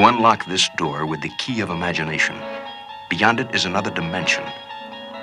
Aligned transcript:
You 0.00 0.06
unlock 0.06 0.46
this 0.46 0.66
door 0.78 1.04
with 1.04 1.20
the 1.20 1.28
key 1.36 1.60
of 1.60 1.68
imagination. 1.68 2.34
Beyond 3.10 3.38
it 3.38 3.54
is 3.54 3.66
another 3.66 3.90
dimension 3.90 4.42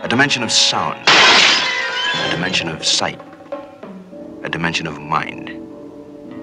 a 0.04 0.08
dimension 0.08 0.44
of 0.44 0.52
sound, 0.52 1.04
a 1.08 2.30
dimension 2.30 2.70
of 2.70 2.86
sight, 2.86 3.20
a 4.44 4.50
dimension 4.50 4.86
of 4.86 5.02
mind. 5.02 5.50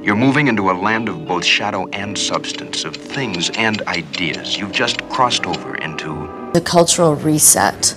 You're 0.03 0.17
moving 0.17 0.49
into 0.49 0.69
a 0.69 0.75
land 0.75 1.09
of 1.09 1.29
both 1.29 1.45
shadow 1.45 1.87
and 1.93 2.19
substance, 2.19 2.83
of 2.83 2.97
things 2.97 3.51
and 3.51 3.83
ideas. 3.83 4.59
You've 4.59 4.73
just 4.73 5.01
crossed 5.11 5.47
over 5.47 5.77
into 5.77 6.29
the 6.55 6.61
cultural 6.61 7.15
reset. 7.15 7.95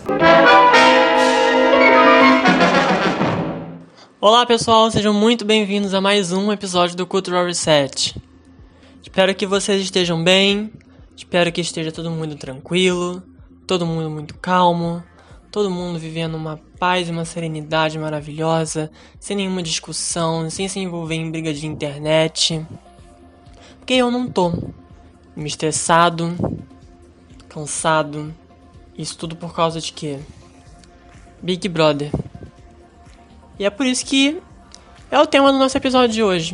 Olá 4.22 4.46
pessoal, 4.46 4.92
sejam 4.92 5.16
muito 5.16 5.44
bem-vindos 5.44 5.96
a 5.96 6.00
mais 6.00 6.32
um 6.32 6.52
episódio 6.52 6.96
do 6.96 7.08
Cultural 7.08 7.44
Reset. 7.44 8.27
Espero 9.08 9.34
que 9.34 9.48
vocês 9.48 9.82
estejam 9.82 10.22
bem, 10.22 10.70
espero 11.16 11.50
que 11.50 11.62
esteja 11.62 11.94
todo 11.94 12.12
mundo 12.12 12.36
tranquilo, 12.36 13.24
todo 13.66 13.86
mundo 13.86 14.10
muito 14.10 14.38
calmo, 14.38 15.02
todo 15.50 15.72
mundo 15.72 15.98
vivendo 15.98 16.36
uma 16.36 16.60
paz 16.78 17.08
e 17.08 17.12
uma 17.12 17.24
serenidade 17.24 17.98
maravilhosa, 17.98 18.92
sem 19.18 19.38
nenhuma 19.38 19.64
discussão, 19.64 20.50
sem 20.50 20.68
se 20.68 20.80
envolver 20.80 21.16
em 21.16 21.32
briga 21.32 21.54
de 21.54 21.66
internet. 21.66 22.64
Porque 23.80 23.94
eu 23.94 24.12
não 24.12 24.30
tô 24.30 24.52
me 25.34 25.48
estressado, 25.48 26.36
cansado, 27.48 28.36
isso 28.96 29.18
tudo 29.18 29.38
por 29.38 29.56
causa 29.56 29.80
de 29.80 29.94
quê? 29.94 30.20
Big 31.42 31.68
Brother. 31.70 32.12
E 33.58 33.64
é 33.64 33.70
por 33.70 33.86
isso 33.86 34.06
que 34.06 34.40
é 35.10 35.18
o 35.18 35.26
tema 35.26 35.52
do 35.52 35.58
nosso 35.58 35.78
episódio 35.78 36.14
de 36.14 36.22
hoje. 36.22 36.54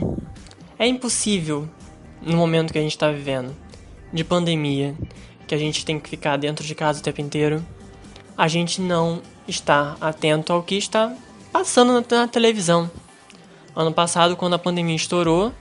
É 0.77 0.88
impossível, 0.88 1.67
no 2.25 2.38
momento 2.38 2.71
que 2.71 2.79
a 2.79 2.81
gente 2.81 2.91
está 2.91 3.11
vivendo, 3.11 3.55
de 4.11 4.23
pandemia, 4.23 4.95
que 5.47 5.53
a 5.53 5.57
gente 5.57 5.85
tem 5.85 5.99
que 5.99 6.09
ficar 6.09 6.38
dentro 6.38 6.65
de 6.65 6.73
casa 6.73 6.99
o 6.99 7.03
tempo 7.03 7.21
inteiro, 7.21 7.63
a 8.38 8.47
gente 8.47 8.81
não 8.81 9.21
está 9.47 9.95
atento 9.99 10.53
ao 10.53 10.63
que 10.63 10.75
está 10.75 11.13
passando 11.52 11.93
na, 11.93 12.17
na 12.17 12.27
televisão. 12.27 12.89
Ano 13.75 13.91
passado, 13.91 14.35
quando 14.35 14.53
a 14.53 14.59
pandemia 14.59 14.95
estourou, 14.95 15.52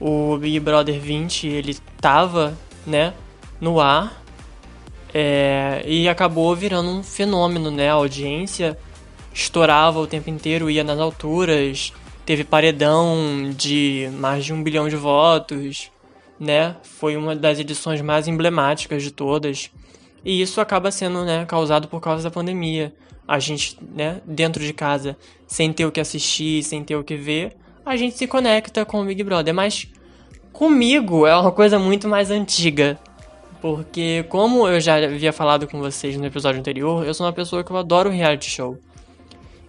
o 0.00 0.36
Big 0.38 0.58
Brother 0.60 0.98
20 0.98 1.46
ele 1.46 1.76
tava, 2.00 2.56
né, 2.86 3.12
no 3.60 3.80
ar 3.80 4.22
é, 5.12 5.82
e 5.84 6.08
acabou 6.08 6.54
virando 6.54 6.88
um 6.88 7.02
fenômeno, 7.02 7.70
né? 7.70 7.90
A 7.90 7.94
audiência 7.94 8.78
estourava 9.32 9.98
o 9.98 10.06
tempo 10.06 10.30
inteiro, 10.30 10.70
ia 10.70 10.84
nas 10.84 10.98
alturas, 10.98 11.92
teve 12.24 12.44
paredão 12.44 13.50
de 13.56 14.08
mais 14.14 14.44
de 14.44 14.52
um 14.52 14.62
bilhão 14.62 14.88
de 14.88 14.96
votos, 14.96 15.90
né? 16.40 16.76
Foi 16.82 17.16
uma 17.16 17.36
das 17.36 17.58
edições 17.58 18.00
mais 18.00 18.26
emblemáticas 18.26 19.02
de 19.02 19.10
todas. 19.10 19.70
E 20.24 20.40
isso 20.40 20.60
acaba 20.60 20.90
sendo 20.90 21.24
né, 21.24 21.44
causado 21.44 21.86
por 21.86 22.00
causa 22.00 22.24
da 22.24 22.30
pandemia. 22.30 22.94
A 23.28 23.38
gente, 23.38 23.78
né, 23.94 24.22
dentro 24.24 24.64
de 24.64 24.72
casa, 24.72 25.16
sem 25.46 25.72
ter 25.72 25.84
o 25.84 25.92
que 25.92 26.00
assistir, 26.00 26.62
sem 26.62 26.82
ter 26.82 26.96
o 26.96 27.04
que 27.04 27.14
ver, 27.14 27.56
a 27.84 27.94
gente 27.96 28.16
se 28.16 28.26
conecta 28.26 28.84
com 28.84 29.02
o 29.02 29.04
Big 29.04 29.22
Brother. 29.22 29.54
Mas 29.54 29.86
comigo 30.52 31.26
é 31.26 31.36
uma 31.36 31.52
coisa 31.52 31.78
muito 31.78 32.08
mais 32.08 32.30
antiga. 32.30 32.98
Porque, 33.60 34.24
como 34.30 34.66
eu 34.66 34.80
já 34.80 34.96
havia 34.96 35.34
falado 35.34 35.68
com 35.68 35.78
vocês 35.78 36.16
no 36.16 36.24
episódio 36.24 36.58
anterior, 36.58 37.06
eu 37.06 37.12
sou 37.12 37.26
uma 37.26 37.32
pessoa 37.32 37.62
que 37.62 37.70
eu 37.70 37.76
adoro 37.76 38.08
reality 38.08 38.48
show. 38.48 38.78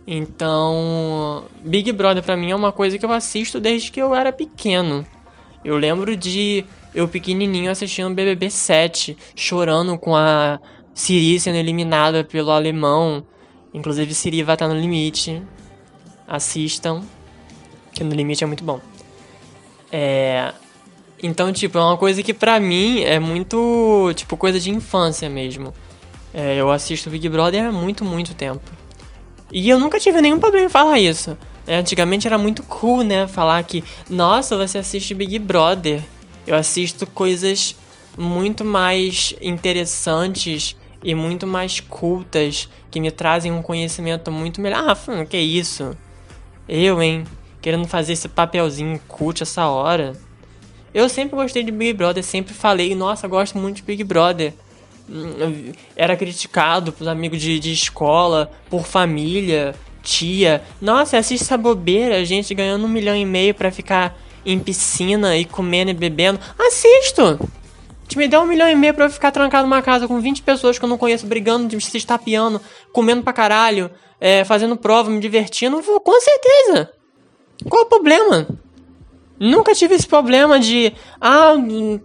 Então, 0.08 1.44
Big 1.64 1.92
Brother 1.92 2.24
pra 2.24 2.38
mim 2.38 2.52
é 2.52 2.56
uma 2.56 2.72
coisa 2.72 2.98
que 2.98 3.06
eu 3.06 3.12
assisto 3.12 3.60
desde 3.60 3.92
que 3.92 4.02
eu 4.02 4.16
era 4.16 4.32
pequeno. 4.32 5.06
Eu 5.64 5.78
lembro 5.78 6.16
de 6.16 6.66
eu 6.94 7.08
pequenininho 7.08 7.72
assistindo 7.72 8.14
BBB 8.14 8.50
7, 8.50 9.18
chorando 9.36 9.98
com 9.98 10.16
a 10.16 10.60
Siri 10.94 11.40
sendo 11.40 11.58
eliminada 11.58 12.24
pelo 12.24 12.52
alemão. 12.52 13.24
Inclusive, 13.74 14.14
Siri 14.14 14.44
vai 14.44 14.56
estar 14.56 14.68
no 14.68 14.76
limite. 14.76 15.42
Assistam, 16.28 17.04
que 17.94 18.04
no 18.04 18.14
limite 18.14 18.44
é 18.44 18.48
muito 18.48 18.64
bom. 18.64 18.80
É. 19.92 20.54
Então, 21.24 21.52
tipo, 21.54 21.78
é 21.78 21.82
uma 21.82 21.98
coisa 21.98 22.24
que 22.24 22.34
pra 22.34 22.60
mim 22.60 23.02
é 23.02 23.20
muito, 23.20 24.12
tipo, 24.16 24.36
coisa 24.36 24.60
de 24.60 24.72
infância 24.72 25.30
mesmo. 25.30 25.74
É, 26.34 26.56
eu 26.56 26.72
assisto 26.72 27.10
Big 27.10 27.28
Brother 27.30 27.66
há 27.66 27.72
muito, 27.72 28.04
muito 28.04 28.34
tempo. 28.34 28.64
E 29.52 29.70
eu 29.70 29.80
nunca 29.80 30.00
tive 30.00 30.22
nenhum 30.22 30.40
problema 30.40 30.66
em 30.66 30.70
falar 30.70 30.98
isso. 30.98 31.38
É, 31.72 31.78
antigamente 31.78 32.28
era 32.28 32.38
muito 32.38 32.64
cool, 32.64 33.02
né? 33.02 33.26
Falar 33.30 33.64
que, 33.64 33.82
nossa, 34.10 34.58
você 34.58 34.80
assiste 34.80 35.14
Big 35.14 35.40
Brother. 35.40 36.02
Eu 36.46 36.54
assisto 36.58 37.08
coisas 37.08 37.78
muito 38.18 38.66
mais 38.66 39.34
interessantes 39.42 40.76
e 41.02 41.16
muito 41.16 41.48
mais 41.48 41.80
cultas 41.80 42.68
que 42.92 43.00
me 43.00 43.10
trazem 43.10 43.54
um 43.54 43.62
conhecimento 43.62 44.30
muito 44.30 44.60
melhor. 44.60 44.84
Ah, 44.86 45.26
que 45.26 45.38
isso? 45.38 45.96
Eu, 46.68 47.02
hein? 47.02 47.24
Querendo 47.62 47.88
fazer 47.88 48.12
esse 48.12 48.28
papelzinho 48.28 49.00
cult 49.08 49.42
essa 49.42 49.66
hora. 49.68 50.12
Eu 50.94 51.08
sempre 51.08 51.38
gostei 51.38 51.64
de 51.64 51.72
Big 51.72 51.94
Brother, 51.94 52.22
sempre 52.22 52.54
falei, 52.54 52.94
nossa, 52.96 53.30
gosto 53.30 53.58
muito 53.58 53.78
de 53.78 53.84
Big 53.84 54.04
Brother. 54.04 54.54
Hum, 55.10 55.72
era 55.96 56.18
criticado 56.18 56.92
por 56.92 57.08
amigos 57.08 57.42
de, 57.42 57.60
de 57.60 57.72
escola, 57.72 58.52
por 58.70 58.86
família, 58.86 59.74
tia. 60.02 60.62
Nossa, 60.82 61.18
assiste 61.18 61.44
essa 61.44 61.58
bobeira, 61.58 62.24
gente 62.26 62.54
ganhando 62.54 62.86
um 62.86 62.90
milhão 62.90 63.16
e 63.16 63.26
meio 63.26 63.54
para 63.54 63.72
ficar 63.72 64.18
em 64.46 64.60
piscina 64.60 65.38
e 65.38 65.46
comendo 65.46 65.92
e 65.92 65.94
bebendo. 65.94 66.40
Assisto! 66.58 67.40
Te 68.08 68.18
me 68.18 68.28
dá 68.28 68.42
um 68.42 68.46
milhão 68.46 68.68
e 68.68 68.76
meio 68.76 68.94
pra 68.94 69.06
eu 69.06 69.10
ficar 69.10 69.32
trancado 69.32 69.68
numa 69.68 69.82
casa 69.82 70.08
com 70.08 70.20
20 70.20 70.42
pessoas 70.42 70.78
que 70.78 70.84
eu 70.84 70.90
não 70.90 70.98
conheço, 70.98 71.26
brigando, 71.26 71.80
se 71.80 71.98
estapeando, 71.98 72.60
comendo 72.92 73.24
pra 73.24 73.32
caralho, 73.32 73.90
é, 74.20 74.44
fazendo 74.44 74.76
prova, 74.76 75.10
me 75.10 75.20
divertindo. 75.20 75.82
Vou, 75.82 76.00
com 76.02 76.20
certeza! 76.20 76.92
Qual 77.70 77.84
o 77.84 77.86
problema? 77.86 78.48
Nunca 79.40 79.74
tive 79.74 79.96
esse 79.96 80.08
problema 80.08 80.60
de, 80.60 80.94
ah, 81.20 81.54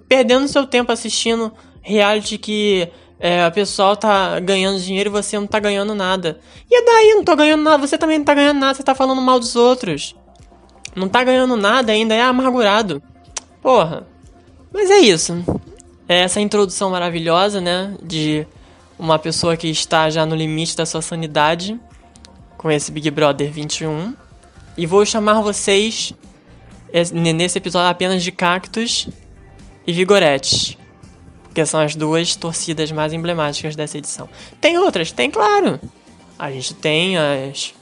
perdendo 0.09 0.47
seu 0.49 0.67
tempo 0.67 0.93
assistindo 0.93 1.53
reality 1.83 2.39
que 2.39 2.89
é, 3.19 3.45
a 3.45 3.51
pessoa 3.51 3.97
tá 3.97 4.39
ganhando 4.41 4.81
dinheiro 4.81 5.11
e 5.11 5.13
você 5.13 5.39
não 5.39 5.47
tá 5.47 5.59
ganhando 5.59 5.95
nada. 5.95 6.41
E 6.71 6.85
daí, 6.85 7.15
não 7.15 7.25
tô 7.25 7.35
ganhando 7.37 7.63
nada, 7.63 7.87
você 7.87 7.97
também 7.97 8.19
não 8.19 8.25
tá 8.25 8.35
ganhando 8.35 8.61
nada, 8.61 8.75
você 8.75 8.83
tá 8.83 8.95
falando 8.95 9.21
mal 9.21 9.39
dos 9.39 9.57
outros 9.57 10.15
não 10.97 11.09
tá 11.09 11.23
ganhando 11.23 11.57
nada 11.57 11.93
ainda, 11.93 12.15
é 12.15 12.23
amargurado. 12.23 13.03
Porra. 13.61 14.07
Mas 14.73 14.91
é 14.91 14.99
isso. 14.99 15.45
É 16.09 16.21
essa 16.21 16.41
introdução 16.41 16.91
maravilhosa, 16.91 17.61
né? 17.61 17.95
De 18.03 18.47
uma 18.99 19.19
pessoa 19.19 19.57
que 19.57 19.69
está 19.69 20.09
já 20.09 20.25
no 20.25 20.35
limite 20.35 20.75
da 20.75 20.87
sua 20.87 21.03
sanidade 21.03 21.79
com 22.57 22.71
esse 22.71 22.91
Big 22.91 23.11
Brother 23.11 23.53
21. 23.53 24.15
E 24.77 24.87
vou 24.87 25.05
chamar 25.05 25.43
vocês 25.43 26.15
nesse 27.13 27.59
episódio 27.59 27.91
apenas 27.91 28.23
de 28.23 28.33
Cactus 28.33 29.09
e 29.87 29.93
Vigorete. 29.93 30.79
Porque 31.57 31.65
são 31.65 31.81
as 31.81 31.97
duas 31.97 32.37
torcidas 32.37 32.93
mais 32.93 33.15
emblemáticas 33.15 33.75
dessa 33.75 33.97
edição. 33.97 34.29
Tem 34.61 34.77
outras? 34.77 35.11
Tem, 35.11 35.31
claro. 35.31 35.81
A 36.39 36.51
gente 36.51 36.75
tem 36.75 37.17
as 37.17 37.73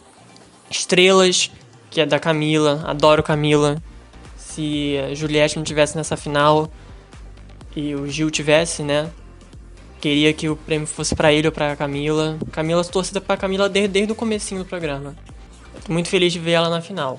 estrelas 0.70 1.50
que 1.90 2.00
é 2.00 2.06
da 2.06 2.20
Camila. 2.20 2.84
Adoro 2.86 3.20
Camila. 3.20 3.82
Se 4.36 4.96
a 5.04 5.12
Juliette 5.12 5.56
não 5.56 5.64
tivesse 5.64 5.96
nessa 5.96 6.16
final 6.16 6.70
e 7.74 7.96
o 7.96 8.06
Gil 8.06 8.30
tivesse, 8.30 8.84
né? 8.84 9.10
Queria 10.00 10.32
que 10.32 10.48
o 10.48 10.54
prêmio 10.54 10.86
fosse 10.86 11.12
para 11.16 11.32
ele 11.32 11.48
ou 11.48 11.52
pra 11.52 11.74
Camila. 11.74 12.38
Camila 12.52 12.84
torcida 12.84 13.20
pra 13.20 13.36
Camila 13.36 13.68
desde, 13.68 13.88
desde 13.88 14.12
o 14.12 14.14
comecinho 14.14 14.62
do 14.62 14.68
programa. 14.68 15.16
Tô 15.84 15.92
muito 15.92 16.08
feliz 16.08 16.32
de 16.32 16.38
ver 16.38 16.52
ela 16.52 16.70
na 16.70 16.80
final. 16.80 17.18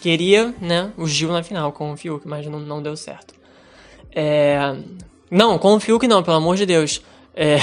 Queria, 0.00 0.54
né, 0.58 0.90
o 0.96 1.06
Gil 1.06 1.30
na 1.30 1.42
final 1.42 1.70
com 1.70 1.92
o 1.92 1.96
Fiuk, 1.98 2.26
mas 2.26 2.46
não, 2.46 2.60
não 2.60 2.82
deu 2.82 2.96
certo. 2.96 3.34
É... 4.10 4.74
Não, 5.36 5.58
com 5.58 5.74
o 5.74 5.80
Fiuk 5.80 6.08
não, 6.08 6.22
pelo 6.22 6.38
amor 6.38 6.56
de 6.56 6.64
Deus. 6.64 7.02
É... 7.34 7.58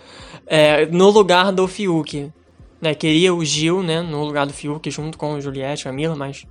é... 0.46 0.86
no 0.86 1.10
lugar 1.10 1.52
do 1.52 1.68
Fiuk 1.68 2.32
né, 2.80 2.94
queria 2.94 3.34
o 3.34 3.44
Gil, 3.44 3.82
né, 3.82 4.00
no 4.00 4.24
lugar 4.24 4.46
do 4.46 4.52
Fiuk, 4.52 4.90
junto 4.90 5.18
com 5.18 5.34
o 5.34 5.40
Juliette, 5.40 5.86
a 5.86 5.92
Mila, 5.92 6.16
mas 6.16 6.46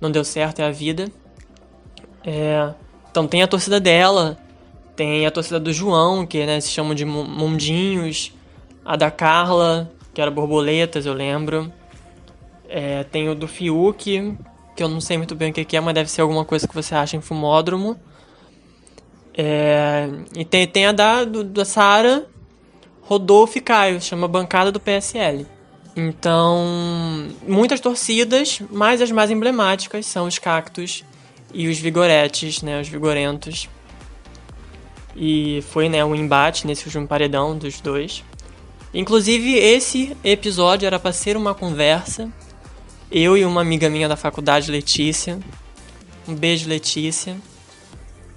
não 0.00 0.10
deu 0.10 0.24
certo, 0.24 0.60
é 0.60 0.64
a 0.64 0.70
vida. 0.70 1.10
É, 2.24 2.72
então 3.10 3.26
tem 3.26 3.42
a 3.42 3.48
torcida 3.48 3.80
dela, 3.80 4.38
tem 4.94 5.26
a 5.26 5.30
torcida 5.30 5.58
do 5.58 5.72
João, 5.72 6.24
que 6.24 6.46
né, 6.46 6.60
se 6.60 6.70
chamam 6.70 6.94
de 6.94 7.04
Mundinhos, 7.04 8.32
a 8.84 8.96
da 8.96 9.10
Carla, 9.10 9.90
que 10.12 10.20
era 10.20 10.30
Borboletas, 10.30 11.04
eu 11.04 11.12
lembro. 11.12 11.72
É, 12.68 13.02
tem 13.04 13.28
o 13.28 13.34
do 13.34 13.48
Fiuk, 13.48 14.36
que 14.76 14.82
eu 14.82 14.88
não 14.88 15.00
sei 15.00 15.18
muito 15.18 15.34
bem 15.34 15.50
o 15.50 15.52
que 15.52 15.76
é, 15.76 15.80
mas 15.80 15.94
deve 15.94 16.10
ser 16.10 16.20
alguma 16.20 16.44
coisa 16.44 16.66
que 16.66 16.74
você 16.74 16.94
acha 16.94 17.16
em 17.16 17.20
Fumódromo. 17.20 17.98
É, 19.36 20.08
e 20.36 20.44
tem, 20.44 20.66
tem 20.66 20.86
a 20.86 20.92
da, 20.92 21.24
da 21.24 21.64
Sara, 21.64 22.26
Rodolfo 23.02 23.58
e 23.58 23.60
Caio, 23.60 24.00
chama 24.00 24.28
Bancada 24.28 24.70
do 24.70 24.80
PSL. 24.80 25.46
Então, 25.96 27.28
muitas 27.46 27.80
torcidas, 27.80 28.60
mas 28.70 29.00
as 29.00 29.10
mais 29.10 29.30
emblemáticas 29.30 30.06
são 30.06 30.26
os 30.26 30.38
cactos 30.38 31.04
e 31.52 31.68
os 31.68 31.78
vigoretes, 31.78 32.62
né, 32.62 32.80
os 32.80 32.88
vigorentos. 32.88 33.68
E 35.16 35.62
foi, 35.70 35.88
né, 35.88 36.04
um 36.04 36.14
embate 36.14 36.66
nesse 36.66 36.86
último 36.86 37.06
paredão 37.06 37.56
dos 37.56 37.80
dois. 37.80 38.24
Inclusive, 38.92 39.54
esse 39.54 40.16
episódio 40.24 40.86
era 40.86 40.98
para 40.98 41.12
ser 41.12 41.36
uma 41.36 41.54
conversa. 41.54 42.28
Eu 43.10 43.36
e 43.36 43.44
uma 43.44 43.60
amiga 43.60 43.88
minha 43.88 44.08
da 44.08 44.16
faculdade, 44.16 44.70
Letícia. 44.70 45.38
Um 46.26 46.34
beijo, 46.34 46.68
Letícia. 46.68 47.36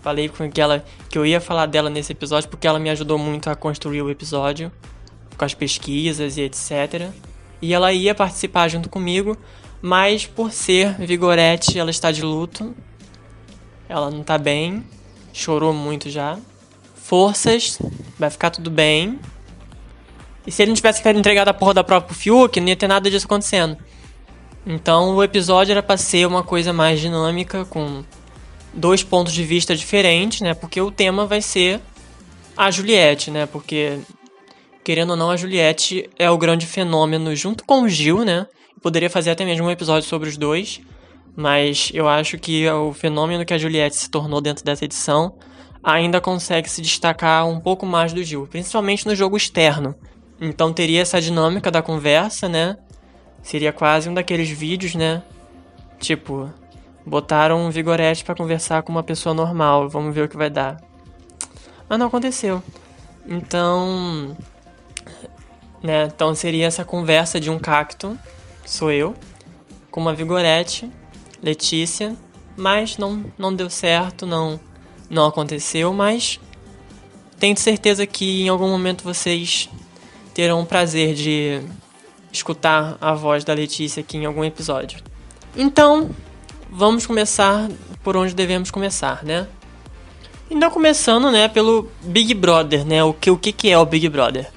Falei 0.07 0.30
com 0.30 0.50
ela 0.56 0.86
que 1.09 1.18
eu 1.18 1.25
ia 1.25 1.42
falar 1.42 1.65
dela 1.65 1.89
nesse 1.89 2.13
episódio 2.13 2.48
porque 2.50 2.65
ela 2.65 2.80
me 2.80 2.89
ajudou 2.89 3.18
muito 3.18 3.50
a 3.50 3.56
construir 3.57 4.01
o 4.01 4.09
episódio, 4.09 4.71
com 5.38 5.44
as 5.44 5.54
pesquisas 5.54 6.38
e 6.38 6.44
etc. 6.44 7.09
E 7.62 7.74
ela 7.74 7.92
ia 7.92 8.15
participar 8.15 8.69
junto 8.69 8.88
comigo, 8.88 9.38
mas 9.81 10.25
por 10.25 10.54
ser 10.54 10.94
Vigorete, 10.94 11.77
ela 11.77 11.92
está 11.92 12.09
de 12.09 12.21
luto. 12.21 12.74
Ela 13.89 14.09
não 14.09 14.24
tá 14.24 14.38
bem, 14.38 14.81
chorou 15.33 15.74
muito 15.74 16.10
já. 16.10 16.39
Forças, 16.95 17.77
vai 18.18 18.30
ficar 18.30 18.50
tudo 18.50 18.71
bem. 18.71 19.19
E 20.45 20.51
se 20.53 20.62
ele 20.62 20.69
não 20.69 20.75
tivesse 20.77 21.06
entregado 21.10 21.50
a 21.50 21.53
porra 21.53 21.74
da 21.74 21.83
prova 21.83 22.06
pro 22.06 22.15
Fiuk, 22.15 22.62
não 22.62 22.69
ia 22.69 22.77
ter 22.77 22.88
nada 22.88 23.12
disso 23.12 23.25
acontecendo. 23.25 23.77
Então 24.65 25.18
o 25.18 25.21
episódio 25.21 25.74
era 25.74 25.83
pra 25.83 25.98
ser 25.98 26.25
uma 26.25 26.44
coisa 26.44 26.71
mais 26.71 26.98
dinâmica, 27.01 27.65
com 27.65 28.06
dois 28.73 29.03
pontos 29.03 29.33
de 29.33 29.43
vista 29.43 29.75
diferentes, 29.75 30.41
né? 30.41 30.53
Porque 30.53 30.79
o 30.79 30.91
tema 30.91 31.25
vai 31.25 31.41
ser 31.41 31.81
a 32.55 32.71
Juliette, 32.71 33.31
né? 33.31 33.45
Porque, 33.45 33.99
querendo 34.83 35.11
ou 35.11 35.15
não, 35.15 35.29
a 35.31 35.37
Juliette 35.37 36.09
é 36.17 36.29
o 36.29 36.37
grande 36.37 36.65
fenômeno 36.65 37.35
junto 37.35 37.63
com 37.63 37.83
o 37.83 37.89
Gil, 37.89 38.23
né? 38.23 38.47
Eu 38.75 38.81
poderia 38.81 39.09
fazer 39.09 39.31
até 39.31 39.45
mesmo 39.45 39.65
um 39.65 39.71
episódio 39.71 40.07
sobre 40.07 40.29
os 40.29 40.37
dois, 40.37 40.81
mas 41.35 41.91
eu 41.93 42.07
acho 42.07 42.37
que 42.37 42.67
o 42.69 42.93
fenômeno 42.93 43.45
que 43.45 43.53
a 43.53 43.57
Juliette 43.57 43.95
se 43.95 44.09
tornou 44.09 44.41
dentro 44.41 44.63
dessa 44.63 44.85
edição 44.85 45.35
ainda 45.83 46.19
consegue 46.19 46.69
se 46.69 46.81
destacar 46.81 47.47
um 47.47 47.59
pouco 47.59 47.85
mais 47.85 48.11
do 48.11 48.23
Gil, 48.23 48.47
principalmente 48.47 49.05
no 49.05 49.15
jogo 49.15 49.37
externo. 49.37 49.95
Então 50.39 50.73
teria 50.73 51.01
essa 51.01 51.21
dinâmica 51.21 51.71
da 51.71 51.81
conversa, 51.81 52.49
né? 52.49 52.77
Seria 53.41 53.71
quase 53.71 54.09
um 54.09 54.13
daqueles 54.13 54.49
vídeos, 54.49 54.95
né? 54.95 55.23
Tipo, 55.99 56.51
botaram 57.07 57.65
um 57.65 57.69
vigorete 57.69 58.24
para 58.24 58.36
conversar 58.36 58.83
com 58.83 58.92
uma 58.92 59.04
pessoa 59.04 59.33
normal, 59.33 59.89
vamos 59.89 60.13
ver 60.13 60.24
o 60.24 60.30
que 60.30 60.38
vai 60.38 60.50
dar. 60.50 60.81
Mas 61.88 61.98
não 61.98 62.07
aconteceu. 62.07 62.62
Então, 63.25 64.36
né? 65.81 66.06
Então 66.06 66.36
seria 66.36 66.65
essa 66.68 66.83
conversa 66.83 67.39
de 67.39 67.50
um 67.50 67.57
cacto 67.57 68.18
sou 68.68 68.92
eu, 68.92 69.15
com 69.89 70.01
uma 70.01 70.13
vigorete, 70.13 70.92
Letícia, 71.42 72.15
mas 72.56 72.98
não, 72.98 73.24
não 73.38 73.53
deu 73.53 73.69
certo, 73.69 74.25
não, 74.25 74.60
não 75.10 75.25
aconteceu, 75.25 75.94
mas 75.94 76.39
tenho 77.39 77.56
certeza 77.56 78.06
que 78.06 78.44
em 78.44 78.50
algum 78.50 78.68
momento 78.68 79.03
vocês 79.03 79.69
terão 80.33 80.62
o 80.62 80.65
prazer 80.65 81.13
de 81.13 81.62
escutar 82.31 82.98
a 83.00 83.13
voz 83.13 83.45
da 83.45 83.53
Letícia 83.53 84.01
aqui 84.01 84.18
em 84.18 84.25
algum 84.25 84.44
episódio. 84.44 85.00
Então, 85.56 86.10
vamos 86.77 87.07
começar 87.07 87.68
por 88.03 88.15
onde 88.15 88.35
devemos 88.35 88.69
começar, 88.69 89.24
né? 89.24 89.47
Então 90.50 90.69
começando, 90.69 91.31
né, 91.31 91.47
pelo 91.47 91.89
Big 92.03 92.35
Brother, 92.35 92.85
né? 92.85 93.03
O 93.03 93.13
que 93.13 93.31
o 93.31 93.38
que, 93.38 93.51
que 93.51 93.69
é 93.71 93.77
o 93.79 93.83
Big 93.83 94.07
Brother? 94.07 94.47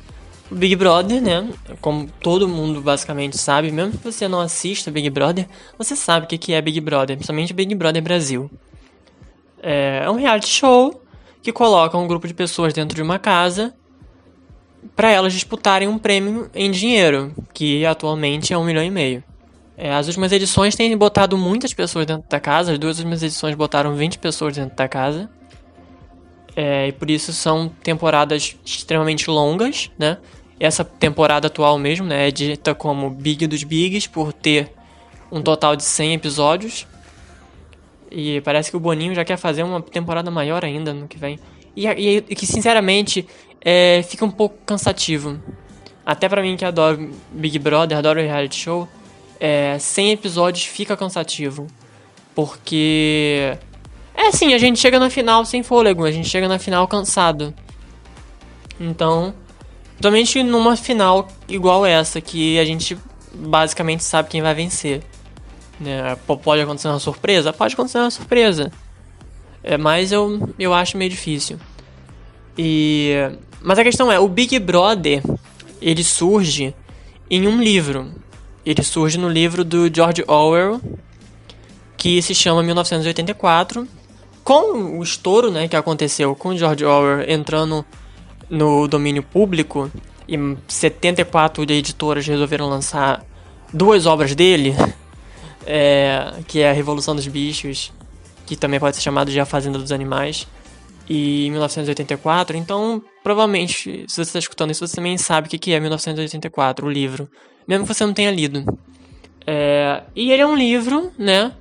O 0.51 0.55
Big 0.55 0.77
Brother, 0.77 1.23
né? 1.23 1.49
Como 1.81 2.11
todo 2.21 2.47
mundo 2.47 2.83
basicamente 2.83 3.39
sabe, 3.39 3.73
mesmo 3.73 3.93
que 3.93 4.05
você 4.05 4.29
não 4.29 4.39
assista 4.39 4.91
Big 4.91 5.09
Brother, 5.09 5.49
você 5.79 5.97
sabe 5.97 6.27
o 6.27 6.29
que 6.29 6.53
é 6.53 6.61
Big 6.61 6.79
Brother, 6.83 7.17
principalmente 7.17 7.55
Big 7.55 7.75
Brother 7.75 8.03
Brasil. 8.03 8.51
É 9.63 10.09
um 10.11 10.17
reality 10.17 10.49
show 10.49 11.03
que 11.43 11.53
coloca 11.53 11.97
um 11.97 12.07
grupo 12.07 12.29
de 12.29 12.35
pessoas 12.35 12.75
dentro 12.75 12.95
de 12.95 13.03
uma 13.03 13.19
casa 13.19 13.75
para 14.95 15.11
elas 15.11 15.33
disputarem 15.33 15.89
um 15.89 15.99
prêmio 15.99 16.51
em 16.55 16.71
dinheiro, 16.71 17.35
que 17.55 17.87
atualmente 17.87 18.53
é 18.53 18.59
um 18.59 18.65
milhão 18.65 18.85
e 18.85 18.91
meio. 18.91 19.25
É, 19.83 19.95
as 19.95 20.09
últimas 20.09 20.31
edições 20.31 20.77
têm 20.77 20.95
botado 20.95 21.39
muitas 21.39 21.73
pessoas 21.73 22.05
dentro 22.05 22.29
da 22.29 22.39
casa, 22.39 22.73
as 22.73 22.79
duas 22.79 22.99
últimas 22.99 23.23
edições 23.23 23.55
botaram 23.55 23.95
20 23.95 24.19
pessoas 24.19 24.55
dentro 24.55 24.77
da 24.77 24.87
casa. 24.87 25.31
É, 26.55 26.89
e 26.89 26.93
por 26.93 27.11
isso 27.11 27.33
são 27.33 27.71
temporadas 27.83 28.57
extremamente 28.63 29.31
longas, 29.31 29.91
né? 29.99 30.19
essa 30.61 30.85
temporada 30.85 31.47
atual 31.47 31.79
mesmo, 31.79 32.07
né, 32.07 32.29
é 32.29 32.31
dita 32.31 32.75
como 32.75 33.09
Big 33.09 33.47
dos 33.47 33.65
Bigs 33.65 34.07
por 34.07 34.31
ter 34.31 34.71
um 35.33 35.41
total 35.41 35.75
de 35.75 35.83
100 35.83 36.13
episódios. 36.13 36.87
E 38.11 38.43
parece 38.43 38.71
que 38.71 38.77
o 38.77 38.81
Boninho 38.81 39.15
já 39.15 39.25
quer 39.25 39.39
fazer 39.39 39.63
uma 39.63 39.81
temporada 39.81 40.31
maior 40.31 40.63
ainda 40.63 40.93
no 40.93 41.09
que 41.09 41.17
vem. 41.17 41.39
E, 41.75 41.87
e, 41.87 42.17
e 42.17 42.35
que, 42.35 42.45
sinceramente, 42.45 43.27
é, 43.65 44.03
fica 44.03 44.25
um 44.25 44.31
pouco 44.31 44.59
cansativo. 44.67 45.41
Até 46.05 46.29
pra 46.29 46.43
mim 46.43 46.57
que 46.57 46.65
adoro 46.65 47.11
Big 47.31 47.59
Brother, 47.59 47.97
adoro 47.97 48.21
reality 48.21 48.57
show, 48.57 48.89
é, 49.41 49.79
100 49.79 50.13
episódios 50.13 50.65
fica 50.65 50.97
cansativo. 50.97 51.67
Porque... 52.35 53.57
É 54.15 54.29
assim, 54.29 54.55
a 54.55 54.59
gente 54.59 54.79
chega 54.79 54.99
na 54.99 55.09
final 55.09 55.45
sem 55.45 55.63
fôlego, 55.63 56.05
a 56.05 56.13
gente 56.13 56.29
chega 56.29 56.47
na 56.47 56.59
final 56.59 56.87
cansado. 56.87 57.55
Então, 58.79 59.35
Principalmente 60.01 60.43
numa 60.43 60.77
final 60.77 61.29
igual 61.47 61.85
essa, 61.85 62.23
que 62.23 62.59
a 62.59 62.65
gente 62.65 62.97
basicamente 63.35 64.03
sabe 64.03 64.31
quem 64.31 64.41
vai 64.41 64.55
vencer. 64.55 65.03
Né? 65.79 66.17
Pode 66.43 66.63
acontecer 66.63 66.89
uma 66.89 66.99
surpresa? 66.99 67.53
Pode 67.53 67.75
acontecer 67.75 67.99
uma 67.99 68.11
surpresa. 68.11 68.73
É, 69.63 69.77
mas 69.77 70.11
eu, 70.11 70.49
eu 70.59 70.73
acho 70.73 70.97
meio 70.97 71.11
difícil. 71.11 71.61
E, 72.57 73.13
mas 73.61 73.79
a 73.79 73.85
questão 73.85 74.11
é, 74.11 74.19
o 74.19 74.27
Big 74.27 74.59
Brother, 74.59 75.23
ele 75.83 76.03
surge 76.03 76.75
em 77.31 77.47
um 77.47 77.63
livro. 77.63 78.11
Ele 78.71 78.85
surge 78.85 79.19
no 79.19 79.29
livro 79.29 79.65
do 79.65 79.93
George 79.93 80.23
Orwell, 80.29 80.81
que 81.97 82.23
se 82.23 82.33
chama 82.37 82.63
1984. 82.63 83.85
Com 84.45 84.97
o 84.97 85.03
estouro 85.03 85.51
né, 85.51 85.67
que 85.67 85.75
aconteceu 85.75 86.37
com 86.37 86.57
George 86.57 86.85
Orwell 86.85 87.29
entrando 87.29 87.85
no 88.49 88.87
domínio 88.87 89.25
público 89.25 89.91
e 90.29 90.37
74 90.69 91.65
editoras 91.65 92.25
resolveram 92.25 92.69
lançar 92.69 93.25
duas 93.75 94.07
obras 94.07 94.37
dele, 94.37 94.73
é, 95.67 96.35
que 96.47 96.61
é 96.61 96.71
A 96.71 96.73
Revolução 96.73 97.17
dos 97.17 97.27
Bichos, 97.27 97.93
que 98.47 98.55
também 98.55 98.79
pode 98.79 98.95
ser 98.95 99.03
chamado 99.03 99.33
de 99.33 99.41
A 99.41 99.45
Fazenda 99.45 99.81
dos 99.81 99.91
Animais, 99.91 100.47
e 101.09 101.51
1984. 101.51 102.57
Então, 102.57 103.03
provavelmente, 103.25 104.05
se 104.07 104.15
você 104.15 104.23
está 104.23 104.39
escutando 104.39 104.71
isso, 104.71 104.87
você 104.87 104.95
também 104.95 105.19
sabe 105.19 105.49
o 105.49 105.51
que 105.51 105.73
é 105.73 105.81
1984, 105.81 106.87
o 106.87 106.91
livro, 106.91 107.29
mesmo 107.67 107.87
que 107.87 107.95
você 107.95 108.05
não 108.05 108.13
tenha 108.13 108.31
lido. 108.31 108.65
É, 109.47 110.03
e 110.15 110.31
ele 110.31 110.43
é 110.43 110.47
um 110.47 110.57
livro, 110.57 111.13
né, 111.19 111.53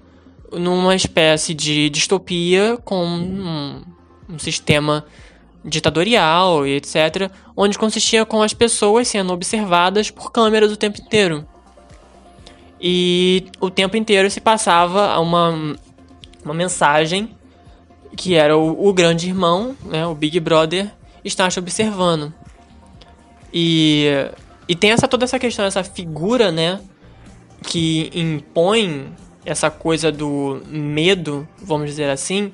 numa 0.51 0.95
espécie 0.95 1.53
de 1.53 1.89
distopia 1.89 2.77
com 2.83 3.05
um, 3.05 3.81
um 4.29 4.39
sistema 4.39 5.05
ditatorial 5.63 6.65
e 6.65 6.75
etc., 6.75 7.31
onde 7.55 7.77
consistia 7.77 8.25
com 8.25 8.41
as 8.41 8.53
pessoas 8.53 9.07
sendo 9.07 9.33
observadas 9.33 10.09
por 10.09 10.31
câmeras 10.31 10.71
o 10.71 10.77
tempo 10.77 11.01
inteiro. 11.01 11.45
E 12.81 13.45
o 13.59 13.69
tempo 13.69 13.97
inteiro 13.97 14.29
se 14.31 14.39
passava 14.39 15.19
uma, 15.19 15.75
uma 16.43 16.53
mensagem 16.53 17.35
que 18.15 18.35
era 18.35 18.57
o, 18.57 18.87
o 18.87 18.93
grande 18.93 19.27
irmão, 19.27 19.75
né, 19.85 20.05
o 20.05 20.15
Big 20.15 20.39
Brother, 20.39 20.91
está 21.23 21.49
te 21.49 21.59
observando. 21.59 22.33
E, 23.53 24.07
e 24.69 24.75
tem 24.75 24.91
essa 24.91 25.07
toda 25.07 25.25
essa 25.25 25.39
questão, 25.39 25.65
essa 25.65 25.83
figura, 25.83 26.51
né, 26.51 26.79
que 27.63 28.11
impõe 28.13 29.11
essa 29.43 29.71
coisa 29.71 30.11
do 30.11 30.61
medo, 30.67 31.47
vamos 31.61 31.87
dizer 31.89 32.09
assim, 32.09 32.51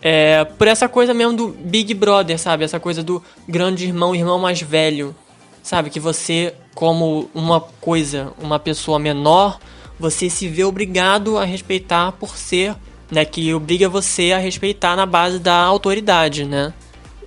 é, 0.00 0.44
por 0.44 0.68
essa 0.68 0.88
coisa 0.88 1.12
mesmo 1.14 1.34
do 1.34 1.48
Big 1.48 1.94
Brother, 1.94 2.38
sabe? 2.38 2.62
Essa 2.62 2.78
coisa 2.78 3.02
do 3.02 3.22
grande 3.48 3.86
irmão, 3.86 4.14
irmão 4.14 4.38
mais 4.38 4.60
velho. 4.60 5.14
Sabe? 5.62 5.88
Que 5.88 5.98
você, 5.98 6.54
como 6.74 7.30
uma 7.34 7.58
coisa, 7.58 8.30
uma 8.38 8.58
pessoa 8.58 8.98
menor, 8.98 9.58
você 9.98 10.28
se 10.28 10.46
vê 10.46 10.62
obrigado 10.62 11.38
a 11.38 11.44
respeitar 11.44 12.12
por 12.12 12.36
ser, 12.36 12.76
né? 13.10 13.24
Que 13.24 13.54
obriga 13.54 13.88
você 13.88 14.32
a 14.32 14.38
respeitar 14.38 14.94
na 14.94 15.06
base 15.06 15.38
da 15.38 15.56
autoridade, 15.56 16.44
né? 16.44 16.74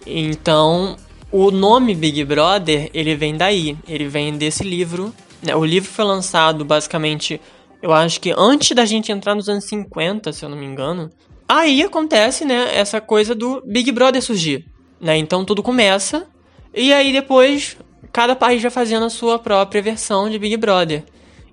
Então, 0.06 0.98
o 1.39 1.51
nome 1.51 1.94
Big 1.94 2.25
Brother, 2.25 2.89
ele 2.96 3.15
vem 3.15 3.38
daí. 3.38 3.77
Ele 3.88 4.08
vem 4.08 4.36
desse 4.36 4.63
livro. 4.63 5.13
Né? 5.44 5.56
O 5.56 5.63
livro 5.63 5.88
foi 5.88 6.03
lançado, 6.03 6.65
basicamente, 6.65 7.39
eu 7.79 7.94
acho 7.94 8.20
que 8.20 8.34
antes 8.36 8.75
da 8.75 8.86
gente 8.86 9.12
entrar 9.12 9.36
nos 9.36 9.48
anos 9.48 9.65
50, 9.65 10.34
se 10.34 10.44
eu 10.44 10.50
não 10.50 10.58
me 10.58 10.65
engano. 10.65 11.12
Aí 11.48 11.84
acontece, 11.84 12.44
né, 12.44 12.75
essa 12.75 13.00
coisa 13.00 13.36
do 13.36 13.62
Big 13.65 13.91
Brother 13.91 14.22
surgir, 14.22 14.65
né? 15.00 15.15
Então 15.15 15.46
tudo 15.46 15.62
começa 15.62 16.27
e 16.74 16.91
aí 16.91 17.13
depois 17.13 17.77
cada 18.12 18.36
país 18.36 18.62
vai 18.62 18.72
fazendo 18.72 19.06
a 19.06 19.10
sua 19.10 19.38
própria 19.38 19.82
versão 19.82 20.29
de 20.29 20.39
Big 20.39 20.58
Brother. 20.58 21.03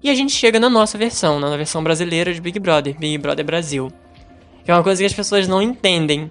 E 0.02 0.08
a 0.08 0.14
gente 0.14 0.32
chega 0.32 0.58
na 0.58 0.70
nossa 0.70 0.96
versão, 0.96 1.38
na 1.38 1.56
versão 1.56 1.84
brasileira 1.84 2.32
de 2.32 2.40
Big 2.40 2.58
Brother, 2.58 2.96
Big 2.98 3.18
Brother 3.18 3.44
Brasil. 3.44 3.92
Que 4.64 4.70
é 4.70 4.74
uma 4.74 4.82
coisa 4.82 5.02
que 5.02 5.06
as 5.06 5.12
pessoas 5.12 5.46
não 5.46 5.60
entendem. 5.60 6.30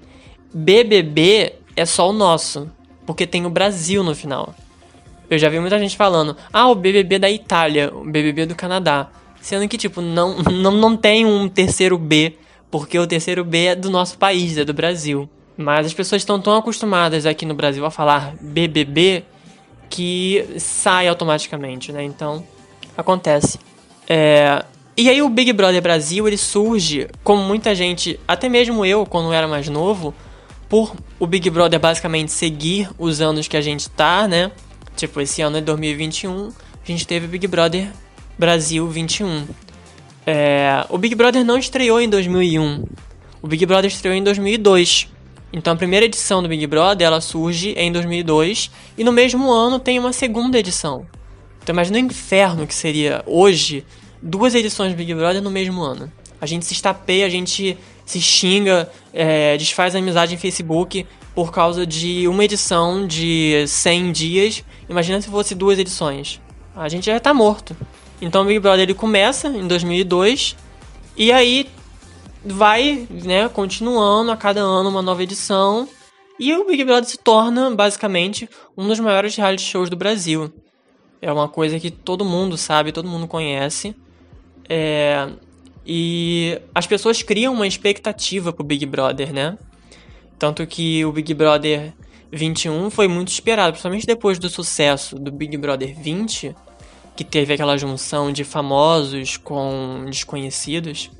BBB 0.53 1.53
é 1.75 1.86
só 1.86 2.10
o 2.10 2.13
nosso, 2.13 2.69
porque 3.05 3.27
tem 3.27 3.45
o 3.45 3.50
Brasil 3.50 4.03
no 4.03 4.15
final. 4.15 4.53
Eu 5.29 5.38
já 5.38 5.50
vi 5.50 5.60
muita 5.60 5.79
gente 5.79 5.98
falando, 5.98 6.36
ah, 6.51 6.67
o 6.67 6.75
BBB 6.75 7.19
da 7.19 7.29
Itália, 7.29 7.91
o 7.93 8.03
BBB 8.03 8.45
do 8.45 8.55
Canadá. 8.55 9.10
Sendo 9.41 9.67
que, 9.67 9.77
tipo, 9.77 10.01
não, 10.01 10.38
não, 10.51 10.72
não 10.72 10.98
tem 10.98 11.25
um 11.25 11.50
terceiro 11.50 11.98
B, 11.98 12.38
porque 12.69 12.98
o 12.98 13.07
terceiro 13.07 13.43
B 13.43 13.65
é 13.65 13.75
do 13.75 13.89
nosso 13.89 14.17
país, 14.17 14.57
é 14.57 14.65
do 14.65 14.74
Brasil. 14.74 15.29
Mas 15.57 15.86
as 15.86 15.93
pessoas 15.93 16.22
estão 16.22 16.39
tão 16.39 16.55
acostumadas 16.55 17.25
aqui 17.25 17.45
no 17.45 17.53
Brasil 17.53 17.86
a 17.86 17.91
falar 17.91 18.36
BBB 18.41 19.24
que 19.89 20.55
sai 20.57 21.07
automaticamente, 21.07 21.91
né? 21.91 22.03
Então, 22.03 22.43
acontece. 22.98 23.60
É... 24.07 24.65
E 24.95 25.10
aí 25.10 25.22
o 25.22 25.29
Big 25.29 25.51
Brother 25.53 25.81
Brasil, 25.81 26.27
ele 26.27 26.38
surge, 26.38 27.07
como 27.24 27.41
muita 27.43 27.74
gente, 27.74 28.19
até 28.27 28.48
mesmo 28.48 28.86
eu, 28.86 29.05
quando 29.05 29.27
eu 29.27 29.33
era 29.33 29.48
mais 29.48 29.67
novo, 29.67 30.13
por 30.74 30.96
o 31.20 31.27
Big 31.27 31.51
Brother 31.51 31.80
basicamente 31.80 32.32
seguir 32.32 32.89
os 32.98 33.22
anos 33.22 33.48
que 33.48 33.56
a 33.56 33.62
gente 33.62 33.88
tá, 33.92 34.27
né? 34.27 34.51
Tipo, 34.96 35.22
esse 35.22 35.39
ano 35.39 35.58
é 35.58 35.62
2021, 35.62 36.48
a 36.48 36.51
gente 36.84 37.06
teve 37.06 37.27
o 37.27 37.30
Big 37.30 37.46
Brother 37.46 37.92
Brasil 38.39 38.88
21. 38.88 39.46
É... 40.25 40.84
O 40.89 40.98
Big 40.98 41.13
Brother 41.13 41.46
não 41.46 41.60
estreou 41.60 42.01
em 42.01 42.10
2001, 42.10 42.86
o 43.39 43.48
Big 43.48 43.63
Brother 43.68 43.86
estreou 43.92 44.15
em 44.15 44.24
2002. 44.24 45.10
Então 45.53 45.74
a 45.74 45.75
primeira 45.75 46.08
edição 46.08 46.42
do 46.42 46.50
Big 46.50 46.65
Brother 46.65 47.06
ela 47.06 47.22
surge 47.22 47.75
em 47.77 47.92
2002 47.92 48.72
e 48.98 49.03
no 49.03 49.12
mesmo 49.12 49.51
ano 49.51 49.77
tem 49.77 50.00
uma 50.00 50.12
segunda 50.12 50.58
edição. 50.58 51.06
Então 51.62 51.72
imagina 51.72 51.98
o 51.98 52.01
inferno 52.01 52.65
que 52.65 52.74
seria 52.74 53.24
hoje 53.27 53.86
duas 54.20 54.56
edições 54.56 54.92
do 54.92 54.98
Big 54.98 55.13
Brother 55.13 55.39
no 55.39 55.51
mesmo 55.51 55.84
ano. 55.84 56.12
A 56.42 56.48
gente 56.48 56.65
se 56.65 56.74
estapeia, 56.74 57.27
a 57.27 57.30
gente 57.30 57.77
se 58.05 58.22
xinga, 58.22 58.89
é, 59.13 59.57
desfaz 59.57 59.95
a 59.95 60.00
amizade 60.00 60.33
em 60.33 60.38
Facebook 60.38 61.05
por 61.33 61.51
causa 61.51 61.86
de 61.86 62.27
uma 62.27 62.43
edição 62.43 63.07
de 63.07 63.65
100 63.67 64.12
dias. 64.12 64.63
Imagina 64.89 65.22
se 65.22 65.29
fosse 65.29 65.55
duas 65.55 65.79
edições. 65.79 66.39
A 66.75 66.88
gente 66.89 67.05
já 67.05 67.19
tá 67.19 67.33
morto. 67.33 67.75
Então 68.22 68.43
o 68.43 68.45
Big 68.45 68.60
Brother 68.60 68.83
ele 68.83 68.93
começa 68.93 69.48
em 69.48 69.67
2002 69.67 70.55
e 71.17 71.31
aí 71.31 71.67
vai, 72.43 73.07
né, 73.10 73.48
continuando 73.50 74.31
a 74.31 74.38
cada 74.38 74.62
ano 74.62 74.89
uma 74.89 75.01
nova 75.01 75.24
edição. 75.24 75.88
E 76.39 76.53
o 76.53 76.65
Big 76.65 76.83
Brother 76.83 77.10
se 77.10 77.17
torna, 77.17 77.69
basicamente, 77.72 78.50
um 78.75 78.88
dos 78.88 79.00
maiores 79.00 79.36
reality 79.36 79.63
shows 79.63 79.89
do 79.89 79.95
Brasil. 79.95 80.51
É 81.22 81.31
uma 81.31 81.48
coisa 81.48 81.79
que 81.79 81.91
todo 81.91 82.25
mundo 82.25 82.57
sabe, 82.57 82.91
todo 82.91 83.07
mundo 83.07 83.27
conhece. 83.27 83.95
É... 84.67 85.29
E 85.86 86.60
as 86.74 86.88
pessoas 86.88 87.22
criam 87.22 87.54
uma 87.54 87.68
expectativa 87.68 88.54
pro 88.54 88.63
Big 88.63 88.86
Brother, 88.86 89.34
né? 89.34 89.58
Tanto 90.40 90.66
que 90.66 91.04
o 91.06 91.12
Big 91.12 91.34
Brother 91.34 91.94
21 92.32 92.90
foi 92.90 93.08
muito 93.08 93.30
esperado, 93.30 93.74
principalmente 93.74 94.08
depois 94.08 94.40
do 94.40 94.50
sucesso 94.50 95.16
do 95.16 95.32
Big 95.32 95.56
Brother 95.58 95.96
20, 95.96 96.56
que 97.16 97.24
teve 97.24 97.54
aquela 97.54 97.78
junção 97.78 98.32
de 98.32 98.44
famosos 98.44 99.38
com 99.38 100.06
desconhecidos 100.10 101.12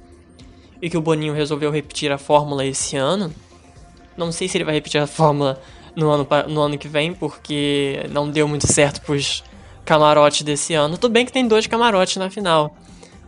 e 0.82 0.90
que 0.90 0.98
o 0.98 1.02
Boninho 1.02 1.34
resolveu 1.34 1.72
repetir 1.72 2.12
a 2.12 2.18
fórmula 2.18 2.66
esse 2.66 2.98
ano. 2.98 3.34
Não 4.18 4.32
sei 4.32 4.48
se 4.48 4.58
ele 4.58 4.64
vai 4.64 4.74
repetir 4.74 5.00
a 5.00 5.08
fórmula 5.08 5.62
no 5.96 6.10
ano, 6.10 6.28
no 6.50 6.62
ano 6.62 6.78
que 6.78 6.88
vem, 6.88 7.14
porque 7.14 8.02
não 8.10 8.30
deu 8.30 8.48
muito 8.48 8.68
certo 8.68 9.02
pros 9.02 9.44
camarotes 9.86 10.42
desse 10.42 10.74
ano. 10.74 10.98
Tudo 10.98 11.12
bem 11.12 11.26
que 11.26 11.32
tem 11.32 11.48
dois 11.48 11.68
camarotes 11.68 12.18
na 12.18 12.30
final, 12.30 12.76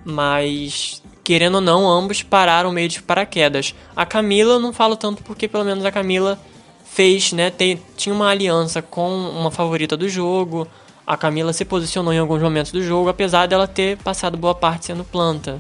mas 0.04 1.02
querendo 1.26 1.56
ou 1.56 1.62
não, 1.62 1.90
ambos 1.90 2.22
pararam 2.22 2.72
meio 2.72 2.88
de 2.88 3.02
paraquedas. 3.02 3.74
A 3.96 4.06
Camila, 4.06 4.60
não 4.60 4.72
falo 4.72 4.96
tanto 4.96 5.24
porque 5.24 5.48
pelo 5.48 5.66
menos 5.66 5.84
a 5.84 5.92
Camila 5.92 6.40
fez, 6.86 7.34
né, 7.34 7.50
tem, 7.50 7.82
tinha 7.98 8.14
uma 8.14 8.30
aliança 8.30 8.80
com 8.80 9.10
uma 9.32 9.50
favorita 9.50 9.98
do 9.98 10.08
jogo. 10.08 10.68
A 11.06 11.18
Camila 11.18 11.52
se 11.52 11.66
posicionou 11.66 12.14
em 12.14 12.20
alguns 12.20 12.44
momentos 12.44 12.72
do 12.72 12.82
jogo, 12.82 13.10
apesar 13.10 13.48
dela 13.48 13.68
ter 13.68 13.98
passado 13.98 14.38
boa 14.38 14.54
parte 14.54 14.86
sendo 14.86 15.04
planta. 15.04 15.60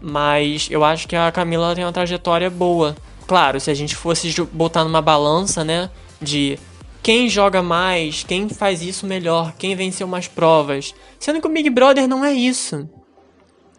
Mas 0.00 0.68
eu 0.70 0.84
acho 0.84 1.08
que 1.08 1.16
a 1.16 1.30
Camila 1.32 1.74
tem 1.74 1.84
uma 1.84 1.92
trajetória 1.92 2.48
boa. 2.48 2.96
Claro, 3.26 3.58
se 3.58 3.72
a 3.72 3.74
gente 3.74 3.96
fosse 3.96 4.32
botar 4.52 4.84
numa 4.84 5.02
balança, 5.02 5.64
né? 5.64 5.90
De 6.22 6.56
quem 7.02 7.28
joga 7.28 7.62
mais, 7.62 8.22
quem 8.22 8.48
faz 8.48 8.80
isso 8.80 9.06
melhor, 9.06 9.54
quem 9.58 9.74
venceu 9.74 10.06
mais 10.06 10.28
provas. 10.28 10.94
Sendo 11.18 11.40
que 11.40 11.46
o 11.48 11.52
Big 11.52 11.68
Brother 11.68 12.06
não 12.06 12.24
é 12.24 12.32
isso. 12.32 12.88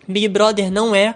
Big 0.08 0.28
Brother 0.28 0.72
não 0.72 0.94
é 0.94 1.16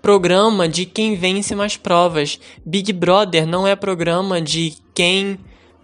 programa 0.00 0.68
de 0.68 0.86
quem 0.86 1.16
vence 1.16 1.54
mais 1.54 1.76
provas. 1.76 2.40
Big 2.64 2.92
Brother 2.92 3.46
não 3.46 3.66
é 3.66 3.76
programa 3.76 4.40
de 4.40 4.74
quem 4.94 5.38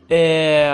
é, 0.09 0.71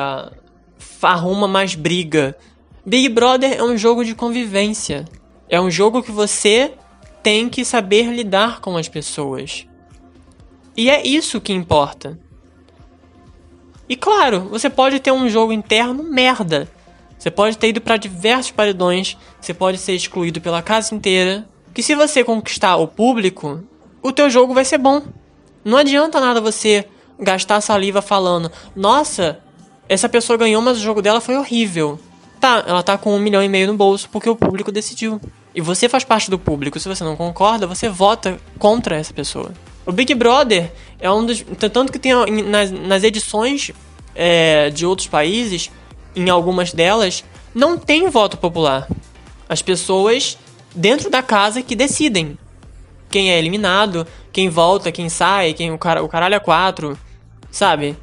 arruma 1.02 1.48
mais 1.48 1.74
briga. 1.74 2.36
Big 2.84 3.08
Brother 3.08 3.52
é 3.52 3.62
um 3.62 3.76
jogo 3.76 4.04
de 4.04 4.14
convivência. 4.14 5.04
É 5.48 5.60
um 5.60 5.70
jogo 5.70 6.02
que 6.02 6.12
você 6.12 6.72
tem 7.22 7.48
que 7.48 7.64
saber 7.64 8.04
lidar 8.12 8.60
com 8.60 8.76
as 8.76 8.88
pessoas. 8.88 9.66
E 10.76 10.88
é 10.88 11.06
isso 11.06 11.40
que 11.40 11.52
importa. 11.52 12.18
E 13.88 13.96
claro, 13.96 14.42
você 14.42 14.70
pode 14.70 15.00
ter 15.00 15.10
um 15.10 15.28
jogo 15.28 15.52
interno 15.52 16.04
merda. 16.04 16.68
Você 17.20 17.30
pode 17.30 17.58
ter 17.58 17.68
ido 17.68 17.82
para 17.82 17.98
diversos 17.98 18.50
paredões, 18.50 19.14
você 19.38 19.52
pode 19.52 19.76
ser 19.76 19.92
excluído 19.92 20.40
pela 20.40 20.62
casa 20.62 20.94
inteira. 20.94 21.46
Que 21.74 21.82
se 21.82 21.94
você 21.94 22.24
conquistar 22.24 22.76
o 22.76 22.88
público, 22.88 23.62
o 24.02 24.10
teu 24.10 24.30
jogo 24.30 24.54
vai 24.54 24.64
ser 24.64 24.78
bom. 24.78 25.02
Não 25.62 25.76
adianta 25.76 26.18
nada 26.18 26.40
você 26.40 26.86
gastar 27.18 27.60
saliva 27.60 28.00
falando: 28.00 28.50
"Nossa, 28.74 29.38
essa 29.86 30.08
pessoa 30.08 30.38
ganhou, 30.38 30.62
mas 30.62 30.78
o 30.78 30.80
jogo 30.80 31.02
dela 31.02 31.20
foi 31.20 31.36
horrível". 31.36 32.00
Tá, 32.40 32.64
ela 32.66 32.82
tá 32.82 32.96
com 32.96 33.14
um 33.14 33.18
milhão 33.18 33.42
e 33.42 33.48
meio 33.50 33.66
no 33.66 33.74
bolso 33.74 34.08
porque 34.10 34.30
o 34.30 34.34
público 34.34 34.72
decidiu. 34.72 35.20
E 35.54 35.60
você 35.60 35.90
faz 35.90 36.04
parte 36.04 36.30
do 36.30 36.38
público. 36.38 36.80
Se 36.80 36.88
você 36.88 37.04
não 37.04 37.16
concorda, 37.16 37.66
você 37.66 37.86
vota 37.86 38.40
contra 38.58 38.96
essa 38.96 39.12
pessoa. 39.12 39.52
O 39.84 39.92
Big 39.92 40.14
Brother 40.14 40.72
é 40.98 41.10
um 41.10 41.26
dos. 41.26 41.44
Tanto 41.70 41.92
que 41.92 41.98
tem 41.98 42.14
nas, 42.46 42.70
nas 42.70 43.04
edições 43.04 43.72
é, 44.14 44.70
de 44.70 44.86
outros 44.86 45.06
países, 45.06 45.70
em 46.14 46.28
algumas 46.28 46.72
delas, 46.72 47.24
não 47.54 47.78
tem 47.78 48.08
voto 48.08 48.36
popular. 48.36 48.88
As 49.48 49.62
pessoas 49.62 50.38
dentro 50.74 51.10
da 51.10 51.22
casa 51.22 51.62
que 51.62 51.74
decidem 51.74 52.38
quem 53.08 53.30
é 53.30 53.38
eliminado, 53.38 54.06
quem 54.32 54.48
volta, 54.48 54.92
quem 54.92 55.08
sai, 55.08 55.52
quem 55.52 55.72
o, 55.72 55.78
cara, 55.78 56.02
o 56.02 56.08
caralho 56.08 56.36
é 56.36 56.40
quatro, 56.40 56.96
sabe? 57.50 57.96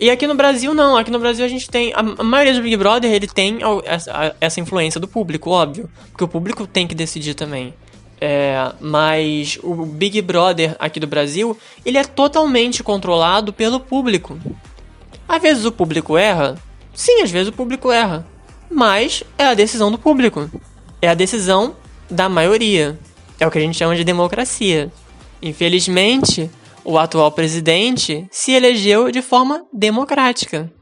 E 0.00 0.10
aqui 0.10 0.26
no 0.26 0.34
Brasil 0.34 0.72
não, 0.72 0.96
aqui 0.96 1.10
no 1.10 1.18
Brasil 1.18 1.44
a 1.44 1.48
gente 1.48 1.68
tem 1.68 1.92
a, 1.92 1.98
a 1.98 2.24
maioria 2.24 2.54
do 2.54 2.62
Big 2.62 2.76
Brother 2.76 3.10
ele 3.12 3.26
tem 3.26 3.58
essa, 3.84 4.34
essa, 4.40 4.60
influência 4.60 5.00
do 5.00 5.08
público, 5.08 5.50
óbvio, 5.50 5.90
porque 6.10 6.24
o 6.24 6.28
público 6.28 6.66
tem 6.66 6.86
que 6.86 6.94
decidir 6.94 7.34
também. 7.34 7.74
É, 8.20 8.72
mas 8.80 9.58
o 9.62 9.84
Big 9.84 10.20
Brother 10.22 10.74
aqui 10.80 10.98
do 10.98 11.06
Brasil 11.06 11.56
ele 11.84 11.98
é 11.98 12.04
totalmente 12.04 12.82
controlado 12.82 13.52
pelo 13.52 13.80
público. 13.80 14.38
Às 15.28 15.42
vezes 15.42 15.64
o 15.64 15.72
público 15.72 16.16
erra, 16.16 16.56
sim, 16.98 17.22
às 17.22 17.30
vezes 17.30 17.48
o 17.48 17.52
público 17.52 17.92
erra, 17.92 18.26
mas 18.68 19.22
é 19.38 19.44
a 19.44 19.54
decisão 19.54 19.88
do 19.88 19.96
público, 19.96 20.50
é 21.00 21.08
a 21.08 21.14
decisão 21.14 21.76
da 22.10 22.28
maioria, 22.28 22.98
é 23.38 23.46
o 23.46 23.50
que 23.52 23.58
a 23.58 23.60
gente 23.60 23.78
chama 23.78 23.94
de 23.94 24.02
democracia. 24.02 24.90
Infelizmente 25.40 26.50
o 26.84 26.98
atual 26.98 27.30
presidente 27.30 28.26
se 28.32 28.50
elegeu 28.50 29.12
de 29.12 29.22
forma 29.22 29.64
democrática. 29.72 30.72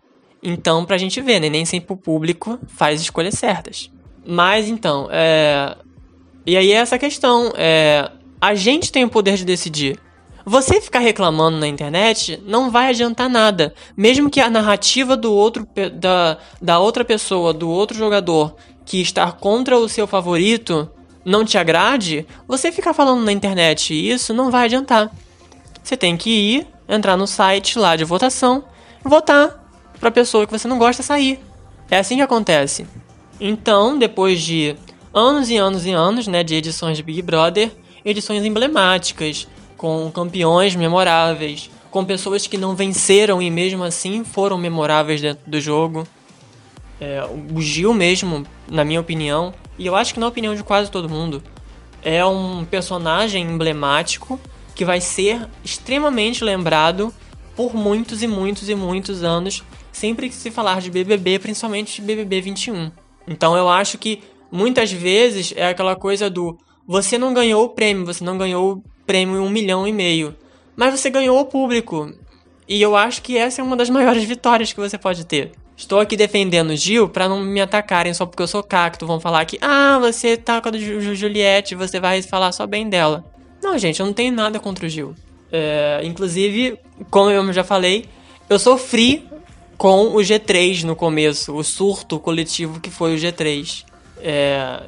Então, 0.42 0.86
pra 0.86 0.96
gente 0.96 1.20
ver, 1.20 1.38
né? 1.38 1.50
nem 1.50 1.66
sempre 1.66 1.92
o 1.92 1.96
público 1.96 2.58
faz 2.68 3.00
escolhas 3.00 3.34
certas. 3.34 3.90
Mas 4.26 4.68
então, 4.68 5.08
é... 5.10 5.76
e 6.46 6.56
aí 6.56 6.72
é 6.72 6.76
essa 6.76 6.98
questão, 6.98 7.52
é... 7.56 8.10
a 8.40 8.54
gente 8.54 8.90
tem 8.90 9.04
o 9.04 9.10
poder 9.10 9.36
de 9.36 9.44
decidir. 9.44 9.98
Você 10.48 10.80
ficar 10.80 11.00
reclamando 11.00 11.58
na 11.58 11.66
internet 11.66 12.40
não 12.46 12.70
vai 12.70 12.90
adiantar 12.90 13.28
nada. 13.28 13.74
Mesmo 13.96 14.30
que 14.30 14.40
a 14.40 14.48
narrativa 14.48 15.16
do 15.16 15.32
outro 15.32 15.66
da, 15.94 16.38
da 16.62 16.78
outra 16.78 17.04
pessoa, 17.04 17.52
do 17.52 17.68
outro 17.68 17.98
jogador 17.98 18.54
que 18.84 19.00
está 19.00 19.32
contra 19.32 19.76
o 19.76 19.88
seu 19.88 20.06
favorito 20.06 20.88
não 21.24 21.44
te 21.44 21.58
agrade, 21.58 22.24
você 22.46 22.70
ficar 22.70 22.94
falando 22.94 23.24
na 23.24 23.32
internet 23.32 23.92
isso 23.92 24.32
não 24.32 24.48
vai 24.48 24.66
adiantar. 24.66 25.10
Você 25.82 25.96
tem 25.96 26.16
que 26.16 26.30
ir, 26.30 26.66
entrar 26.88 27.16
no 27.16 27.26
site 27.26 27.76
lá 27.76 27.96
de 27.96 28.04
votação, 28.04 28.62
votar 29.02 29.68
para 29.98 30.10
a 30.10 30.12
pessoa 30.12 30.46
que 30.46 30.56
você 30.56 30.68
não 30.68 30.78
gosta 30.78 31.02
sair. 31.02 31.40
É 31.90 31.98
assim 31.98 32.14
que 32.14 32.22
acontece. 32.22 32.86
Então, 33.40 33.98
depois 33.98 34.40
de 34.40 34.76
anos 35.12 35.50
e 35.50 35.56
anos 35.56 35.84
e 35.84 35.90
anos, 35.90 36.28
né, 36.28 36.44
de 36.44 36.54
edições 36.54 36.96
de 36.96 37.02
Big 37.02 37.20
Brother, 37.20 37.72
edições 38.04 38.44
emblemáticas, 38.44 39.48
com 39.76 40.10
campeões 40.12 40.74
memoráveis, 40.74 41.70
com 41.90 42.04
pessoas 42.04 42.46
que 42.46 42.58
não 42.58 42.74
venceram 42.74 43.40
e 43.40 43.50
mesmo 43.50 43.84
assim 43.84 44.24
foram 44.24 44.58
memoráveis 44.58 45.20
dentro 45.20 45.48
do 45.48 45.60
jogo. 45.60 46.06
É, 47.00 47.22
o 47.54 47.60
Gil 47.60 47.92
mesmo, 47.92 48.46
na 48.68 48.84
minha 48.84 49.00
opinião, 49.00 49.52
e 49.78 49.86
eu 49.86 49.94
acho 49.94 50.14
que 50.14 50.20
na 50.20 50.26
opinião 50.26 50.54
de 50.54 50.62
quase 50.62 50.90
todo 50.90 51.08
mundo, 51.08 51.42
é 52.02 52.24
um 52.24 52.64
personagem 52.64 53.42
emblemático 53.44 54.40
que 54.74 54.84
vai 54.84 55.00
ser 55.00 55.48
extremamente 55.64 56.44
lembrado 56.44 57.12
por 57.56 57.74
muitos 57.74 58.22
e 58.22 58.26
muitos 58.26 58.68
e 58.68 58.74
muitos 58.74 59.24
anos, 59.24 59.64
sempre 59.90 60.28
que 60.28 60.34
se 60.34 60.50
falar 60.50 60.80
de 60.80 60.90
BBB, 60.90 61.38
principalmente 61.38 62.00
de 62.00 62.06
BBB 62.06 62.40
21. 62.42 62.90
Então 63.26 63.56
eu 63.56 63.68
acho 63.68 63.96
que 63.98 64.22
muitas 64.52 64.92
vezes 64.92 65.52
é 65.56 65.68
aquela 65.68 65.96
coisa 65.96 66.30
do 66.30 66.58
você 66.86 67.18
não 67.18 67.34
ganhou 67.34 67.64
o 67.64 67.70
prêmio, 67.70 68.06
você 68.06 68.22
não 68.22 68.38
ganhou 68.38 68.84
prêmio 69.06 69.42
um 69.42 69.50
milhão 69.50 69.86
e 69.86 69.92
meio, 69.92 70.34
mas 70.74 70.98
você 70.98 71.08
ganhou 71.08 71.38
o 71.40 71.44
público. 71.44 72.12
E 72.68 72.82
eu 72.82 72.96
acho 72.96 73.22
que 73.22 73.38
essa 73.38 73.60
é 73.60 73.64
uma 73.64 73.76
das 73.76 73.88
maiores 73.90 74.24
vitórias 74.24 74.72
que 74.72 74.80
você 74.80 74.98
pode 74.98 75.24
ter. 75.24 75.52
Estou 75.76 76.00
aqui 76.00 76.16
defendendo 76.16 76.70
o 76.70 76.76
Gil 76.76 77.08
para 77.08 77.28
não 77.28 77.40
me 77.40 77.60
atacarem 77.60 78.14
só 78.14 78.24
porque 78.24 78.42
eu 78.42 78.48
sou 78.48 78.62
cacto. 78.62 79.06
Vão 79.06 79.20
falar 79.20 79.44
que, 79.44 79.58
ah, 79.60 79.98
você 80.00 80.36
tá 80.36 80.60
com 80.60 80.70
a 80.70 80.72
Juliette, 80.72 81.74
você 81.74 82.00
vai 82.00 82.22
falar 82.22 82.50
só 82.52 82.66
bem 82.66 82.88
dela. 82.88 83.24
Não, 83.62 83.78
gente, 83.78 84.00
eu 84.00 84.06
não 84.06 84.12
tenho 84.12 84.32
nada 84.32 84.58
contra 84.58 84.86
o 84.86 84.88
Gil. 84.88 85.14
É, 85.52 86.00
inclusive, 86.02 86.78
como 87.10 87.30
eu 87.30 87.52
já 87.52 87.62
falei, 87.62 88.06
eu 88.48 88.58
sofri 88.58 89.28
com 89.76 90.14
o 90.14 90.16
G3 90.16 90.84
no 90.84 90.96
começo, 90.96 91.54
o 91.54 91.62
surto 91.62 92.18
coletivo 92.18 92.80
que 92.80 92.90
foi 92.90 93.14
o 93.14 93.18
G3. 93.18 93.84
É, 94.18 94.82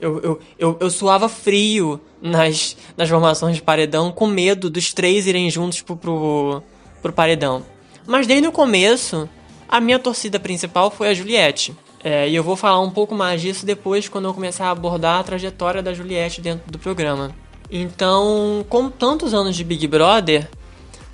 eu, 0.00 0.20
eu, 0.20 0.40
eu, 0.58 0.76
eu, 0.80 0.90
suava 0.90 1.28
frio 1.28 2.00
nas, 2.20 2.76
nas 2.96 3.08
formações 3.08 3.56
de 3.56 3.62
paredão, 3.62 4.10
com 4.10 4.26
medo 4.26 4.70
dos 4.70 4.92
três 4.92 5.26
irem 5.26 5.50
juntos 5.50 5.82
pro, 5.82 5.96
pro, 5.96 6.62
pro 7.02 7.12
paredão. 7.12 7.64
Mas 8.06 8.26
desde 8.26 8.48
o 8.48 8.52
começo, 8.52 9.28
a 9.68 9.80
minha 9.80 9.98
torcida 9.98 10.40
principal 10.40 10.90
foi 10.90 11.08
a 11.08 11.14
Juliette. 11.14 11.74
É, 12.02 12.28
e 12.28 12.34
eu 12.34 12.42
vou 12.42 12.56
falar 12.56 12.80
um 12.80 12.90
pouco 12.90 13.14
mais 13.14 13.42
disso 13.42 13.66
depois, 13.66 14.08
quando 14.08 14.24
eu 14.24 14.34
começar 14.34 14.66
a 14.66 14.70
abordar 14.70 15.20
a 15.20 15.22
trajetória 15.22 15.82
da 15.82 15.92
Juliette 15.92 16.40
dentro 16.40 16.70
do 16.70 16.78
programa. 16.78 17.30
Então, 17.70 18.64
com 18.68 18.90
tantos 18.90 19.34
anos 19.34 19.54
de 19.54 19.62
Big 19.62 19.86
Brother, 19.86 20.48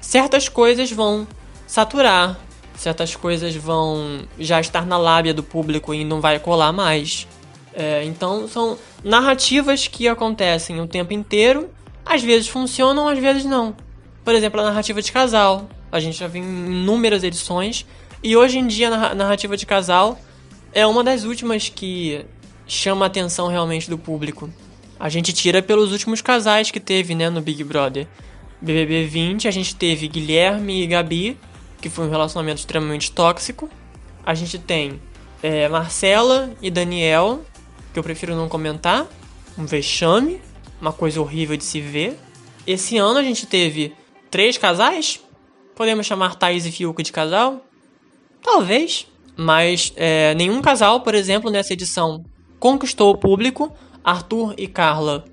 certas 0.00 0.49
coisas 0.49 0.90
vão 0.90 1.26
saturar, 1.66 2.38
certas 2.76 3.16
coisas 3.16 3.55
vão 3.57 4.21
já 4.38 4.61
estar 4.61 4.87
na 4.87 4.97
lábia 4.97 5.35
do 5.35 5.43
público 5.43 5.93
e 5.93 6.05
não 6.05 6.21
vai 6.21 6.38
colar 6.38 6.73
mais. 6.73 7.26
É, 7.78 8.02
então 8.04 8.49
são 8.49 8.78
narrativas 9.04 9.87
que 9.87 10.09
acontecem 10.09 10.80
o 10.80 10.87
tempo 10.87 11.12
inteiro, 11.12 11.68
às 12.06 12.23
vezes 12.23 12.49
funcionam, 12.49 13.06
às 13.06 13.18
vezes 13.18 13.45
não. 13.45 13.76
Por 14.25 14.35
exemplo, 14.35 14.61
a 14.61 14.64
narrativa 14.64 15.02
de 15.02 15.12
casal. 15.12 15.68
A 15.92 16.00
gente 16.00 16.18
já 16.18 16.26
viu 16.26 16.42
em 16.42 16.47
inúmeras 16.47 17.23
edições. 17.23 17.85
E 18.23 18.35
hoje 18.35 18.59
em 18.59 18.66
dia 18.66 18.88
a 18.88 19.14
narrativa 19.14 19.56
de 19.56 19.66
casal 19.66 20.18
é 20.73 20.87
uma 20.87 21.04
das 21.04 21.25
últimas 21.25 21.68
que 21.68 22.25
chama 22.66 23.04
a 23.04 23.09
atenção 23.09 23.49
realmente 23.49 23.90
do 23.90 23.99
público. 23.99 24.50
A 24.99 25.11
gente 25.11 25.33
tira 25.33 25.62
pelos 25.62 25.92
últimos 25.92 26.23
casais 26.23 26.71
que 26.71 26.80
teve 26.80 27.14
né, 27.14 27.28
no 27.28 27.42
Big 27.42 27.62
Brother. 27.62 28.06
BBB 28.61 29.04
20, 29.04 29.49
a 29.49 29.50
gente 29.50 29.76
teve 29.76 30.09
Guilherme 30.09 30.83
e 30.83 30.87
Gabi, 30.87 31.38
que 31.80 31.90
foi 31.90 32.06
um 32.06 32.11
relacionamento 32.11 32.61
extremamente 32.61 33.12
tóxico. 33.12 33.68
A 34.25 34.35
gente 34.35 34.59
tem 34.59 34.99
é, 35.42 35.68
Marcela 35.68 36.50
e 36.62 36.71
Daniel, 36.71 37.45
que 37.96 37.98
eu 37.98 38.04
prefiro 38.04 38.36
não 38.36 38.46
comentar. 38.46 39.06
Um 39.56 39.64
vexame, 39.64 40.38
uma 40.78 40.92
coisa 40.92 41.18
horrível 41.18 41.56
de 41.56 41.64
se 41.64 41.80
ver. 41.80 42.18
Esse 42.66 42.98
ano 42.98 43.18
a 43.18 43.22
gente 43.22 43.46
teve 43.46 43.94
três 44.30 44.58
casais. 44.58 45.18
Podemos 45.74 46.04
chamar 46.04 46.34
Thaís 46.34 46.66
e 46.66 46.72
Fiuk 46.72 47.02
de 47.02 47.10
casal? 47.10 47.64
Talvez. 48.42 49.06
Mas 49.34 49.94
é, 49.96 50.34
nenhum 50.34 50.60
casal, 50.60 51.00
por 51.00 51.14
exemplo, 51.14 51.50
nessa 51.50 51.72
edição 51.72 52.22
conquistou 52.60 53.14
o 53.14 53.16
público. 53.16 53.72
Arthur 54.04 54.54
e 54.58 54.68
Carla 54.68 55.24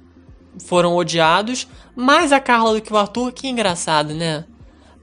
foram 0.65 0.95
odiados. 0.95 1.67
Mais 1.93 2.31
a 2.31 2.39
Carla 2.39 2.75
do 2.75 2.81
que 2.81 2.93
o 2.93 2.97
Arthur, 2.97 3.33
que 3.33 3.49
engraçado, 3.49 4.13
né? 4.13 4.45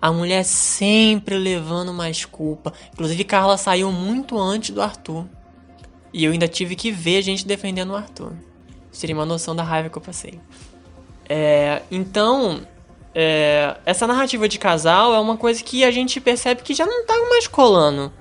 A 0.00 0.10
mulher 0.10 0.44
sempre 0.44 1.36
levando 1.36 1.92
mais 1.92 2.24
culpa. 2.24 2.72
Inclusive, 2.94 3.22
Carla 3.22 3.58
saiu 3.58 3.92
muito 3.92 4.38
antes 4.38 4.70
do 4.70 4.80
Arthur. 4.80 5.26
E 6.12 6.24
eu 6.24 6.32
ainda 6.32 6.48
tive 6.48 6.74
que 6.74 6.90
ver 6.90 7.22
gente 7.22 7.46
defendendo 7.46 7.90
o 7.90 7.96
Arthur. 7.96 8.32
Seria 8.90 9.14
uma 9.14 9.26
noção 9.26 9.54
da 9.54 9.62
raiva 9.62 9.88
que 9.88 9.96
eu 9.96 10.02
passei. 10.02 10.40
É, 11.28 11.82
então, 11.90 12.62
é, 13.14 13.76
essa 13.86 14.06
narrativa 14.06 14.48
de 14.48 14.58
casal 14.58 15.14
é 15.14 15.20
uma 15.20 15.36
coisa 15.36 15.62
que 15.62 15.84
a 15.84 15.90
gente 15.90 16.20
percebe 16.20 16.62
que 16.62 16.74
já 16.74 16.84
não 16.84 17.06
tá 17.06 17.14
mais 17.28 17.46
colando. 17.46 18.12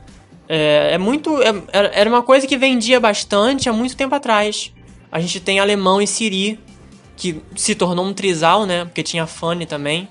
É, 0.47 0.93
é 0.93 0.97
muito. 0.97 1.41
É, 1.41 1.53
era 1.73 2.09
uma 2.09 2.21
coisa 2.21 2.45
que 2.45 2.57
vendia 2.57 2.99
bastante 2.99 3.67
há 3.67 3.73
muito 3.73 3.95
tempo 3.95 4.13
atrás. 4.13 4.71
A 5.11 5.19
gente 5.19 5.39
tem 5.39 5.59
Alemão 5.59 6.01
e 6.01 6.05
Siri, 6.05 6.59
que 7.15 7.41
se 7.55 7.73
tornou 7.73 8.05
um 8.05 8.13
trisal, 8.13 8.65
né? 8.65 8.85
Porque 8.85 9.01
tinha 9.01 9.25
Fanny 9.25 9.65
também. 9.65 10.07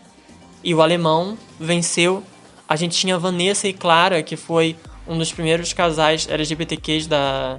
E 0.63 0.75
o 0.75 0.83
Alemão 0.83 1.39
venceu. 1.59 2.23
A 2.69 2.77
gente 2.77 2.99
tinha 2.99 3.17
Vanessa 3.17 3.67
e 3.67 3.73
Clara, 3.73 4.23
que 4.23 4.37
foi 4.37 4.77
um 5.07 5.17
dos 5.17 5.33
primeiros 5.33 5.73
casais 5.73 6.29
LGBTQs 6.29 7.07
da, 7.07 7.59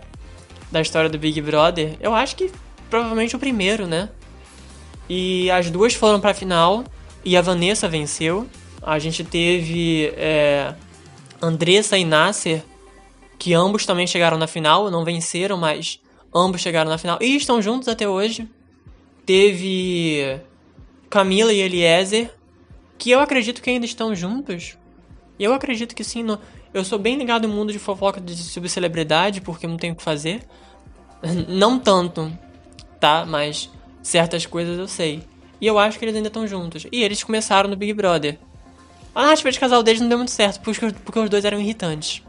da 0.71 0.81
história 0.81 1.09
do 1.09 1.17
Big 1.17 1.41
Brother. 1.41 1.97
Eu 1.99 2.13
acho 2.13 2.35
que 2.35 2.51
provavelmente 2.89 3.35
o 3.35 3.39
primeiro, 3.39 3.87
né? 3.87 4.09
E 5.07 5.49
as 5.51 5.69
duas 5.69 5.93
foram 5.93 6.19
pra 6.19 6.33
final 6.33 6.83
e 7.25 7.35
a 7.35 7.41
Vanessa 7.41 7.87
venceu. 7.87 8.47
A 8.81 8.99
gente 8.99 9.23
teve 9.23 10.13
é, 10.15 10.73
Andressa 11.41 11.97
e 11.97 12.05
Nasser, 12.05 12.63
que 13.37 13.53
ambos 13.53 13.85
também 13.85 14.07
chegaram 14.07 14.37
na 14.37 14.47
final, 14.47 14.89
não 14.91 15.03
venceram, 15.03 15.57
mas 15.57 15.99
ambos 16.33 16.61
chegaram 16.61 16.89
na 16.89 16.97
final 16.97 17.17
e 17.21 17.35
estão 17.35 17.61
juntos 17.61 17.87
até 17.87 18.07
hoje. 18.07 18.47
Teve 19.25 20.39
Camila 21.09 21.51
e 21.53 21.59
Eliezer, 21.59 22.31
que 22.97 23.11
eu 23.11 23.19
acredito 23.19 23.61
que 23.61 23.69
ainda 23.69 23.85
estão 23.85 24.13
juntos. 24.15 24.77
Eu 25.39 25.53
acredito 25.53 25.95
que 25.95 26.03
sim. 26.03 26.21
No... 26.21 26.39
Eu 26.73 26.83
sou 26.83 26.99
bem 26.99 27.17
ligado 27.17 27.47
no 27.47 27.53
mundo 27.53 27.71
de 27.71 27.79
fofoca 27.79 28.21
de 28.21 28.35
subcelebridade, 28.35 29.41
porque 29.41 29.65
não 29.65 29.77
tenho 29.77 29.93
o 29.93 29.95
que 29.95 30.03
fazer. 30.03 30.41
Não 31.47 31.79
tanto, 31.79 32.31
tá? 32.99 33.25
Mas 33.25 33.69
certas 34.01 34.45
coisas 34.45 34.77
eu 34.77 34.87
sei. 34.87 35.23
E 35.59 35.67
eu 35.67 35.77
acho 35.77 35.97
que 35.97 36.05
eles 36.05 36.15
ainda 36.15 36.27
estão 36.27 36.47
juntos. 36.47 36.85
E 36.91 37.03
eles 37.03 37.23
começaram 37.23 37.69
no 37.69 37.75
Big 37.75 37.93
Brother. 37.93 38.37
A 39.13 39.23
narrativa 39.23 39.51
de 39.51 39.59
casal 39.59 39.83
deles 39.83 39.99
não 39.99 40.07
deu 40.07 40.17
muito 40.17 40.31
certo, 40.31 40.61
porque, 40.61 40.91
porque 41.03 41.19
os 41.19 41.29
dois 41.29 41.43
eram 41.43 41.59
irritantes. 41.59 42.23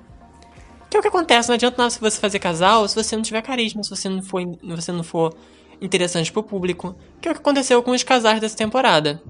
Que 0.89 0.97
é 0.97 1.01
o 1.01 1.03
que 1.03 1.09
acontece, 1.09 1.49
não 1.49 1.55
adianta 1.55 1.77
nada 1.79 1.91
se 1.91 2.01
você 2.01 2.19
fazer 2.19 2.41
casal 2.41 2.89
se 2.89 2.97
você 2.97 3.15
não 3.15 3.23
tiver 3.23 3.41
carisma, 3.43 3.85
se 3.85 3.91
você 3.91 4.09
não 4.09 4.23
for, 4.23 4.43
você 4.63 4.91
não 4.91 5.05
for 5.05 5.33
interessante 5.81 6.33
pro 6.33 6.43
público. 6.43 6.97
Que 7.21 7.29
é 7.29 7.31
o 7.31 7.35
que 7.35 7.41
aconteceu 7.41 7.81
com 7.83 7.93
os 7.93 8.03
casais 8.03 8.41
dessa 8.41 8.57
temporada. 8.57 9.23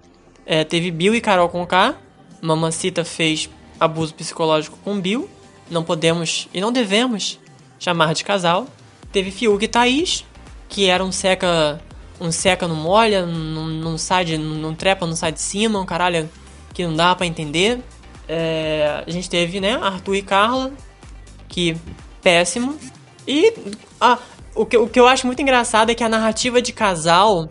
É, 0.47 0.65
teve 0.65 0.91
Bill 0.91 1.15
e 1.15 1.21
Carol 1.21 1.49
com 1.49 1.67
K. 1.67 1.95
Mamacita 2.41 3.05
fez 3.05 3.51
abuso 3.81 4.15
psicológico 4.15 4.79
com 4.85 5.01
Bill. 5.01 5.29
Não 5.71 5.83
podemos 5.83 6.49
e 6.53 6.61
não 6.61 6.71
devemos 6.71 7.41
chamar 7.79 8.13
de 8.13 8.23
casal. 8.23 8.67
Teve 9.11 9.31
Fiuk 9.31 9.65
e 9.65 9.69
Thaís, 9.69 10.25
que 10.69 10.87
era 10.87 11.03
um 11.03 11.11
seca. 11.11 11.81
Um 12.21 12.31
seca 12.31 12.69
não 12.69 12.77
molha, 12.77 13.25
não, 13.25 13.67
não 13.67 13.97
sai 13.97 14.27
de. 14.27 14.37
não 14.37 14.75
trepa, 14.75 15.07
não 15.07 15.17
sai 15.17 15.33
de 15.33 15.41
cima, 15.41 15.81
um 15.81 15.87
caralho 15.87 16.29
que 16.75 16.85
não 16.87 16.95
dá 16.95 17.15
para 17.15 17.27
entender. 17.27 17.81
É, 18.29 19.03
a 19.07 19.11
gente 19.11 19.29
teve, 19.29 19.59
né, 19.59 19.75
Arthur 19.83 20.17
e 20.17 20.23
Carla, 20.23 20.71
que 21.49 21.77
péssimo. 22.23 22.79
E 23.27 23.53
ah, 24.01 24.19
o, 24.55 24.67
que, 24.67 24.77
o 24.77 24.87
que 24.87 25.01
eu 25.01 25.07
acho 25.07 25.27
muito 25.27 25.41
engraçado 25.41 25.91
é 25.91 25.95
que 25.95 26.05
a 26.05 26.09
narrativa 26.09 26.61
de 26.61 26.73
casal, 26.73 27.49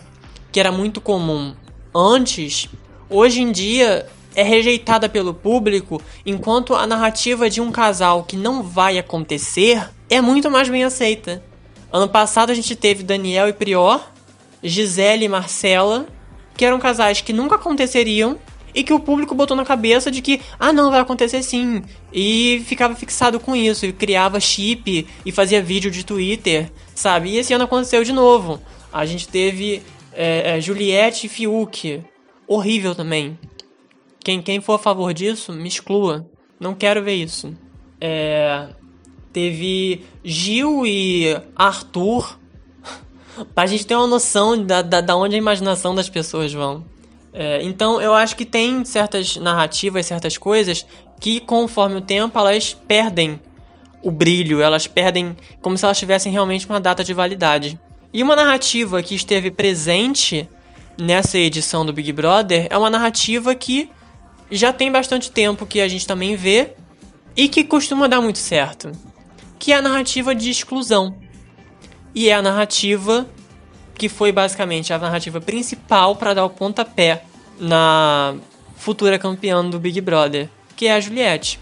que 0.51 0.59
era 0.59 0.71
muito 0.71 1.01
comum 1.01 1.55
antes, 1.93 2.69
hoje 3.09 3.41
em 3.41 3.51
dia 3.51 4.07
é 4.39 4.43
rejeitada 4.43 5.09
pelo 5.09 5.33
público, 5.33 6.01
enquanto 6.25 6.73
a 6.73 6.87
narrativa 6.87 7.49
de 7.49 7.59
um 7.59 7.71
casal 7.71 8.23
que 8.23 8.37
não 8.37 8.63
vai 8.63 8.97
acontecer 8.97 9.89
é 10.09 10.21
muito 10.21 10.49
mais 10.49 10.69
bem 10.69 10.85
aceita. 10.85 11.43
Ano 11.91 12.07
passado 12.07 12.49
a 12.49 12.53
gente 12.53 12.73
teve 12.73 13.03
Daniel 13.03 13.49
e 13.49 13.53
Prior, 13.53 14.01
Gisele 14.63 15.25
e 15.25 15.29
Marcela, 15.29 16.07
que 16.55 16.63
eram 16.63 16.79
casais 16.79 17.19
que 17.19 17.33
nunca 17.33 17.55
aconteceriam 17.55 18.37
e 18.73 18.81
que 18.81 18.93
o 18.93 18.99
público 18.99 19.35
botou 19.35 19.57
na 19.57 19.65
cabeça 19.65 20.09
de 20.09 20.21
que, 20.21 20.39
ah, 20.57 20.71
não, 20.71 20.89
vai 20.89 21.01
acontecer 21.01 21.43
sim. 21.43 21.83
E 22.13 22.63
ficava 22.65 22.95
fixado 22.95 23.41
com 23.41 23.53
isso, 23.53 23.85
e 23.85 23.91
criava 23.91 24.39
chip 24.39 25.05
e 25.25 25.31
fazia 25.33 25.61
vídeo 25.61 25.91
de 25.91 26.05
Twitter, 26.05 26.71
sabe? 26.95 27.31
E 27.31 27.37
esse 27.37 27.51
ano 27.51 27.65
aconteceu 27.65 28.05
de 28.05 28.13
novo. 28.13 28.61
A 28.93 29.05
gente 29.05 29.27
teve 29.27 29.83
é, 30.13 30.55
é, 30.55 30.61
Juliette 30.61 31.25
e 31.25 31.29
Fiuk. 31.29 32.01
Horrível 32.47 32.95
também. 32.95 33.37
Quem, 34.29 34.43
quem 34.43 34.61
for 34.61 34.73
a 34.73 34.77
favor 34.77 35.11
disso, 35.11 35.51
me 35.51 35.67
exclua. 35.67 36.23
Não 36.59 36.75
quero 36.75 37.03
ver 37.03 37.15
isso. 37.15 37.51
É, 37.99 38.67
teve 39.33 40.03
Gil 40.23 40.85
e 40.85 41.35
Arthur. 41.55 42.37
pra 43.55 43.65
gente 43.65 43.87
ter 43.87 43.95
uma 43.95 44.05
noção 44.05 44.63
da, 44.63 44.83
da, 44.83 45.01
da 45.01 45.15
onde 45.15 45.33
a 45.33 45.37
imaginação 45.39 45.95
das 45.95 46.09
pessoas 46.09 46.53
vão. 46.53 46.85
É, 47.33 47.63
então 47.63 47.99
eu 47.99 48.13
acho 48.13 48.35
que 48.35 48.45
tem 48.45 48.85
certas 48.85 49.35
narrativas, 49.37 50.05
certas 50.05 50.37
coisas 50.37 50.85
que 51.19 51.39
conforme 51.39 51.95
o 51.95 52.01
tempo 52.01 52.37
elas 52.37 52.71
perdem 52.87 53.39
o 54.03 54.11
brilho, 54.11 54.61
elas 54.61 54.85
perdem 54.85 55.35
como 55.59 55.75
se 55.75 55.85
elas 55.85 55.97
tivessem 55.97 56.31
realmente 56.31 56.67
uma 56.69 56.79
data 56.79 57.03
de 57.03 57.15
validade. 57.15 57.79
E 58.13 58.21
uma 58.21 58.35
narrativa 58.35 59.01
que 59.01 59.15
esteve 59.15 59.49
presente 59.49 60.47
nessa 60.99 61.39
edição 61.39 61.83
do 61.83 61.91
Big 61.91 62.11
Brother 62.11 62.67
é 62.69 62.77
uma 62.77 62.91
narrativa 62.91 63.55
que 63.55 63.89
já 64.51 64.73
tem 64.73 64.91
bastante 64.91 65.31
tempo 65.31 65.65
que 65.65 65.81
a 65.81 65.87
gente 65.87 66.07
também 66.07 66.35
vê 66.35 66.73
e 67.35 67.47
que 67.47 67.63
costuma 67.63 68.07
dar 68.07 68.21
muito 68.21 68.39
certo, 68.39 68.91
que 69.57 69.71
é 69.71 69.77
a 69.77 69.81
narrativa 69.81 70.33
de 70.33 70.49
exclusão. 70.49 71.15
E 72.13 72.29
é 72.29 72.33
a 72.33 72.41
narrativa 72.41 73.27
que 73.95 74.09
foi 74.09 74.31
basicamente 74.31 74.93
a 74.93 74.97
narrativa 74.97 75.39
principal 75.41 76.15
para 76.15 76.33
dar 76.33 76.45
o 76.45 76.49
pontapé 76.49 77.23
na 77.59 78.35
futura 78.77 79.19
campeã 79.19 79.63
do 79.63 79.77
Big 79.77 79.99
Brother, 79.99 80.49
que 80.75 80.87
é 80.87 80.93
a 80.93 80.99
Juliette. 80.99 81.59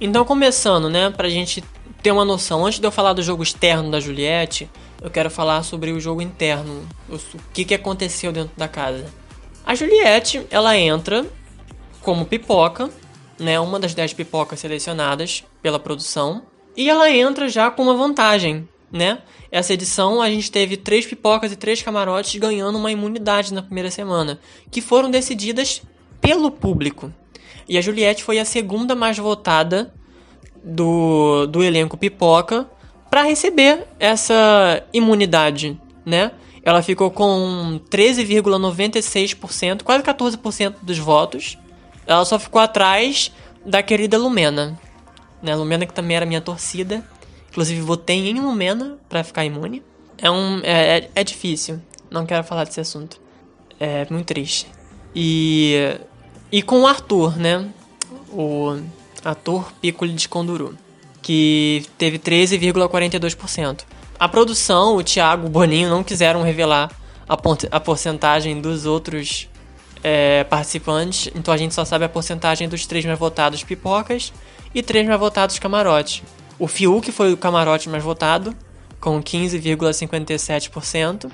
Então, 0.00 0.24
começando, 0.24 0.90
né, 0.90 1.10
pra 1.10 1.28
gente 1.28 1.64
ter 2.02 2.12
uma 2.12 2.24
noção, 2.24 2.66
antes 2.66 2.78
de 2.78 2.86
eu 2.86 2.90
falar 2.92 3.14
do 3.14 3.22
jogo 3.22 3.42
externo 3.42 3.90
da 3.90 3.98
Juliette, 3.98 4.70
eu 5.02 5.10
quero 5.10 5.30
falar 5.30 5.62
sobre 5.62 5.90
o 5.90 5.98
jogo 5.98 6.20
interno, 6.20 6.86
o 7.08 7.18
que, 7.52 7.64
que 7.64 7.74
aconteceu 7.74 8.30
dentro 8.30 8.52
da 8.56 8.68
casa. 8.68 9.06
A 9.64 9.74
Juliette, 9.74 10.46
ela 10.50 10.76
entra 10.76 11.24
como 12.02 12.24
pipoca, 12.24 12.90
né, 13.38 13.58
uma 13.58 13.78
das 13.78 13.94
10 13.94 14.14
pipocas 14.14 14.60
selecionadas 14.60 15.44
pela 15.62 15.78
produção, 15.78 16.42
e 16.76 16.88
ela 16.88 17.10
entra 17.10 17.48
já 17.48 17.70
com 17.70 17.82
uma 17.82 17.94
vantagem, 17.94 18.68
né? 18.92 19.18
Essa 19.50 19.74
edição 19.74 20.22
a 20.22 20.30
gente 20.30 20.50
teve 20.50 20.76
três 20.76 21.06
pipocas 21.06 21.52
e 21.52 21.56
três 21.56 21.82
camarotes 21.82 22.38
ganhando 22.38 22.78
uma 22.78 22.92
imunidade 22.92 23.52
na 23.52 23.62
primeira 23.62 23.90
semana, 23.90 24.38
que 24.70 24.80
foram 24.80 25.10
decididas 25.10 25.82
pelo 26.20 26.50
público. 26.50 27.12
E 27.68 27.76
a 27.76 27.80
Juliette 27.80 28.22
foi 28.22 28.38
a 28.38 28.44
segunda 28.44 28.94
mais 28.94 29.18
votada 29.18 29.92
do, 30.62 31.46
do 31.46 31.62
elenco 31.62 31.96
pipoca 31.96 32.68
para 33.10 33.22
receber 33.22 33.86
essa 33.98 34.84
imunidade, 34.92 35.80
né? 36.04 36.32
Ela 36.62 36.82
ficou 36.82 37.10
com 37.10 37.80
13,96%, 37.90 39.82
quase 39.82 40.04
14% 40.04 40.74
dos 40.82 40.98
votos. 40.98 41.56
Ela 42.10 42.24
só 42.24 42.40
ficou 42.40 42.60
atrás 42.60 43.30
da 43.64 43.84
querida 43.84 44.18
Lumena. 44.18 44.76
Né? 45.40 45.54
Lumena 45.54 45.86
que 45.86 45.94
também 45.94 46.16
era 46.16 46.26
minha 46.26 46.40
torcida. 46.40 47.04
Inclusive 47.50 47.80
votei 47.82 48.28
em 48.28 48.40
Lumena 48.40 48.98
para 49.08 49.22
ficar 49.22 49.44
imune. 49.44 49.80
É 50.18 50.28
um 50.28 50.60
é, 50.64 50.98
é, 50.98 51.10
é, 51.14 51.22
difícil. 51.22 51.80
Não 52.10 52.26
quero 52.26 52.42
falar 52.42 52.64
desse 52.64 52.80
assunto. 52.80 53.20
É 53.78 54.04
muito 54.10 54.26
triste. 54.26 54.66
E 55.14 55.98
e 56.50 56.62
com 56.62 56.80
o 56.80 56.86
Arthur, 56.88 57.36
né? 57.38 57.68
O 58.32 58.76
ator 59.24 59.72
Piccoli 59.80 60.12
de 60.12 60.28
Conduru, 60.28 60.76
que 61.22 61.86
teve 61.96 62.18
13,42%. 62.18 63.84
A 64.18 64.28
produção, 64.28 64.96
o 64.96 65.04
Thiago 65.04 65.46
o 65.46 65.50
Boninho 65.50 65.88
não 65.88 66.02
quiseram 66.02 66.42
revelar 66.42 66.90
a, 67.28 67.38
a 67.70 67.80
porcentagem 67.80 68.60
dos 68.60 68.84
outros 68.84 69.48
é, 70.02 70.44
participantes, 70.44 71.30
então 71.34 71.52
a 71.52 71.56
gente 71.56 71.74
só 71.74 71.84
sabe 71.84 72.04
a 72.04 72.08
porcentagem 72.08 72.68
dos 72.68 72.86
três 72.86 73.04
mais 73.04 73.18
votados 73.18 73.62
pipocas 73.62 74.32
e 74.74 74.82
três 74.82 75.06
mais 75.06 75.20
votados 75.20 75.58
camarote. 75.58 76.22
O 76.58 76.66
Fiuk 76.66 77.12
foi 77.12 77.32
o 77.32 77.36
camarote 77.36 77.88
mais 77.88 78.02
votado, 78.02 78.54
com 79.00 79.22
15,57%, 79.22 81.30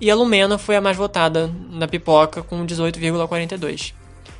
e 0.00 0.10
a 0.10 0.14
Lumena 0.14 0.58
foi 0.58 0.76
a 0.76 0.80
mais 0.80 0.96
votada 0.96 1.52
na 1.70 1.88
pipoca, 1.88 2.42
com 2.42 2.64
18,42%. 2.64 3.92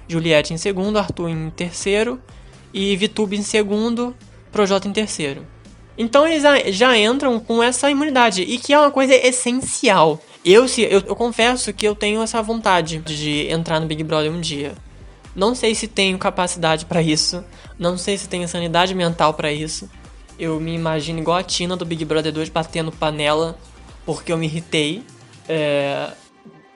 Juliette 0.08 0.54
em 0.54 0.56
segundo, 0.56 0.98
Arthur 0.98 1.28
em 1.28 1.50
terceiro 1.50 2.18
e 2.72 2.96
Vitube 2.96 3.36
em 3.36 3.42
segundo, 3.42 4.16
Projota 4.50 4.88
em 4.88 4.92
terceiro. 4.92 5.46
Então 5.98 6.26
eles 6.26 6.42
já 6.74 6.96
entram 6.96 7.38
com 7.40 7.62
essa 7.62 7.90
imunidade 7.90 8.42
e 8.42 8.58
que 8.58 8.72
é 8.72 8.78
uma 8.78 8.90
coisa 8.90 9.14
essencial. 9.14 10.18
Eu, 10.50 10.66
se, 10.66 10.80
eu, 10.80 11.02
eu 11.06 11.14
confesso 11.14 11.74
que 11.74 11.86
eu 11.86 11.94
tenho 11.94 12.22
essa 12.22 12.40
vontade 12.40 13.00
de 13.00 13.46
entrar 13.50 13.78
no 13.78 13.86
Big 13.86 14.02
Brother 14.02 14.32
um 14.32 14.40
dia. 14.40 14.72
Não 15.36 15.54
sei 15.54 15.74
se 15.74 15.86
tenho 15.86 16.16
capacidade 16.16 16.86
para 16.86 17.02
isso, 17.02 17.44
não 17.78 17.98
sei 17.98 18.16
se 18.16 18.26
tenho 18.26 18.48
sanidade 18.48 18.94
mental 18.94 19.34
para 19.34 19.52
isso. 19.52 19.90
Eu 20.38 20.58
me 20.58 20.74
imagino 20.74 21.18
igual 21.18 21.36
a 21.36 21.42
Tina 21.42 21.76
do 21.76 21.84
Big 21.84 22.02
Brother 22.02 22.32
2 22.32 22.48
batendo 22.48 22.90
panela 22.90 23.58
porque 24.06 24.32
eu 24.32 24.38
me 24.38 24.46
irritei. 24.46 25.02
É, 25.46 26.12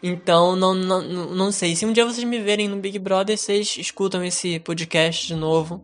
então, 0.03 0.55
não, 0.55 0.75
não, 0.75 1.01
não 1.01 1.51
sei. 1.51 1.75
Se 1.75 1.87
um 1.87 1.95
dia 1.95 2.05
vocês 2.05 2.25
me 2.25 2.41
verem 2.41 2.69
no 2.69 2.77
Big 2.77 2.99
Brother, 2.99 3.39
vocês 3.39 3.79
escutam 3.79 4.23
esse 4.23 4.59
podcast 4.59 5.27
de 5.27 5.35
novo 5.35 5.83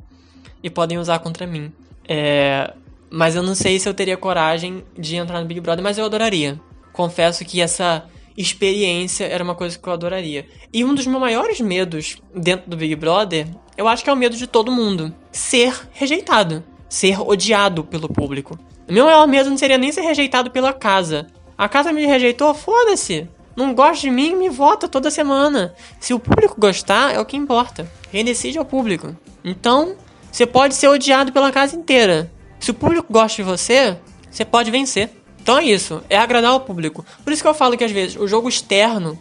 e 0.62 0.68
podem 0.68 0.98
usar 0.98 1.20
contra 1.20 1.46
mim. 1.46 1.72
É, 2.06 2.70
mas 3.08 3.34
eu 3.34 3.42
não 3.42 3.54
sei 3.54 3.78
se 3.78 3.88
eu 3.88 3.94
teria 3.94 4.18
coragem 4.18 4.84
de 4.94 5.16
entrar 5.16 5.40
no 5.40 5.46
Big 5.46 5.58
Brother, 5.58 5.82
mas 5.82 5.96
eu 5.96 6.04
adoraria. 6.04 6.60
Confesso 6.98 7.44
que 7.44 7.60
essa 7.60 8.06
experiência 8.36 9.24
era 9.24 9.44
uma 9.44 9.54
coisa 9.54 9.78
que 9.78 9.88
eu 9.88 9.92
adoraria. 9.92 10.48
E 10.72 10.84
um 10.84 10.92
dos 10.92 11.06
meus 11.06 11.20
maiores 11.20 11.60
medos 11.60 12.20
dentro 12.34 12.68
do 12.68 12.76
Big 12.76 12.96
Brother, 12.96 13.46
eu 13.76 13.86
acho 13.86 14.02
que 14.02 14.10
é 14.10 14.12
o 14.12 14.16
medo 14.16 14.36
de 14.36 14.48
todo 14.48 14.72
mundo: 14.72 15.14
ser 15.30 15.72
rejeitado, 15.92 16.64
ser 16.88 17.20
odiado 17.20 17.84
pelo 17.84 18.08
público. 18.08 18.58
O 18.88 18.92
meu 18.92 19.04
maior 19.04 19.28
medo 19.28 19.48
não 19.48 19.56
seria 19.56 19.78
nem 19.78 19.92
ser 19.92 20.00
rejeitado 20.00 20.50
pela 20.50 20.72
casa. 20.72 21.28
A 21.56 21.68
casa 21.68 21.92
me 21.92 22.04
rejeitou, 22.04 22.52
foda-se 22.52 23.28
não 23.54 23.74
gosta 23.74 24.02
de 24.02 24.10
mim, 24.10 24.34
me 24.34 24.48
vota 24.48 24.88
toda 24.88 25.08
semana. 25.08 25.74
Se 26.00 26.12
o 26.14 26.18
público 26.18 26.60
gostar, 26.60 27.14
é 27.14 27.20
o 27.20 27.26
que 27.26 27.36
importa. 27.36 27.88
Quem 28.10 28.24
decide 28.24 28.58
é 28.58 28.60
o 28.60 28.64
público. 28.64 29.16
Então, 29.44 29.96
você 30.32 30.46
pode 30.46 30.74
ser 30.74 30.88
odiado 30.88 31.32
pela 31.32 31.52
casa 31.52 31.76
inteira. 31.76 32.30
Se 32.58 32.72
o 32.72 32.74
público 32.74 33.12
gosta 33.12 33.36
de 33.36 33.48
você, 33.48 33.96
você 34.30 34.44
pode 34.44 34.70
vencer. 34.70 35.10
Então 35.48 35.56
é 35.56 35.64
isso, 35.64 36.02
é 36.10 36.18
agradar 36.18 36.54
o 36.54 36.60
público. 36.60 37.02
Por 37.24 37.32
isso 37.32 37.40
que 37.40 37.48
eu 37.48 37.54
falo 37.54 37.74
que 37.74 37.82
às 37.82 37.90
vezes 37.90 38.16
o 38.16 38.28
jogo 38.28 38.50
externo 38.50 39.18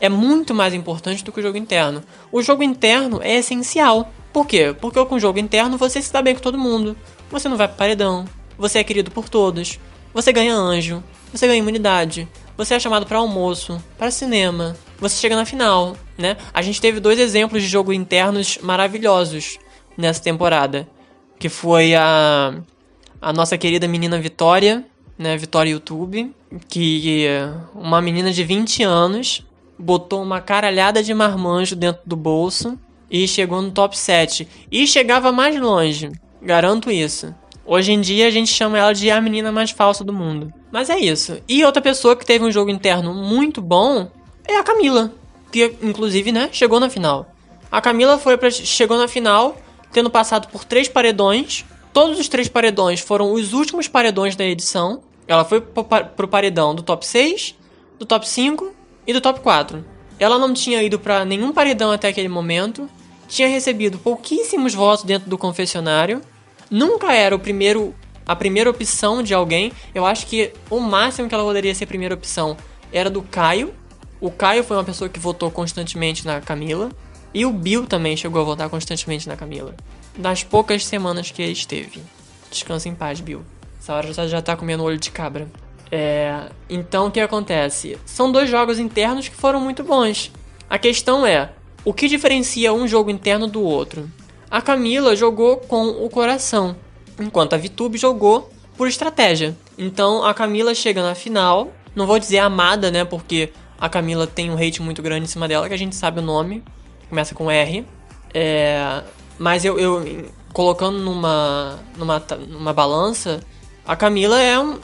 é 0.00 0.08
muito 0.08 0.54
mais 0.54 0.72
importante 0.72 1.22
do 1.22 1.30
que 1.30 1.38
o 1.38 1.42
jogo 1.42 1.58
interno. 1.58 2.02
O 2.32 2.40
jogo 2.40 2.62
interno 2.62 3.20
é 3.22 3.36
essencial. 3.36 4.10
Por 4.32 4.46
quê? 4.46 4.74
Porque 4.80 5.04
com 5.04 5.16
o 5.16 5.20
jogo 5.20 5.38
interno 5.38 5.76
você 5.76 6.00
se 6.00 6.10
dá 6.10 6.22
bem 6.22 6.34
com 6.34 6.40
todo 6.40 6.56
mundo. 6.56 6.96
Você 7.30 7.46
não 7.46 7.58
vai 7.58 7.68
pro 7.68 7.76
paredão. 7.76 8.24
Você 8.56 8.78
é 8.78 8.84
querido 8.84 9.10
por 9.10 9.28
todos. 9.28 9.78
Você 10.14 10.32
ganha 10.32 10.54
anjo. 10.54 11.04
Você 11.30 11.46
ganha 11.46 11.58
imunidade 11.58 12.26
você 12.56 12.72
é 12.72 12.80
chamado 12.80 13.04
para 13.04 13.18
almoço, 13.18 13.78
para 13.98 14.10
cinema, 14.10 14.74
você 14.98 15.20
chega 15.20 15.36
na 15.36 15.44
final, 15.44 15.94
né? 16.16 16.38
A 16.54 16.62
gente 16.62 16.80
teve 16.80 17.00
dois 17.00 17.18
exemplos 17.18 17.62
de 17.62 17.68
jogo 17.68 17.92
internos 17.92 18.56
maravilhosos 18.62 19.58
nessa 19.94 20.22
temporada, 20.22 20.88
que 21.38 21.50
foi 21.50 21.94
a 21.94 22.54
a 23.20 23.32
nossa 23.32 23.58
querida 23.58 23.86
menina 23.86 24.18
Vitória, 24.18 24.86
né, 25.18 25.36
Vitória 25.36 25.70
YouTube, 25.70 26.34
que 26.68 27.26
uma 27.74 28.00
menina 28.00 28.32
de 28.32 28.44
20 28.44 28.82
anos 28.82 29.44
botou 29.78 30.22
uma 30.22 30.40
caralhada 30.40 31.02
de 31.02 31.12
marmanjo 31.12 31.76
dentro 31.76 32.02
do 32.06 32.16
bolso 32.16 32.78
e 33.10 33.26
chegou 33.28 33.60
no 33.62 33.70
top 33.70 33.96
7 33.96 34.48
e 34.70 34.86
chegava 34.86 35.30
mais 35.32 35.58
longe, 35.60 36.10
garanto 36.40 36.90
isso. 36.90 37.34
Hoje 37.64 37.92
em 37.92 38.00
dia 38.00 38.28
a 38.28 38.30
gente 38.30 38.50
chama 38.50 38.78
ela 38.78 38.92
de 38.92 39.10
a 39.10 39.20
menina 39.20 39.50
mais 39.50 39.70
falsa 39.70 40.04
do 40.04 40.12
mundo. 40.12 40.52
Mas 40.70 40.88
é 40.88 40.98
isso. 40.98 41.38
E 41.48 41.64
outra 41.64 41.82
pessoa 41.82 42.14
que 42.14 42.24
teve 42.24 42.44
um 42.44 42.50
jogo 42.50 42.70
interno 42.70 43.12
muito 43.12 43.60
bom 43.60 44.08
é 44.46 44.56
a 44.56 44.62
Camila, 44.62 45.12
que 45.50 45.74
inclusive, 45.82 46.30
né, 46.30 46.48
chegou 46.52 46.78
na 46.78 46.88
final. 46.88 47.34
A 47.70 47.80
Camila 47.80 48.18
foi 48.18 48.36
para 48.36 48.50
chegou 48.50 48.96
na 48.96 49.08
final 49.08 49.56
tendo 49.92 50.10
passado 50.10 50.48
por 50.48 50.64
três 50.64 50.88
paredões. 50.88 51.64
Todos 51.92 52.20
os 52.20 52.28
três 52.28 52.48
paredões 52.48 53.00
foram 53.00 53.32
os 53.32 53.52
últimos 53.52 53.88
paredões 53.88 54.36
da 54.36 54.44
edição. 54.44 55.02
Ela 55.26 55.44
foi 55.44 55.60
pro 55.60 56.28
paredão 56.28 56.74
do 56.74 56.82
top 56.82 57.06
6, 57.06 57.54
do 57.98 58.06
top 58.06 58.28
5 58.28 58.72
e 59.06 59.12
do 59.12 59.20
top 59.20 59.40
4. 59.40 59.84
Ela 60.18 60.38
não 60.38 60.54
tinha 60.54 60.82
ido 60.82 60.98
para 60.98 61.24
nenhum 61.24 61.52
paredão 61.52 61.90
até 61.90 62.08
aquele 62.08 62.28
momento, 62.28 62.88
tinha 63.28 63.48
recebido 63.48 63.98
pouquíssimos 63.98 64.72
votos 64.74 65.04
dentro 65.04 65.28
do 65.28 65.36
confessionário 65.36 66.22
nunca 66.70 67.12
era 67.12 67.34
o 67.34 67.38
primeiro 67.38 67.94
a 68.26 68.34
primeira 68.34 68.68
opção 68.68 69.22
de 69.22 69.32
alguém. 69.32 69.72
Eu 69.94 70.04
acho 70.04 70.26
que 70.26 70.52
o 70.68 70.80
máximo 70.80 71.28
que 71.28 71.34
ela 71.34 71.44
poderia 71.44 71.72
ser 71.72 71.84
a 71.84 71.86
primeira 71.86 72.14
opção 72.14 72.56
era 72.92 73.08
do 73.08 73.22
Caio. 73.22 73.72
O 74.20 74.32
Caio 74.32 74.64
foi 74.64 74.76
uma 74.76 74.82
pessoa 74.82 75.08
que 75.08 75.20
votou 75.20 75.48
constantemente 75.48 76.26
na 76.26 76.40
Camila. 76.40 76.90
E 77.32 77.46
o 77.46 77.52
Bill 77.52 77.86
também 77.86 78.16
chegou 78.16 78.40
a 78.40 78.44
votar 78.44 78.68
constantemente 78.68 79.28
na 79.28 79.36
Camila. 79.36 79.76
Das 80.18 80.42
poucas 80.42 80.84
semanas 80.84 81.30
que 81.30 81.40
ele 81.40 81.52
esteve. 81.52 82.02
Descansa 82.50 82.88
em 82.88 82.96
paz, 82.96 83.20
Bill. 83.20 83.44
Essa 83.86 83.94
hora 83.94 84.12
já, 84.12 84.26
já 84.26 84.42
tá 84.42 84.56
comendo 84.56 84.82
olho 84.82 84.98
de 84.98 85.12
cabra. 85.12 85.46
É, 85.92 86.46
então 86.68 87.06
o 87.06 87.10
que 87.12 87.20
acontece? 87.20 87.96
São 88.04 88.32
dois 88.32 88.50
jogos 88.50 88.80
internos 88.80 89.28
que 89.28 89.36
foram 89.36 89.60
muito 89.60 89.84
bons. 89.84 90.32
A 90.68 90.76
questão 90.76 91.24
é: 91.24 91.52
o 91.84 91.94
que 91.94 92.08
diferencia 92.08 92.74
um 92.74 92.88
jogo 92.88 93.10
interno 93.10 93.46
do 93.46 93.62
outro? 93.62 94.10
A 94.50 94.60
Camila 94.60 95.14
jogou 95.14 95.58
com 95.58 95.86
o 95.86 96.10
coração, 96.10 96.74
enquanto 97.20 97.52
a 97.52 97.56
Vitube 97.56 97.96
jogou 97.96 98.50
por 98.76 98.88
estratégia. 98.88 99.56
Então 99.78 100.24
a 100.24 100.34
Camila 100.34 100.74
chega 100.74 101.00
na 101.00 101.14
final, 101.14 101.72
não 101.94 102.08
vou 102.08 102.18
dizer 102.18 102.38
amada, 102.38 102.90
né, 102.90 103.04
porque 103.04 103.52
a 103.78 103.88
Camila 103.88 104.26
tem 104.26 104.50
um 104.50 104.56
hate 104.56 104.82
muito 104.82 105.00
grande 105.00 105.26
em 105.26 105.28
cima 105.28 105.46
dela, 105.46 105.68
que 105.68 105.74
a 105.74 105.78
gente 105.78 105.94
sabe 105.94 106.18
o 106.18 106.22
nome, 106.22 106.60
começa 107.08 107.36
com 107.36 107.48
R. 107.48 107.86
É, 108.34 109.04
mas 109.38 109.64
eu, 109.64 109.78
eu, 109.78 110.28
colocando 110.52 110.98
numa, 110.98 111.78
numa, 111.96 112.20
numa 112.48 112.72
balança, 112.72 113.40
a 113.86 113.94
Camila 113.94 114.40
é, 114.40 114.58
um, 114.58 114.78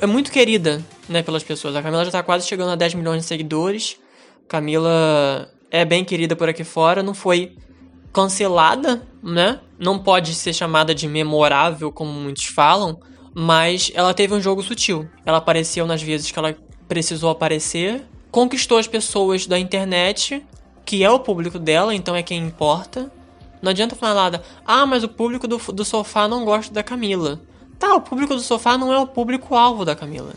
é 0.00 0.06
muito 0.06 0.30
querida 0.30 0.84
né, 1.08 1.22
pelas 1.22 1.42
pessoas. 1.42 1.74
A 1.74 1.82
Camila 1.82 2.04
já 2.04 2.08
está 2.08 2.22
quase 2.22 2.46
chegando 2.46 2.70
a 2.70 2.76
10 2.76 2.94
milhões 2.94 3.22
de 3.22 3.26
seguidores. 3.26 3.98
Camila 4.46 5.50
é 5.70 5.84
bem 5.84 6.04
querida 6.04 6.36
por 6.36 6.48
aqui 6.48 6.64
fora, 6.64 7.02
não 7.02 7.14
foi 7.14 7.56
cancelada, 8.12 9.02
né? 9.22 9.60
Não 9.78 9.98
pode 9.98 10.34
ser 10.34 10.52
chamada 10.52 10.94
de 10.94 11.06
memorável, 11.08 11.92
como 11.92 12.12
muitos 12.12 12.46
falam, 12.46 12.98
mas 13.34 13.92
ela 13.94 14.14
teve 14.14 14.34
um 14.34 14.40
jogo 14.40 14.62
sutil. 14.62 15.08
Ela 15.26 15.38
apareceu 15.38 15.86
nas 15.86 16.02
vezes 16.02 16.30
que 16.30 16.38
ela 16.38 16.56
precisou 16.86 17.30
aparecer, 17.30 18.04
conquistou 18.30 18.78
as 18.78 18.86
pessoas 18.86 19.46
da 19.46 19.58
internet, 19.58 20.44
que 20.84 21.04
é 21.04 21.10
o 21.10 21.20
público 21.20 21.58
dela, 21.58 21.94
então 21.94 22.16
é 22.16 22.22
quem 22.22 22.38
importa. 22.38 23.12
Não 23.60 23.70
adianta 23.70 23.96
falar 23.96 24.14
nada, 24.14 24.42
ah, 24.64 24.86
mas 24.86 25.02
o 25.02 25.08
público 25.08 25.46
do, 25.46 25.58
do 25.72 25.84
sofá 25.84 26.28
não 26.28 26.44
gosta 26.44 26.72
da 26.72 26.82
Camila. 26.82 27.40
Tá, 27.78 27.94
o 27.94 28.00
público 28.00 28.34
do 28.34 28.40
sofá 28.40 28.76
não 28.76 28.92
é 28.92 28.98
o 28.98 29.06
público-alvo 29.06 29.84
da 29.84 29.94
Camila. 29.94 30.32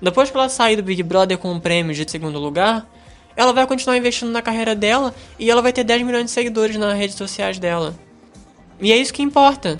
Depois 0.00 0.30
que 0.30 0.36
ela 0.36 0.48
sair 0.48 0.76
do 0.76 0.82
Big 0.82 1.02
Brother 1.02 1.36
com 1.36 1.52
um 1.52 1.60
prêmio 1.60 1.94
de 1.94 2.08
segundo 2.10 2.38
lugar, 2.38 2.88
ela 3.36 3.52
vai 3.52 3.66
continuar 3.66 3.96
investindo 3.96 4.30
na 4.30 4.40
carreira 4.40 4.74
dela 4.74 5.14
e 5.38 5.50
ela 5.50 5.60
vai 5.60 5.72
ter 5.72 5.84
10 5.84 6.02
milhões 6.02 6.24
de 6.24 6.30
seguidores 6.30 6.76
nas 6.76 6.96
redes 6.96 7.16
sociais 7.16 7.58
dela. 7.58 7.94
E 8.80 8.92
é 8.92 8.96
isso 8.96 9.12
que 9.12 9.22
importa. 9.22 9.78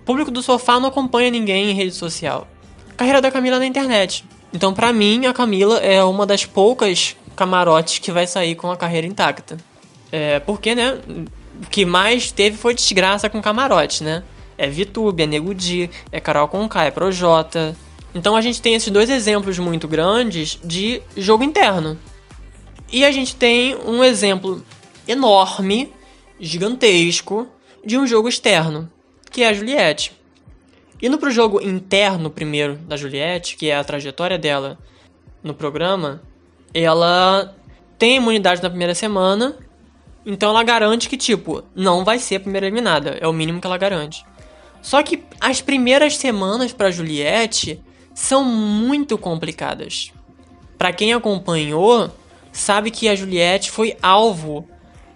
O 0.00 0.04
público 0.04 0.30
do 0.30 0.42
sofá 0.42 0.78
não 0.78 0.88
acompanha 0.88 1.30
ninguém 1.30 1.70
em 1.70 1.74
rede 1.74 1.94
social. 1.94 2.46
A 2.90 2.94
carreira 2.94 3.20
da 3.20 3.30
Camila 3.30 3.56
é 3.56 3.58
na 3.60 3.66
internet. 3.66 4.24
Então, 4.52 4.72
pra 4.72 4.92
mim, 4.92 5.26
a 5.26 5.32
Camila 5.32 5.78
é 5.78 6.02
uma 6.04 6.26
das 6.26 6.44
poucas 6.44 7.16
camarotes 7.34 7.98
que 7.98 8.12
vai 8.12 8.26
sair 8.26 8.54
com 8.54 8.70
a 8.70 8.76
carreira 8.76 9.06
intacta. 9.06 9.56
É, 10.10 10.40
porque, 10.40 10.74
né? 10.74 10.98
O 11.62 11.66
que 11.68 11.84
mais 11.84 12.30
teve 12.30 12.56
foi 12.56 12.74
desgraça 12.74 13.28
com 13.28 13.40
camarote, 13.40 14.04
né? 14.04 14.22
É 14.58 14.68
VTube, 14.68 15.22
é 15.22 15.26
Nego 15.26 15.54
Di, 15.54 15.90
é 16.10 16.20
Carol 16.20 16.48
Conká, 16.48 16.84
é 16.84 16.90
Projota. 16.90 17.76
Então 18.14 18.34
a 18.34 18.40
gente 18.40 18.62
tem 18.62 18.74
esses 18.74 18.90
dois 18.90 19.10
exemplos 19.10 19.58
muito 19.58 19.86
grandes 19.86 20.58
de 20.64 21.02
jogo 21.16 21.44
interno. 21.44 21.98
E 22.90 23.04
a 23.04 23.10
gente 23.10 23.34
tem 23.34 23.74
um 23.74 24.02
exemplo 24.02 24.64
enorme, 25.06 25.92
gigantesco, 26.38 27.48
de 27.84 27.98
um 27.98 28.06
jogo 28.06 28.28
externo, 28.28 28.90
que 29.30 29.42
é 29.42 29.48
a 29.48 29.52
Juliette. 29.52 30.12
Indo 31.02 31.18
pro 31.18 31.30
jogo 31.30 31.60
interno 31.60 32.30
primeiro 32.30 32.76
da 32.76 32.96
Juliette, 32.96 33.56
que 33.56 33.68
é 33.68 33.76
a 33.76 33.84
trajetória 33.84 34.38
dela 34.38 34.78
no 35.42 35.52
programa, 35.52 36.22
ela 36.72 37.54
tem 37.98 38.16
imunidade 38.16 38.62
na 38.62 38.70
primeira 38.70 38.94
semana, 38.94 39.56
então 40.24 40.50
ela 40.50 40.62
garante 40.64 41.08
que, 41.08 41.16
tipo, 41.16 41.62
não 41.74 42.04
vai 42.04 42.18
ser 42.18 42.36
a 42.36 42.40
primeira 42.40 42.66
eliminada. 42.66 43.10
É 43.20 43.26
o 43.28 43.32
mínimo 43.32 43.60
que 43.60 43.66
ela 43.66 43.78
garante. 43.78 44.24
Só 44.82 45.02
que 45.02 45.24
as 45.40 45.60
primeiras 45.60 46.16
semanas 46.16 46.72
para 46.72 46.90
Juliette 46.90 47.82
são 48.14 48.44
muito 48.44 49.18
complicadas. 49.18 50.12
Para 50.78 50.92
quem 50.92 51.12
acompanhou, 51.12 52.10
sabe 52.52 52.90
que 52.90 53.08
a 53.08 53.14
Juliette 53.14 53.70
foi 53.70 53.96
alvo 54.02 54.66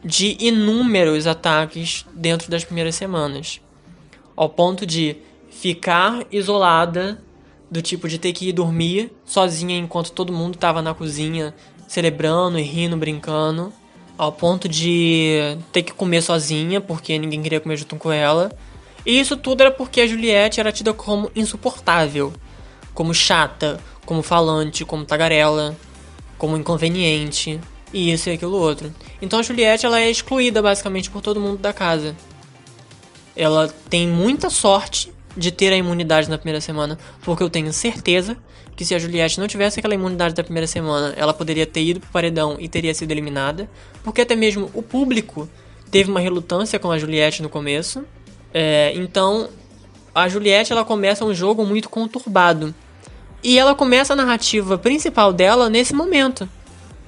de 0.04 0.36
inúmeros 0.40 1.26
ataques 1.26 2.06
dentro 2.14 2.50
das 2.50 2.64
primeiras 2.64 2.94
semanas, 2.94 3.60
ao 4.34 4.48
ponto 4.48 4.86
de 4.86 5.16
ficar 5.50 6.24
isolada, 6.30 7.22
do 7.70 7.80
tipo 7.80 8.08
de 8.08 8.18
ter 8.18 8.32
que 8.32 8.48
ir 8.48 8.52
dormir 8.52 9.12
sozinha 9.24 9.76
enquanto 9.76 10.10
todo 10.10 10.32
mundo 10.32 10.54
estava 10.54 10.82
na 10.82 10.92
cozinha 10.92 11.54
celebrando 11.86 12.58
e 12.58 12.62
rindo, 12.62 12.96
brincando, 12.96 13.72
ao 14.18 14.32
ponto 14.32 14.68
de 14.68 15.56
ter 15.72 15.82
que 15.82 15.92
comer 15.92 16.22
sozinha 16.22 16.80
porque 16.80 17.18
ninguém 17.18 17.42
queria 17.42 17.60
comer 17.60 17.76
junto 17.76 17.96
com 17.96 18.10
ela. 18.12 18.50
E 19.04 19.18
isso 19.18 19.36
tudo 19.36 19.62
era 19.62 19.70
porque 19.70 20.00
a 20.00 20.06
Juliette 20.06 20.60
era 20.60 20.72
tida 20.72 20.92
como 20.92 21.30
insuportável, 21.34 22.32
como 22.92 23.14
chata, 23.14 23.80
como 24.04 24.22
falante, 24.22 24.84
como 24.84 25.04
tagarela, 25.04 25.76
como 26.36 26.56
inconveniente, 26.56 27.60
e 27.92 28.12
isso 28.12 28.28
e 28.28 28.32
aquilo 28.32 28.56
outro. 28.56 28.92
Então 29.20 29.38
a 29.38 29.42
Juliette 29.42 29.86
ela 29.86 30.00
é 30.00 30.10
excluída 30.10 30.62
basicamente 30.62 31.10
por 31.10 31.20
todo 31.22 31.40
mundo 31.40 31.58
da 31.58 31.72
casa. 31.72 32.14
Ela 33.36 33.68
tem 33.88 34.06
muita 34.06 34.50
sorte 34.50 35.12
de 35.36 35.50
ter 35.50 35.72
a 35.72 35.76
imunidade 35.76 36.28
na 36.28 36.36
primeira 36.36 36.60
semana, 36.60 36.98
porque 37.22 37.42
eu 37.42 37.50
tenho 37.50 37.72
certeza 37.72 38.36
que 38.76 38.84
se 38.84 38.94
a 38.94 38.98
Juliette 38.98 39.38
não 39.38 39.46
tivesse 39.46 39.78
aquela 39.78 39.94
imunidade 39.94 40.34
da 40.34 40.42
primeira 40.42 40.66
semana, 40.66 41.14
ela 41.16 41.34
poderia 41.34 41.66
ter 41.66 41.82
ido 41.82 42.00
pro 42.00 42.10
paredão 42.10 42.56
e 42.58 42.68
teria 42.68 42.94
sido 42.94 43.10
eliminada, 43.10 43.68
porque 44.02 44.22
até 44.22 44.34
mesmo 44.34 44.70
o 44.72 44.82
público 44.82 45.48
teve 45.90 46.10
uma 46.10 46.20
relutância 46.20 46.78
com 46.78 46.90
a 46.90 46.98
Juliette 46.98 47.42
no 47.42 47.48
começo. 47.48 48.04
É, 48.52 48.92
então 48.94 49.48
a 50.14 50.28
Juliette 50.28 50.72
ela 50.72 50.84
começa 50.84 51.24
um 51.24 51.34
jogo 51.34 51.64
muito 51.64 51.88
conturbado. 51.88 52.74
E 53.42 53.58
ela 53.58 53.74
começa 53.74 54.12
a 54.12 54.16
narrativa 54.16 54.76
principal 54.76 55.32
dela 55.32 55.70
nesse 55.70 55.94
momento. 55.94 56.48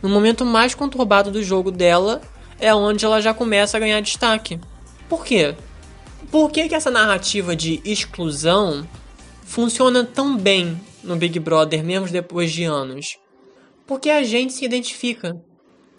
No 0.00 0.08
momento 0.08 0.44
mais 0.44 0.74
conturbado 0.74 1.30
do 1.30 1.42
jogo 1.42 1.70
dela 1.70 2.22
é 2.58 2.74
onde 2.74 3.04
ela 3.04 3.20
já 3.20 3.34
começa 3.34 3.76
a 3.76 3.80
ganhar 3.80 4.00
destaque. 4.00 4.58
Por 5.08 5.24
quê? 5.24 5.54
Por 6.30 6.50
que, 6.50 6.68
que 6.68 6.74
essa 6.74 6.90
narrativa 6.90 7.54
de 7.54 7.82
exclusão 7.84 8.88
funciona 9.44 10.02
tão 10.02 10.36
bem 10.36 10.80
no 11.04 11.16
Big 11.16 11.38
Brother, 11.38 11.84
mesmo 11.84 12.08
depois 12.08 12.50
de 12.50 12.64
anos? 12.64 13.18
Porque 13.86 14.08
a 14.08 14.22
gente 14.22 14.54
se 14.54 14.64
identifica. 14.64 15.36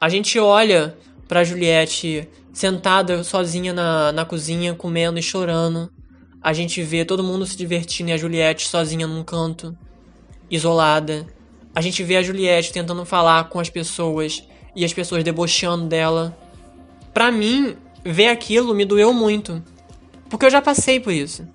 A 0.01 0.10
gente 0.10 0.39
olha 0.39 0.97
pra 1.27 1.43
Juliette 1.43 2.27
sentada 2.53 3.23
sozinha 3.23 3.73
na, 3.73 4.11
na 4.11 4.23
cozinha, 4.23 4.75
comendo 4.75 5.17
e 5.17 5.23
chorando. 5.23 5.91
A 6.41 6.53
gente 6.53 6.81
vê 6.83 7.03
todo 7.03 7.23
mundo 7.23 7.45
se 7.45 7.57
divertindo 7.57 8.11
e 8.11 8.13
a 8.13 8.17
Juliette 8.17 8.67
sozinha 8.67 9.07
num 9.07 9.23
canto 9.23 9.75
isolada. 10.49 11.25
A 11.73 11.81
gente 11.81 12.03
vê 12.03 12.15
a 12.17 12.21
Juliette 12.21 12.71
tentando 12.71 13.03
falar 13.03 13.49
com 13.49 13.59
as 13.59 13.69
pessoas 13.69 14.43
e 14.75 14.85
as 14.85 14.93
pessoas 14.93 15.23
debochando 15.23 15.87
dela. 15.87 16.37
Pra 17.13 17.31
mim, 17.31 17.75
ver 18.05 18.27
aquilo 18.27 18.75
me 18.75 18.85
doeu 18.85 19.11
muito. 19.11 19.63
Porque 20.29 20.45
eu 20.45 20.51
já 20.51 20.61
passei 20.61 20.99
por 20.99 21.11
isso. 21.11 21.47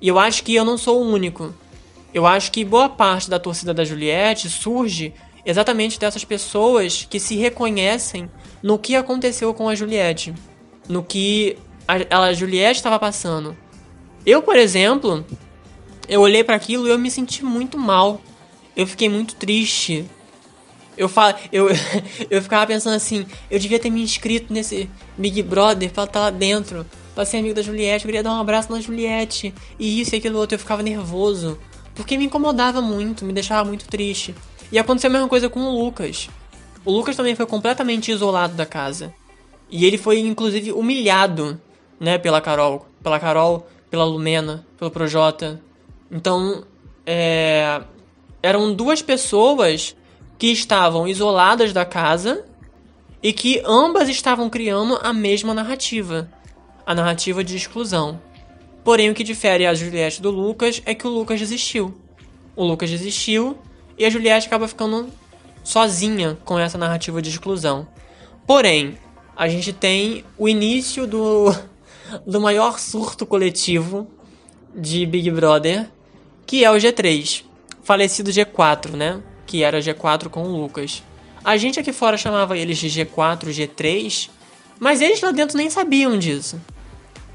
E 0.00 0.08
eu 0.08 0.18
acho 0.18 0.42
que 0.42 0.54
eu 0.54 0.64
não 0.64 0.76
sou 0.76 1.00
o 1.00 1.10
único. 1.10 1.54
Eu 2.12 2.26
acho 2.26 2.52
que 2.52 2.64
boa 2.64 2.88
parte 2.88 3.30
da 3.30 3.38
torcida 3.38 3.72
da 3.72 3.84
Juliette 3.84 4.50
surge 4.50 5.14
exatamente 5.46 5.98
dessas 5.98 6.24
pessoas 6.24 7.06
que 7.08 7.18
se 7.18 7.36
reconhecem 7.36 8.30
no 8.62 8.78
que 8.78 8.94
aconteceu 8.94 9.52
com 9.52 9.68
a 9.68 9.74
Juliette. 9.74 10.34
No 10.88 11.02
que 11.02 11.56
a, 11.86 12.18
a 12.18 12.32
Juliette 12.32 12.78
estava 12.78 12.98
passando. 12.98 13.56
Eu, 14.24 14.42
por 14.42 14.56
exemplo, 14.56 15.24
eu 16.08 16.20
olhei 16.20 16.44
para 16.44 16.56
aquilo 16.56 16.86
e 16.86 16.90
eu 16.90 16.98
me 16.98 17.10
senti 17.10 17.44
muito 17.44 17.78
mal 17.78 18.20
eu 18.76 18.86
fiquei 18.86 19.08
muito 19.08 19.34
triste. 19.34 20.04
Eu, 20.96 21.08
falo, 21.08 21.36
eu, 21.52 21.68
eu 22.30 22.42
ficava 22.42 22.66
pensando 22.66 22.94
assim, 22.94 23.26
eu 23.50 23.58
devia 23.58 23.78
ter 23.78 23.90
me 23.90 24.02
inscrito 24.02 24.52
nesse 24.52 24.88
Big 25.16 25.42
Brother 25.42 25.90
pra 25.90 26.04
estar 26.04 26.20
lá 26.20 26.30
dentro, 26.30 26.86
pra 27.14 27.24
ser 27.24 27.38
amigo 27.38 27.54
da 27.54 27.62
Juliette, 27.62 28.04
eu 28.04 28.08
queria 28.08 28.22
dar 28.22 28.32
um 28.32 28.40
abraço 28.40 28.70
na 28.70 28.80
Juliette, 28.80 29.54
e 29.78 30.00
isso 30.00 30.14
e 30.14 30.18
aquilo 30.18 30.38
outro, 30.38 30.54
eu 30.54 30.58
ficava 30.58 30.82
nervoso, 30.82 31.58
porque 31.94 32.16
me 32.18 32.26
incomodava 32.26 32.80
muito, 32.80 33.24
me 33.24 33.32
deixava 33.32 33.66
muito 33.66 33.86
triste. 33.86 34.34
E 34.70 34.78
aconteceu 34.78 35.08
a 35.08 35.12
mesma 35.12 35.28
coisa 35.28 35.50
com 35.50 35.60
o 35.60 35.84
Lucas. 35.84 36.28
O 36.84 36.90
Lucas 36.90 37.16
também 37.16 37.34
foi 37.34 37.46
completamente 37.46 38.10
isolado 38.10 38.54
da 38.54 38.66
casa. 38.66 39.14
E 39.70 39.84
ele 39.84 39.96
foi, 39.96 40.18
inclusive, 40.20 40.72
humilhado, 40.72 41.60
né, 41.98 42.18
pela 42.18 42.40
Carol. 42.40 42.86
Pela 43.02 43.18
Carol, 43.18 43.66
pela 43.90 44.04
Lumena, 44.04 44.66
pelo 44.78 44.90
Projota. 44.90 45.60
Então, 46.10 46.64
é 47.06 47.80
eram 48.42 48.74
duas 48.74 49.00
pessoas 49.00 49.94
que 50.36 50.48
estavam 50.48 51.06
isoladas 51.06 51.72
da 51.72 51.84
casa 51.84 52.44
e 53.22 53.32
que 53.32 53.62
ambas 53.64 54.08
estavam 54.08 54.50
criando 54.50 54.98
a 55.00 55.12
mesma 55.12 55.54
narrativa, 55.54 56.28
a 56.84 56.92
narrativa 56.94 57.44
de 57.44 57.56
exclusão. 57.56 58.20
Porém, 58.82 59.08
o 59.08 59.14
que 59.14 59.22
difere 59.22 59.64
a 59.64 59.74
Juliette 59.74 60.20
do 60.20 60.30
Lucas 60.30 60.82
é 60.84 60.92
que 60.92 61.06
o 61.06 61.10
Lucas 61.10 61.38
desistiu. 61.38 61.94
O 62.56 62.64
Lucas 62.64 62.90
desistiu 62.90 63.56
e 63.96 64.04
a 64.04 64.10
Juliette 64.10 64.48
acaba 64.48 64.66
ficando 64.66 65.08
sozinha 65.62 66.38
com 66.44 66.58
essa 66.58 66.76
narrativa 66.78 67.20
de 67.22 67.30
exclusão. 67.30 67.86
Porém, 68.46 68.98
a 69.36 69.48
gente 69.48 69.72
tem 69.72 70.24
o 70.36 70.48
início 70.48 71.06
do, 71.06 71.54
do 72.26 72.40
maior 72.40 72.78
surto 72.78 73.24
coletivo 73.24 74.06
de 74.74 75.04
Big 75.06 75.30
Brother, 75.30 75.88
que 76.46 76.64
é 76.64 76.70
o 76.70 76.74
G3 76.74 77.44
falecido 77.82 78.30
G4, 78.30 78.92
né? 78.92 79.22
Que 79.46 79.62
era 79.62 79.80
G4 79.80 80.28
com 80.28 80.44
o 80.44 80.60
Lucas. 80.60 81.02
A 81.44 81.56
gente 81.56 81.80
aqui 81.80 81.92
fora 81.92 82.16
chamava 82.16 82.56
eles 82.56 82.78
de 82.78 82.88
G4, 82.88 83.48
G3, 83.48 84.30
mas 84.78 85.00
eles 85.00 85.20
lá 85.20 85.32
dentro 85.32 85.56
nem 85.56 85.68
sabiam 85.68 86.18
disso. 86.18 86.60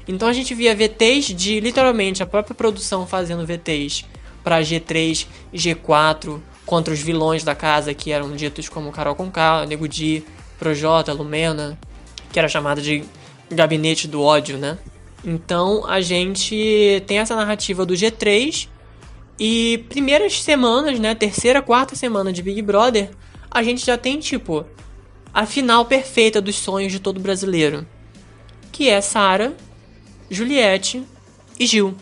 Então 0.06 0.26
a 0.26 0.32
gente 0.32 0.54
via 0.54 0.74
VTs 0.74 1.34
de 1.34 1.60
literalmente 1.60 2.22
a 2.22 2.26
própria 2.26 2.54
produção 2.54 3.06
fazendo 3.06 3.46
VTs 3.46 4.06
para 4.42 4.60
G3 4.62 5.26
e 5.52 5.58
G4 5.58 6.40
contra 6.68 6.92
os 6.92 7.00
vilões 7.00 7.42
da 7.42 7.54
casa 7.54 7.94
que 7.94 8.12
eram 8.12 8.36
ditos 8.36 8.68
como 8.68 8.92
Carol 8.92 9.14
Conká, 9.14 9.64
Nego 9.64 9.88
Di, 9.88 10.22
Projota, 10.58 11.14
Lumena, 11.14 11.78
que 12.30 12.38
era 12.38 12.46
chamada 12.46 12.82
de 12.82 13.04
gabinete 13.50 14.06
do 14.06 14.20
ódio, 14.20 14.58
né? 14.58 14.76
Então 15.24 15.86
a 15.86 16.02
gente 16.02 17.02
tem 17.06 17.20
essa 17.20 17.34
narrativa 17.34 17.86
do 17.86 17.94
G3 17.94 18.68
e 19.40 19.82
primeiras 19.88 20.42
semanas, 20.42 21.00
né? 21.00 21.14
Terceira, 21.14 21.62
quarta 21.62 21.96
semana 21.96 22.30
de 22.34 22.42
Big 22.42 22.60
Brother, 22.60 23.12
a 23.50 23.62
gente 23.62 23.86
já 23.86 23.96
tem, 23.96 24.20
tipo, 24.20 24.66
a 25.32 25.46
final 25.46 25.86
perfeita 25.86 26.38
dos 26.38 26.56
sonhos 26.56 26.92
de 26.92 27.00
todo 27.00 27.18
brasileiro. 27.18 27.86
que 28.70 28.90
é 28.90 29.00
Sara, 29.00 29.56
Juliette 30.28 31.02
e 31.58 31.66
Gil. 31.66 31.94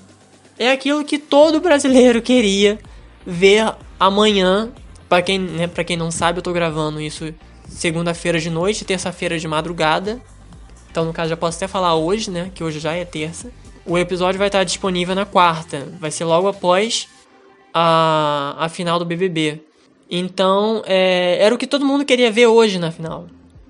É 0.58 0.72
aquilo 0.72 1.04
que 1.04 1.18
todo 1.18 1.60
brasileiro 1.60 2.20
queria 2.20 2.80
ver 3.24 3.76
amanhã. 3.98 4.70
Para 5.08 5.22
quem, 5.22 5.38
né, 5.38 5.66
pra 5.66 5.84
quem 5.84 5.96
não 5.96 6.10
sabe, 6.10 6.38
eu 6.38 6.42
tô 6.42 6.52
gravando 6.52 7.00
isso 7.00 7.32
segunda-feira 7.68 8.38
de 8.38 8.50
noite, 8.50 8.84
terça-feira 8.84 9.38
de 9.38 9.46
madrugada. 9.46 10.20
Então, 10.90 11.04
no 11.04 11.12
caso, 11.12 11.30
já 11.30 11.36
posso 11.36 11.58
até 11.58 11.68
falar 11.68 11.94
hoje, 11.94 12.30
né? 12.30 12.50
Que 12.54 12.64
hoje 12.64 12.80
já 12.80 12.92
é 12.94 13.04
terça. 13.04 13.52
O 13.84 13.98
episódio 13.98 14.38
vai 14.38 14.48
estar 14.48 14.64
disponível 14.64 15.14
na 15.14 15.24
quarta. 15.24 15.86
Vai 16.00 16.10
ser 16.10 16.24
logo 16.24 16.48
após 16.48 17.08
a, 17.72 18.56
a 18.58 18.68
final 18.68 18.98
do 18.98 19.04
BBB. 19.04 19.60
Então, 20.10 20.82
é, 20.86 21.38
era 21.40 21.54
o 21.54 21.58
que 21.58 21.66
todo 21.66 21.84
mundo 21.84 22.04
queria 22.04 22.30
ver 22.30 22.46
hoje 22.46 22.78
na 22.78 22.90
final. 22.90 23.26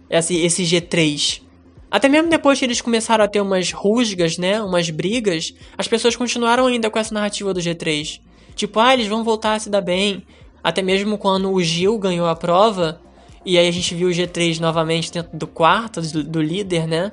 Esse, 0.09 0.37
esse 0.37 0.63
G3. 0.63 1.43
Até 1.91 2.09
mesmo 2.09 2.29
depois 2.29 2.59
que 2.59 2.65
eles 2.65 2.81
começaram 2.81 3.25
a 3.25 3.29
ter 3.29 3.41
umas 3.41 3.73
rusgas, 3.73 4.39
né? 4.39 4.63
Umas 4.63 4.91
brigas, 4.91 5.55
as 5.77 5.89
pessoas 5.89 6.15
continuaram 6.15 6.67
ainda 6.67 6.91
com 6.91 6.99
essa 6.99 7.15
narrativa 7.15 7.53
do 7.53 7.61
G3. 7.61 8.21
Tipo, 8.57 8.81
ah, 8.81 8.95
eles 8.95 9.07
vão 9.07 9.23
voltar 9.23 9.55
a 9.55 9.59
se 9.59 9.71
dar 9.71 9.83
bem. 9.83 10.25
Até 10.65 10.83
mesmo 10.83 11.19
quando 11.19 11.53
o 11.53 11.63
Gil 11.63 11.97
ganhou 11.99 12.27
a 12.27 12.35
prova, 12.35 13.01
e 13.45 13.57
aí 13.57 13.69
a 13.69 13.71
gente 13.71 13.95
viu 13.95 14.09
o 14.09 14.11
G3 14.11 14.59
novamente 14.59 15.13
dentro 15.13 15.39
do 15.39 15.47
quarto 15.47 16.01
do, 16.01 16.25
do 16.25 16.43
líder, 16.43 16.89
né? 16.89 17.13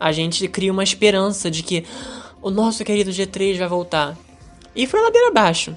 A 0.00 0.10
gente 0.10 0.48
cria 0.48 0.72
uma 0.72 0.82
esperança 0.82 1.50
de 1.50 1.62
que 1.62 1.84
o 2.42 2.50
nosso 2.50 2.84
querido 2.84 3.10
G3 3.10 3.58
vai 3.58 3.68
voltar. 3.68 4.16
E 4.74 4.86
foi 4.86 5.00
ladeira 5.00 5.28
abaixo, 5.28 5.76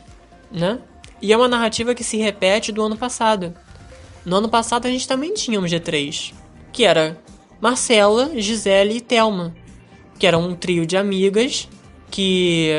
né? 0.52 0.80
E 1.22 1.34
é 1.34 1.38
uma 1.38 1.48
narrativa 1.48 1.94
que 1.94 2.04
se 2.04 2.18
repete 2.18 2.72
do 2.72 2.82
ano 2.82 2.98
passado. 2.98 3.54
No 4.26 4.38
ano 4.38 4.50
passado 4.50 4.86
a 4.86 4.90
gente 4.90 5.08
também 5.08 5.34
tinha 5.34 5.60
um 5.60 5.66
G3, 5.66 6.34
que 6.72 6.86
era 6.86 7.22
Marcela, 7.60 8.32
Gisele 8.36 8.98
e 8.98 9.02
Thelma, 9.02 9.54
que 10.18 10.26
era 10.26 10.38
um 10.38 10.56
trio 10.56 10.86
de 10.86 10.96
amigas 10.96 11.68
que 12.10 12.72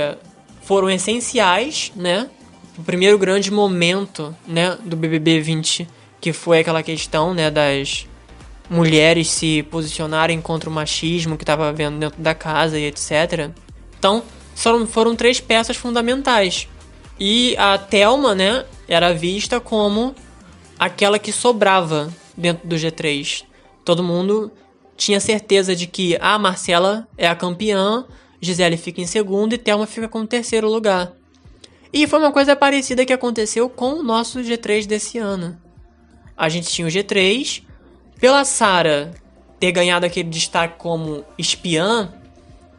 foram 0.71 0.89
essenciais, 0.89 1.91
né? 1.97 2.31
O 2.79 2.85
primeiro 2.85 3.19
grande 3.19 3.51
momento, 3.51 4.33
né, 4.47 4.79
do 4.85 4.95
BBB 4.95 5.41
20 5.41 5.89
que 6.21 6.33
foi 6.33 6.61
aquela 6.61 6.81
questão, 6.81 7.35
né, 7.35 7.51
das 7.51 8.07
mulheres 8.69 9.29
se 9.29 9.65
posicionarem 9.65 10.41
contra 10.41 10.71
o 10.71 10.73
machismo 10.73 11.37
que 11.37 11.43
estava 11.43 11.69
havendo 11.69 11.99
dentro 11.99 12.23
da 12.23 12.37
casa 12.37 12.79
e 12.79 12.85
etc. 12.85 13.51
Então, 13.99 14.23
foram, 14.55 14.87
foram 14.87 15.17
três 15.17 15.41
peças 15.41 15.77
fundamentais. 15.77 16.69
E 17.19 17.57
a 17.59 17.77
Thelma, 17.77 18.37
né, 18.37 18.65
era 18.87 19.13
vista 19.13 19.59
como 19.59 20.15
aquela 20.79 21.19
que 21.19 21.33
sobrava 21.33 22.15
dentro 22.37 22.69
do 22.69 22.77
G3. 22.77 23.43
Todo 23.85 24.05
mundo 24.05 24.53
tinha 24.97 25.19
certeza 25.19 25.75
de 25.75 25.89
que 25.89 26.17
a 26.21 26.39
Marcela 26.39 27.09
é 27.19 27.27
a 27.27 27.35
campeã, 27.35 28.07
Gisele 28.41 28.77
fica 28.77 29.01
em 29.01 29.07
segundo 29.07 29.53
e 29.53 29.59
Thelma 29.59 29.87
fica 29.87 30.09
com 30.09 30.21
o 30.21 30.27
terceiro 30.27 30.69
lugar. 30.69 31.13
E 31.93 32.07
foi 32.07 32.19
uma 32.19 32.33
coisa 32.33 32.57
parecida 32.57 33.05
que 33.05 33.13
aconteceu 33.13 33.69
com 33.69 33.95
o 33.95 34.03
nosso 34.03 34.41
G3 34.41 34.87
desse 34.87 35.19
ano 35.19 35.59
a 36.41 36.49
gente 36.49 36.71
tinha 36.71 36.89
o 36.89 36.91
G3. 36.91 37.63
Pela 38.19 38.47
Sara 38.47 39.13
ter 39.59 39.71
ganhado 39.73 40.07
aquele 40.07 40.31
destaque 40.31 40.79
como 40.79 41.23
espiã, 41.37 42.11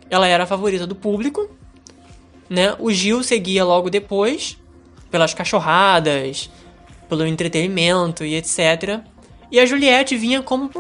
ela 0.10 0.28
era 0.28 0.46
a 0.46 0.48
favorita 0.48 0.88
do 0.88 0.96
público. 0.96 1.48
Né? 2.50 2.76
O 2.80 2.92
Gil 2.92 3.22
seguia 3.22 3.64
logo 3.64 3.92
depois, 3.92 4.58
pelas 5.12 5.36
cachorradas, 5.36 6.50
pelo 7.08 7.26
entretenimento 7.26 8.26
e 8.26 8.34
etc. 8.34 9.02
E 9.52 9.60
a 9.60 9.66
Juliette 9.66 10.18
vinha 10.18 10.42
como 10.42 10.72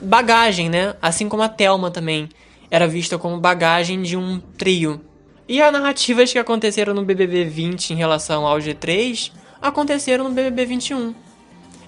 bagagem, 0.00 0.68
né? 0.68 0.94
Assim 1.02 1.28
como 1.28 1.42
a 1.42 1.48
Thelma 1.48 1.90
também 1.90 2.28
era 2.74 2.88
vista 2.88 3.16
como 3.16 3.38
bagagem 3.38 4.02
de 4.02 4.16
um 4.16 4.40
trio. 4.40 5.00
E 5.48 5.62
as 5.62 5.72
narrativas 5.72 6.32
que 6.32 6.40
aconteceram 6.40 6.92
no 6.92 7.04
BBB 7.04 7.44
20 7.44 7.90
em 7.90 7.94
relação 7.94 8.44
ao 8.44 8.58
G3 8.58 9.30
aconteceram 9.62 10.24
no 10.24 10.34
BBB 10.34 10.66
21. 10.66 11.14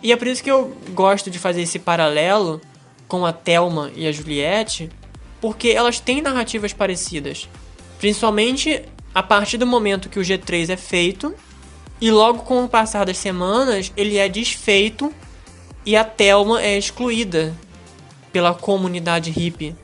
E 0.01 0.13
é 0.13 0.17
por 0.17 0.29
isso 0.29 0.45
que 0.45 0.51
eu 0.51 0.77
gosto 0.95 1.29
de 1.29 1.41
fazer 1.41 1.63
esse 1.63 1.81
paralelo 1.81 2.61
com 3.09 3.27
a 3.27 3.33
Thelma 3.33 3.91
e 3.97 4.07
a 4.07 4.13
Juliette, 4.13 4.89
porque 5.41 5.71
elas 5.71 5.99
têm 5.99 6.23
narrativas 6.23 6.73
parecidas. 6.73 7.49
Principalmente 7.99 8.85
a 9.13 9.25
partir 9.25 9.59
do 9.59 9.67
momento 9.67 10.09
que 10.09 10.21
o 10.21 10.23
G3 10.23 10.71
é 10.71 10.77
feito, 10.77 11.35
e 12.01 12.13
logo 12.13 12.45
com 12.45 12.63
o 12.63 12.69
passar 12.69 13.07
das 13.07 13.19
semanas 13.19 13.93
ele 13.97 14.19
é 14.19 14.29
desfeito 14.29 15.13
e 15.85 15.97
a 15.97 16.05
Thelma 16.05 16.63
é 16.63 16.79
excluída 16.79 17.53
pela 18.31 18.55
comunidade 18.55 19.33
hippie. 19.33 19.75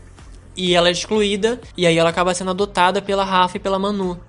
E 0.57 0.75
ela 0.75 0.89
é 0.89 0.93
excluída, 0.93 1.61
e 1.77 1.87
aí 1.87 1.97
ela 1.97 2.11
acaba 2.11 2.35
sendo 2.35 2.51
adotada 2.51 3.01
pela 3.01 3.25
Rafa 3.25 3.57
e 3.57 3.61
pela 3.61 3.79
Manu, 3.79 4.21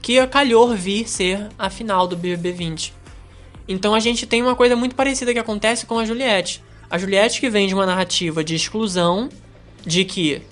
que 0.00 0.24
calhou 0.26 0.74
vir 0.74 1.08
ser 1.08 1.48
a 1.58 1.70
final 1.70 2.06
do 2.06 2.16
BBB 2.16 2.52
20. 2.52 2.94
Então 3.66 3.94
a 3.94 4.00
gente 4.00 4.26
tem 4.26 4.42
uma 4.42 4.54
coisa 4.54 4.76
muito 4.76 4.94
parecida 4.94 5.32
que 5.32 5.38
acontece 5.38 5.86
com 5.86 5.98
a 5.98 6.04
Juliette. 6.04 6.62
A 6.90 6.98
Juliette 6.98 7.40
que 7.40 7.48
vem 7.48 7.66
de 7.66 7.74
uma 7.74 7.86
narrativa 7.86 8.44
de 8.44 8.54
exclusão, 8.54 9.28
de 9.86 10.04
que 10.04 10.42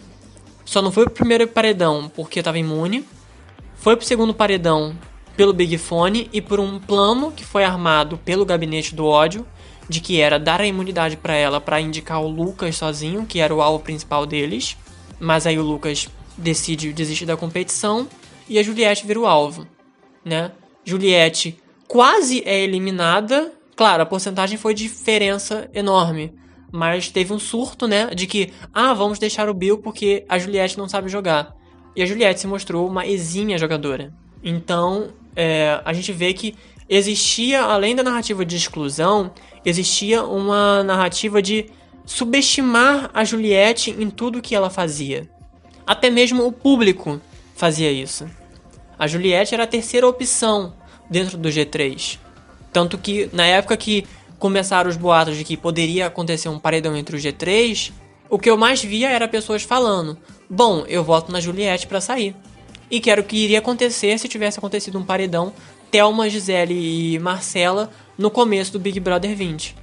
só 0.64 0.80
não 0.80 0.92
foi 0.92 1.04
pro 1.04 1.14
primeiro 1.14 1.46
paredão 1.48 2.10
porque 2.14 2.38
estava 2.38 2.58
imune, 2.58 3.04
foi 3.74 3.96
pro 3.96 4.06
segundo 4.06 4.32
paredão 4.32 4.96
pelo 5.36 5.52
Big 5.52 5.76
Fone 5.78 6.28
e 6.32 6.40
por 6.40 6.60
um 6.60 6.78
plano 6.78 7.32
que 7.32 7.44
foi 7.44 7.64
armado 7.64 8.18
pelo 8.18 8.44
gabinete 8.44 8.94
do 8.94 9.06
ódio, 9.06 9.46
de 9.88 10.00
que 10.00 10.20
era 10.20 10.38
dar 10.38 10.60
a 10.60 10.66
imunidade 10.66 11.16
para 11.16 11.34
ela 11.34 11.60
para 11.60 11.80
indicar 11.80 12.22
o 12.22 12.28
Lucas 12.28 12.76
sozinho, 12.76 13.26
que 13.26 13.40
era 13.40 13.54
o 13.54 13.60
alvo 13.60 13.82
principal 13.82 14.24
deles. 14.24 14.76
Mas 15.20 15.46
aí 15.46 15.58
o 15.58 15.62
Lucas 15.62 16.08
decide 16.36 16.92
desistir 16.92 17.26
da 17.26 17.36
competição 17.36 18.08
e 18.48 18.58
a 18.58 18.62
Juliette 18.62 19.06
vira 19.06 19.20
o 19.20 19.26
alvo, 19.26 19.66
né? 20.24 20.50
Juliette 20.84 21.58
quase 21.86 22.42
é 22.46 22.60
eliminada. 22.60 23.52
Claro, 23.76 24.02
a 24.02 24.06
porcentagem 24.06 24.58
foi 24.58 24.74
diferença 24.74 25.70
enorme. 25.74 26.34
Mas 26.72 27.10
teve 27.10 27.32
um 27.32 27.38
surto, 27.38 27.86
né? 27.86 28.06
De 28.14 28.26
que, 28.26 28.52
ah, 28.72 28.94
vamos 28.94 29.18
deixar 29.18 29.48
o 29.48 29.54
Bill 29.54 29.78
porque 29.78 30.24
a 30.28 30.38
Juliette 30.38 30.78
não 30.78 30.88
sabe 30.88 31.08
jogar. 31.08 31.54
E 31.94 32.02
a 32.02 32.06
Juliette 32.06 32.40
se 32.40 32.46
mostrou 32.46 32.86
uma 32.88 33.06
exímia 33.06 33.58
jogadora. 33.58 34.14
Então, 34.42 35.08
é, 35.34 35.80
a 35.84 35.92
gente 35.92 36.12
vê 36.12 36.32
que 36.32 36.54
existia, 36.88 37.62
além 37.62 37.94
da 37.94 38.02
narrativa 38.02 38.44
de 38.44 38.56
exclusão, 38.56 39.32
existia 39.64 40.24
uma 40.24 40.82
narrativa 40.82 41.42
de 41.42 41.66
subestimar 42.10 43.08
a 43.14 43.24
Juliette 43.24 43.92
em 43.92 44.10
tudo 44.10 44.42
que 44.42 44.52
ela 44.52 44.68
fazia. 44.68 45.30
Até 45.86 46.10
mesmo 46.10 46.44
o 46.44 46.50
público 46.50 47.20
fazia 47.54 47.90
isso. 47.90 48.28
A 48.98 49.06
Juliette 49.06 49.54
era 49.54 49.62
a 49.62 49.66
terceira 49.66 50.08
opção 50.08 50.74
dentro 51.08 51.38
do 51.38 51.48
G3. 51.48 52.18
Tanto 52.72 52.98
que 52.98 53.30
na 53.32 53.46
época 53.46 53.76
que 53.76 54.04
começaram 54.40 54.90
os 54.90 54.96
boatos 54.96 55.36
de 55.36 55.44
que 55.44 55.56
poderia 55.56 56.06
acontecer 56.06 56.48
um 56.48 56.58
paredão 56.58 56.96
entre 56.96 57.16
o 57.16 57.18
G3, 57.18 57.92
o 58.28 58.40
que 58.40 58.50
eu 58.50 58.58
mais 58.58 58.82
via 58.82 59.08
era 59.08 59.28
pessoas 59.28 59.62
falando: 59.62 60.18
"Bom, 60.50 60.84
eu 60.88 61.04
voto 61.04 61.30
na 61.30 61.38
Juliette 61.38 61.86
para 61.86 62.00
sair". 62.00 62.34
E 62.90 63.00
que 63.00 63.08
era 63.08 63.20
o 63.20 63.24
que 63.24 63.36
iria 63.36 63.60
acontecer 63.60 64.18
se 64.18 64.28
tivesse 64.28 64.58
acontecido 64.58 64.98
um 64.98 65.04
paredão 65.04 65.52
Thelma, 65.92 66.28
Gisele 66.28 67.14
e 67.14 67.18
Marcela 67.20 67.88
no 68.18 68.32
começo 68.32 68.72
do 68.72 68.80
Big 68.80 68.98
Brother 68.98 69.36
20. 69.36 69.76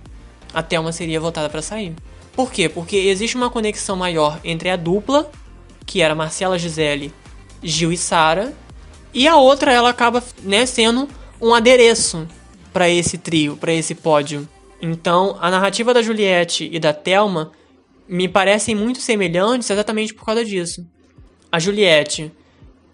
A 0.53 0.61
Thelma 0.61 0.91
seria 0.91 1.21
votada 1.21 1.49
para 1.49 1.61
sair. 1.61 1.95
Por 2.38 2.52
quê? 2.52 2.69
Porque 2.69 2.95
existe 2.95 3.36
uma 3.36 3.50
conexão 3.50 3.95
maior 3.95 4.39
entre 4.43 4.69
a 4.69 4.76
dupla, 4.76 5.32
que 5.88 6.04
era 6.04 6.13
Marcela, 6.13 6.60
Gisele, 6.60 7.12
Gil 7.63 7.91
e 7.91 7.97
Sara, 7.97 8.54
e 9.12 9.28
a 9.28 9.38
outra 9.38 9.74
ela 9.74 9.89
acaba 9.89 10.24
né, 10.43 10.64
sendo 10.68 11.09
um 11.41 11.55
adereço 11.55 12.28
para 12.72 12.88
esse 12.88 13.18
trio, 13.18 13.57
para 13.57 13.74
esse 13.74 13.95
pódio. 13.95 14.47
Então, 14.80 15.36
a 15.41 15.49
narrativa 15.49 15.95
da 15.95 16.03
Juliette 16.03 16.70
e 16.72 16.80
da 16.80 16.93
Thelma 16.93 17.53
me 18.07 18.28
parecem 18.28 18.76
muito 18.76 19.01
semelhantes 19.01 19.72
exatamente 19.72 20.14
por 20.14 20.24
causa 20.24 20.45
disso. 20.45 20.86
A 21.51 21.57
Juliette, 21.57 22.32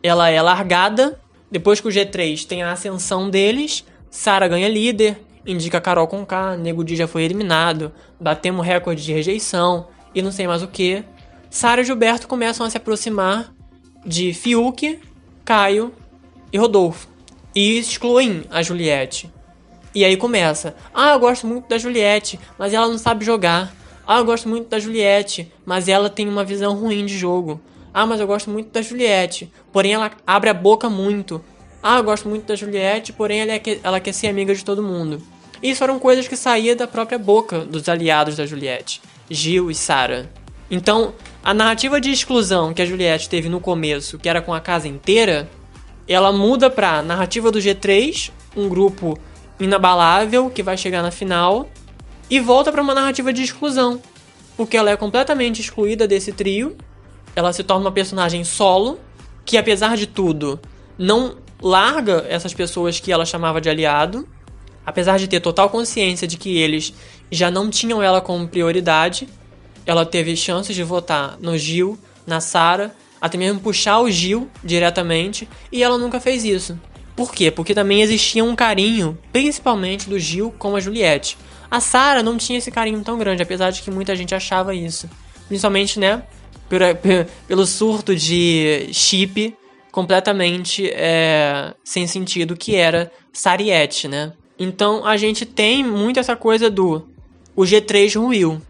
ela 0.01 0.29
é 0.29 0.41
largada, 0.41 1.19
depois 1.51 1.81
que 1.81 1.87
o 1.89 1.91
G3 1.91 2.45
tem 2.45 2.63
a 2.63 2.71
ascensão 2.71 3.29
deles, 3.29 3.83
Sara 4.09 4.47
ganha 4.47 4.69
líder, 4.69 5.19
indica 5.45 5.81
Carol 5.81 6.07
com 6.07 6.25
K, 6.25 6.57
Nego 6.57 6.83
Di 6.83 6.95
já 6.95 7.07
foi 7.07 7.23
eliminado, 7.23 7.91
batemos 8.19 8.65
recorde 8.65 9.03
de 9.03 9.13
rejeição 9.13 9.87
e 10.13 10.21
não 10.21 10.31
sei 10.31 10.47
mais 10.47 10.63
o 10.63 10.67
que. 10.67 11.03
Sara 11.49 11.81
e 11.81 11.83
Gilberto 11.83 12.27
começam 12.27 12.65
a 12.65 12.69
se 12.69 12.77
aproximar 12.77 13.53
de 14.05 14.33
Fiuk, 14.33 14.99
Caio 15.45 15.93
e 16.51 16.57
Rodolfo 16.57 17.07
e 17.55 17.77
excluem 17.77 18.43
a 18.49 18.61
Juliette. 18.61 19.31
E 19.93 20.03
aí 20.03 20.17
começa: 20.17 20.75
Ah, 20.93 21.13
eu 21.13 21.19
gosto 21.19 21.45
muito 21.45 21.67
da 21.67 21.77
Juliette, 21.77 22.39
mas 22.57 22.73
ela 22.73 22.87
não 22.87 22.97
sabe 22.97 23.23
jogar. 23.23 23.73
Ah, 24.05 24.17
eu 24.17 24.25
gosto 24.25 24.49
muito 24.49 24.67
da 24.67 24.79
Juliette, 24.79 25.51
mas 25.65 25.87
ela 25.87 26.09
tem 26.09 26.27
uma 26.27 26.43
visão 26.43 26.75
ruim 26.75 27.05
de 27.05 27.17
jogo. 27.17 27.61
Ah, 27.93 28.05
mas 28.05 28.19
eu 28.19 28.27
gosto 28.27 28.49
muito 28.49 28.71
da 28.71 28.81
Juliette, 28.81 29.51
porém 29.71 29.93
ela 29.93 30.11
abre 30.25 30.49
a 30.49 30.53
boca 30.53 30.89
muito. 30.89 31.43
Ah, 31.81 31.97
eu 31.97 32.03
gosto 32.03 32.27
muito 32.27 32.45
da 32.45 32.55
Juliette, 32.55 33.13
porém 33.13 33.41
ela, 33.41 33.53
é 33.53 33.99
quer 33.99 34.13
ser 34.13 34.27
amiga 34.27 34.55
de 34.55 34.65
todo 34.65 34.81
mundo. 34.81 35.21
Isso 35.63 35.81
eram 35.81 35.97
coisas 35.97 36.27
que 36.27 36.35
saíam 36.35 36.75
da 36.75 36.85
própria 36.85 37.17
boca 37.17 37.59
dos 37.59 37.87
aliados 37.87 38.35
da 38.35 38.45
Juliette, 38.45 39.01
Gil 39.29 39.71
e 39.71 39.75
Sara. 39.75 40.29
Então, 40.69 41.13
a 41.41 41.53
narrativa 41.53 42.01
de 42.01 42.11
exclusão 42.11 42.73
que 42.73 42.81
a 42.81 42.85
Juliette 42.85 43.29
teve 43.29 43.47
no 43.47 43.61
começo, 43.61 44.19
que 44.19 44.27
era 44.27 44.41
com 44.41 44.53
a 44.53 44.59
casa 44.59 44.89
inteira, 44.89 45.49
ela 46.05 46.33
muda 46.33 46.69
pra 46.69 47.01
narrativa 47.01 47.49
do 47.49 47.59
G3, 47.59 48.29
um 48.57 48.67
grupo 48.67 49.17
inabalável 49.57 50.49
que 50.49 50.61
vai 50.61 50.75
chegar 50.75 51.01
na 51.01 51.11
final, 51.11 51.69
e 52.29 52.41
volta 52.41 52.69
para 52.69 52.81
uma 52.81 52.93
narrativa 52.93 53.31
de 53.31 53.43
exclusão, 53.43 54.01
porque 54.57 54.75
ela 54.75 54.91
é 54.91 54.97
completamente 54.97 55.61
excluída 55.61 56.05
desse 56.05 56.33
trio. 56.33 56.75
Ela 57.35 57.53
se 57.53 57.63
torna 57.63 57.85
uma 57.85 57.91
personagem 57.91 58.43
solo, 58.43 58.99
que 59.45 59.57
apesar 59.57 59.95
de 59.95 60.07
tudo, 60.07 60.59
não 60.97 61.37
larga 61.61 62.25
essas 62.27 62.53
pessoas 62.53 62.99
que 62.99 63.13
ela 63.13 63.25
chamava 63.25 63.61
de 63.61 63.69
aliado, 63.69 64.27
apesar 64.85 65.17
de 65.17 65.27
ter 65.27 65.39
total 65.39 65.69
consciência 65.69 66.27
de 66.27 66.37
que 66.37 66.57
eles 66.57 66.93
já 67.31 67.49
não 67.49 67.69
tinham 67.69 68.01
ela 68.01 68.21
como 68.21 68.47
prioridade. 68.47 69.27
Ela 69.85 70.05
teve 70.05 70.35
chances 70.35 70.75
de 70.75 70.83
votar 70.83 71.37
no 71.39 71.57
Gil, 71.57 71.97
na 72.25 72.39
Sara, 72.39 72.95
até 73.19 73.37
mesmo 73.37 73.59
puxar 73.59 73.99
o 73.99 74.09
Gil 74.09 74.49
diretamente, 74.63 75.47
e 75.71 75.83
ela 75.83 75.97
nunca 75.97 76.19
fez 76.19 76.43
isso. 76.43 76.79
Por 77.15 77.33
quê? 77.33 77.51
Porque 77.51 77.73
também 77.73 78.01
existia 78.01 78.43
um 78.43 78.55
carinho, 78.55 79.17
principalmente 79.31 80.09
do 80.09 80.17
Gil 80.19 80.53
com 80.57 80.75
a 80.75 80.79
Juliette. 80.79 81.37
A 81.69 81.79
Sarah 81.79 82.23
não 82.23 82.37
tinha 82.37 82.59
esse 82.59 82.71
carinho 82.71 83.03
tão 83.03 83.17
grande, 83.17 83.41
apesar 83.41 83.71
de 83.71 83.81
que 83.81 83.91
muita 83.91 84.15
gente 84.15 84.33
achava 84.33 84.75
isso. 84.75 85.09
Principalmente, 85.47 85.99
né, 85.99 86.23
pelo 87.47 87.65
surto 87.65 88.15
de 88.15 88.89
chip 88.91 89.55
completamente 89.91 90.89
é, 90.89 91.73
sem 91.83 92.07
sentido 92.07 92.57
que 92.57 92.75
era 92.75 93.11
Sariette, 93.31 94.07
né? 94.07 94.33
Então 94.57 95.05
a 95.05 95.17
gente 95.17 95.45
tem 95.45 95.83
muito 95.83 96.19
essa 96.19 96.35
coisa 96.35 96.69
do 96.69 97.07
o 97.55 97.63
G3 97.63 98.19
ruiu. 98.19 98.61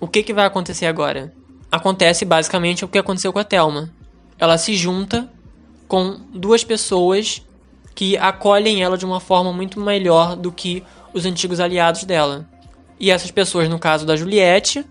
O 0.00 0.08
que, 0.08 0.22
que 0.22 0.34
vai 0.34 0.46
acontecer 0.46 0.86
agora? 0.86 1.32
acontece 1.72 2.26
basicamente 2.26 2.84
o 2.84 2.88
que 2.88 2.98
aconteceu 2.98 3.32
com 3.32 3.38
a 3.38 3.44
Thelma. 3.44 3.90
Ela 4.38 4.58
se 4.58 4.74
junta 4.74 5.26
com 5.88 6.20
duas 6.30 6.62
pessoas 6.62 7.40
que 7.94 8.16
acolhem 8.18 8.82
ela 8.82 8.98
de 8.98 9.06
uma 9.06 9.20
forma 9.20 9.52
muito 9.52 9.80
melhor 9.80 10.36
do 10.36 10.52
que 10.52 10.84
os 11.14 11.24
antigos 11.24 11.60
aliados 11.60 12.04
dela. 12.04 12.46
E 13.00 13.10
essas 13.10 13.30
pessoas, 13.30 13.68
no 13.70 13.78
caso 13.78 14.04
da 14.04 14.16
Juliette, 14.16 14.84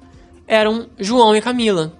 eram 0.47 0.87
João 0.97 1.35
e 1.35 1.41
Camila. 1.41 1.93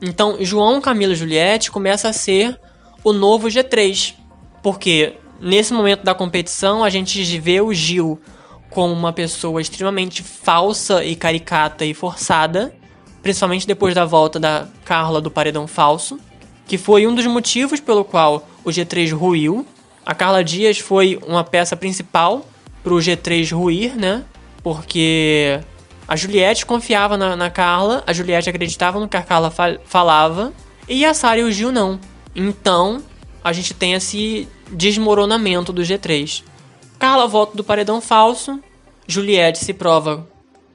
Então, 0.00 0.36
João, 0.40 0.80
Camila 0.80 1.12
e 1.12 1.16
Juliette 1.16 1.72
começa 1.72 2.08
a 2.08 2.12
ser 2.12 2.58
o 3.02 3.12
novo 3.12 3.48
G3. 3.48 4.14
Porque 4.62 5.14
nesse 5.40 5.72
momento 5.72 6.04
da 6.04 6.14
competição 6.14 6.82
a 6.84 6.90
gente 6.90 7.22
vê 7.38 7.60
o 7.60 7.72
Gil 7.72 8.20
como 8.70 8.92
uma 8.92 9.12
pessoa 9.12 9.60
extremamente 9.60 10.22
falsa 10.22 11.04
e 11.04 11.16
caricata 11.16 11.84
e 11.84 11.94
forçada 11.94 12.74
principalmente 13.22 13.66
depois 13.66 13.94
da 13.94 14.04
volta 14.04 14.38
da 14.38 14.66
Carla 14.84 15.20
do 15.20 15.30
Paredão 15.30 15.66
Falso, 15.66 16.18
que 16.66 16.78
foi 16.78 17.06
um 17.06 17.14
dos 17.14 17.26
motivos 17.26 17.80
pelo 17.80 18.04
qual 18.04 18.46
o 18.64 18.70
G3 18.70 19.12
ruiu. 19.14 19.66
A 20.04 20.14
Carla 20.14 20.42
Dias 20.42 20.78
foi 20.78 21.18
uma 21.26 21.44
peça 21.44 21.76
principal 21.76 22.46
para 22.82 22.92
o 22.92 22.96
G3 22.96 23.54
ruir, 23.54 23.96
né? 23.96 24.24
Porque 24.62 25.60
a 26.06 26.16
Juliette 26.16 26.64
confiava 26.64 27.16
na, 27.16 27.36
na, 27.36 27.50
Carla, 27.50 28.02
a 28.06 28.12
Juliette 28.12 28.48
acreditava 28.48 28.98
no 28.98 29.08
que 29.08 29.16
a 29.16 29.22
Carla 29.22 29.52
falava, 29.84 30.52
e 30.88 31.04
a 31.04 31.12
Sarah 31.12 31.40
e 31.40 31.44
o 31.44 31.52
Gil 31.52 31.70
não. 31.70 32.00
Então, 32.34 33.02
a 33.44 33.52
gente 33.52 33.74
tem 33.74 33.92
esse 33.92 34.48
desmoronamento 34.70 35.72
do 35.72 35.82
G3. 35.82 36.42
Carla 36.98 37.26
volta 37.26 37.56
do 37.56 37.64
paredão 37.64 38.00
falso, 38.00 38.60
Juliette 39.06 39.64
se 39.64 39.72
prova 39.72 40.26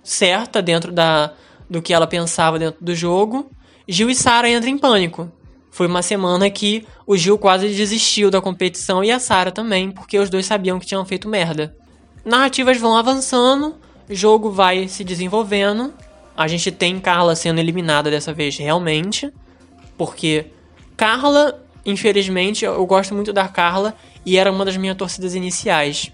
certa 0.03 0.61
dentro 0.61 0.91
da, 0.91 1.33
do 1.69 1.81
que 1.81 1.93
ela 1.93 2.07
pensava 2.07 2.57
dentro 2.59 2.83
do 2.83 2.95
jogo. 2.95 3.49
Gil 3.87 4.09
e 4.09 4.15
Sara 4.15 4.49
entram 4.49 4.71
em 4.71 4.77
pânico. 4.77 5.31
Foi 5.71 5.87
uma 5.87 6.01
semana 6.01 6.49
que 6.49 6.85
o 7.05 7.17
Gil 7.17 7.37
quase 7.37 7.67
desistiu 7.67 8.29
da 8.29 8.41
competição 8.41 9.03
e 9.03 9.11
a 9.11 9.19
Sara 9.19 9.51
também, 9.51 9.91
porque 9.91 10.19
os 10.19 10.29
dois 10.29 10.45
sabiam 10.45 10.79
que 10.79 10.85
tinham 10.85 11.03
feito 11.03 11.27
merda. 11.27 11.75
Narrativas 12.23 12.77
vão 12.77 12.95
avançando, 12.95 13.75
jogo 14.09 14.51
vai 14.51 14.87
se 14.87 15.03
desenvolvendo. 15.03 15.93
A 16.37 16.47
gente 16.47 16.71
tem 16.71 16.99
Carla 16.99 17.35
sendo 17.35 17.59
eliminada 17.59 18.09
dessa 18.09 18.33
vez 18.33 18.57
realmente, 18.57 19.31
porque 19.97 20.47
Carla, 20.95 21.62
infelizmente, 21.85 22.65
eu 22.65 22.85
gosto 22.85 23.13
muito 23.13 23.33
da 23.33 23.47
Carla 23.47 23.95
e 24.25 24.37
era 24.37 24.51
uma 24.51 24.65
das 24.65 24.77
minhas 24.77 24.97
torcidas 24.97 25.35
iniciais. 25.35 26.11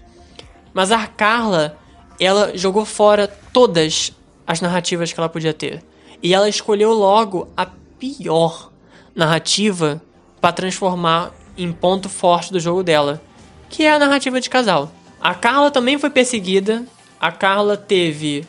Mas 0.72 0.92
a 0.92 1.06
Carla, 1.06 1.78
ela 2.18 2.56
jogou 2.56 2.84
fora 2.84 3.26
todas 3.52 4.12
as 4.46 4.60
narrativas 4.60 5.12
que 5.12 5.20
ela 5.20 5.28
podia 5.28 5.54
ter. 5.54 5.82
E 6.22 6.34
ela 6.34 6.48
escolheu 6.48 6.92
logo 6.92 7.48
a 7.56 7.66
pior 7.98 8.70
narrativa 9.14 10.02
para 10.40 10.52
transformar 10.52 11.32
em 11.56 11.72
ponto 11.72 12.08
forte 12.08 12.52
do 12.52 12.60
jogo 12.60 12.82
dela, 12.82 13.20
que 13.68 13.84
é 13.84 13.92
a 13.92 13.98
narrativa 13.98 14.40
de 14.40 14.48
casal. 14.48 14.90
A 15.20 15.34
Carla 15.34 15.70
também 15.70 15.98
foi 15.98 16.10
perseguida. 16.10 16.84
A 17.20 17.30
Carla 17.30 17.76
teve 17.76 18.46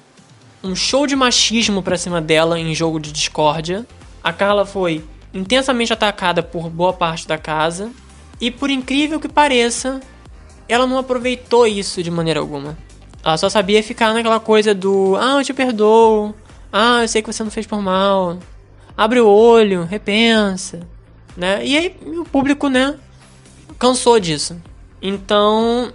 um 0.64 0.76
show 0.76 1.06
de 1.06 1.16
machismo 1.16 1.84
pra 1.84 1.98
cima 1.98 2.22
dela 2.22 2.60
em 2.60 2.74
jogo 2.74 3.00
de 3.00 3.12
discórdia. 3.12 3.86
A 4.24 4.32
Carla 4.32 4.66
foi 4.66 5.04
intensamente 5.34 5.94
atacada 5.94 6.42
por 6.44 6.70
boa 6.70 6.94
parte 6.94 7.28
da 7.28 7.38
casa. 7.38 7.92
E 8.40 8.50
por 8.50 8.70
incrível 8.70 9.20
que 9.20 9.28
pareça, 9.28 10.00
ela 10.68 10.88
não 10.88 10.98
aproveitou 10.98 11.68
isso 11.68 12.02
de 12.02 12.10
maneira 12.10 12.40
alguma. 12.40 12.78
Ela 13.24 13.38
só 13.38 13.50
sabia 13.50 13.84
ficar 13.84 14.14
naquela 14.14 14.40
coisa 14.40 14.74
do 14.74 15.16
Ah, 15.16 15.38
eu 15.40 15.44
te 15.44 15.54
perdoo. 15.54 16.34
Ah, 16.72 17.02
eu 17.02 17.08
sei 17.08 17.22
que 17.22 17.32
você 17.32 17.44
não 17.44 17.52
fez 17.52 17.68
por 17.68 17.82
mal. 17.82 18.40
Abre 18.98 19.20
o 19.20 19.28
olho, 19.28 19.84
repensa. 19.84 20.88
Né? 21.38 21.66
E 21.66 21.78
aí 21.78 21.96
o 22.04 22.26
público, 22.26 22.68
né, 22.68 22.96
cansou 23.78 24.20
disso. 24.20 24.62
Então, 25.02 25.92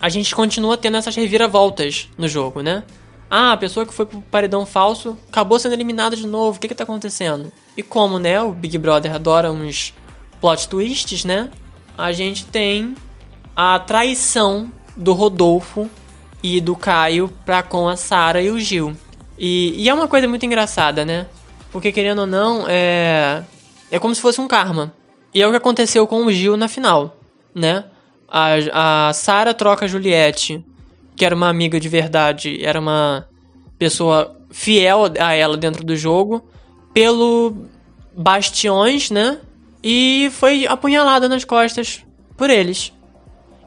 a 0.00 0.08
gente 0.08 0.34
continua 0.34 0.76
tendo 0.76 0.96
essas 0.96 1.14
reviravoltas 1.16 2.08
no 2.18 2.28
jogo, 2.28 2.60
né? 2.60 2.82
Ah, 3.30 3.52
a 3.52 3.56
pessoa 3.56 3.86
que 3.86 3.92
foi 3.92 4.06
pro 4.06 4.20
paredão 4.22 4.64
falso 4.64 5.18
acabou 5.28 5.58
sendo 5.58 5.72
eliminada 5.72 6.14
de 6.14 6.26
novo. 6.26 6.56
O 6.56 6.60
que 6.60 6.68
que 6.68 6.74
tá 6.74 6.84
acontecendo? 6.84 7.52
E 7.76 7.82
como, 7.82 8.18
né, 8.18 8.40
o 8.40 8.52
Big 8.52 8.78
Brother 8.78 9.14
adora 9.14 9.50
uns 9.50 9.94
plot 10.40 10.68
twists, 10.68 11.24
né? 11.24 11.50
A 11.96 12.12
gente 12.12 12.44
tem 12.46 12.94
a 13.56 13.78
traição 13.78 14.70
do 14.96 15.12
Rodolfo 15.12 15.88
e 16.42 16.60
do 16.60 16.76
Caio 16.76 17.32
pra 17.44 17.62
com 17.62 17.88
a 17.88 17.96
Sara 17.96 18.42
e 18.42 18.50
o 18.50 18.60
Gil. 18.60 18.96
E, 19.38 19.74
e, 19.82 19.88
é 19.88 19.94
uma 19.94 20.06
coisa 20.06 20.28
muito 20.28 20.46
engraçada, 20.46 21.04
né? 21.04 21.26
Porque 21.72 21.90
querendo 21.90 22.20
ou 22.20 22.26
não, 22.26 22.66
é. 22.68 23.42
É 23.90 23.98
como 23.98 24.14
se 24.14 24.20
fosse 24.20 24.40
um 24.40 24.46
karma. 24.46 24.92
E 25.32 25.42
é 25.42 25.46
o 25.46 25.50
que 25.50 25.56
aconteceu 25.56 26.06
com 26.06 26.24
o 26.24 26.32
Gil 26.32 26.56
na 26.56 26.68
final, 26.68 27.16
né? 27.54 27.84
A, 28.28 29.08
a 29.08 29.12
Sara 29.12 29.54
troca 29.54 29.84
a 29.84 29.88
Juliette, 29.88 30.64
que 31.16 31.24
era 31.24 31.34
uma 31.34 31.48
amiga 31.48 31.78
de 31.78 31.88
verdade, 31.88 32.64
era 32.64 32.80
uma 32.80 33.26
pessoa 33.78 34.36
fiel 34.50 35.04
a 35.18 35.34
ela 35.34 35.56
dentro 35.56 35.84
do 35.84 35.96
jogo, 35.96 36.44
pelo 36.92 37.66
Bastiões, 38.16 39.10
né? 39.10 39.38
E 39.82 40.30
foi 40.32 40.66
apunhalada 40.66 41.28
nas 41.28 41.44
costas 41.44 42.04
por 42.36 42.48
eles. 42.48 42.92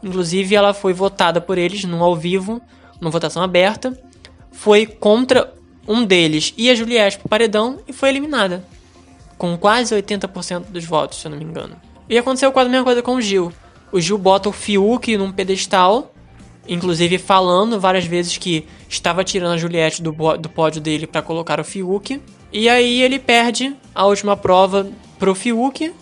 Inclusive, 0.01 0.55
ela 0.55 0.73
foi 0.73 0.93
votada 0.93 1.41
por 1.41 1.57
eles 1.57 1.83
num 1.83 2.03
ao 2.03 2.15
vivo, 2.15 2.61
numa 2.99 3.11
votação 3.11 3.43
aberta. 3.43 3.97
Foi 4.51 4.85
contra 4.85 5.53
um 5.87 6.03
deles 6.03 6.53
e 6.57 6.69
a 6.69 6.75
Juliette 6.75 7.19
pro 7.19 7.29
paredão 7.29 7.79
e 7.87 7.93
foi 7.93 8.09
eliminada. 8.09 8.63
Com 9.37 9.57
quase 9.57 9.93
80% 9.95 10.65
dos 10.69 10.85
votos, 10.85 11.19
se 11.19 11.27
eu 11.27 11.31
não 11.31 11.37
me 11.37 11.43
engano. 11.43 11.75
E 12.09 12.17
aconteceu 12.17 12.51
quase 12.51 12.69
a 12.69 12.71
mesma 12.71 12.85
coisa 12.85 13.01
com 13.01 13.15
o 13.15 13.21
Gil. 13.21 13.51
O 13.91 13.99
Gil 13.99 14.17
bota 14.17 14.49
o 14.49 14.51
Fiuk 14.51 15.15
num 15.17 15.31
pedestal, 15.31 16.13
inclusive 16.67 17.17
falando 17.17 17.79
várias 17.79 18.05
vezes 18.05 18.37
que 18.37 18.65
estava 18.89 19.23
tirando 19.23 19.53
a 19.53 19.57
Juliette 19.57 20.01
do, 20.01 20.11
do 20.11 20.49
pódio 20.49 20.81
dele 20.81 21.07
para 21.07 21.21
colocar 21.21 21.59
o 21.59 21.63
Fiuk. 21.63 22.21
E 22.51 22.69
aí 22.69 23.01
ele 23.01 23.19
perde 23.19 23.75
a 23.93 24.05
última 24.05 24.35
prova 24.35 24.89
pro 25.19 25.35
Fiuk. 25.35 25.93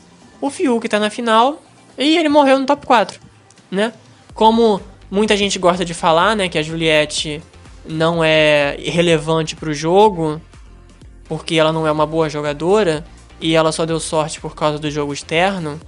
O 0.41 0.49
Fiuk 0.49 0.88
tá 0.88 0.99
na 0.99 1.09
final 1.09 1.61
e 1.97 2.18
ele 2.18 2.30
morreu 2.30 2.59
no 2.59 2.66
top 2.66 2.86
4 2.86 3.26
né? 3.72 3.93
Como 4.34 4.82
muita 5.09 5.36
gente 5.38 5.59
gosta 5.59 5.86
de 5.86 5.93
falar, 5.93 6.36
né, 6.36 6.49
que 6.49 6.57
a 6.57 6.63
Juliette 6.63 7.41
não 7.86 8.24
é 8.24 8.78
relevante 8.80 9.55
para 9.55 9.70
o 9.70 9.74
jogo, 9.74 10.41
porque 11.26 11.55
ela 11.55 11.72
não 11.72 11.86
é 11.86 11.91
uma 11.91 12.05
boa 12.05 12.30
jogadora 12.30 13.05
e 13.39 13.55
ela 13.55 13.72
só 13.72 13.86
deu 13.86 13.99
sorte 13.99 14.39
por 14.39 14.55
causa 14.55 14.80
do 14.80 14.89
jogo 14.89 15.13
externo. 15.13 15.80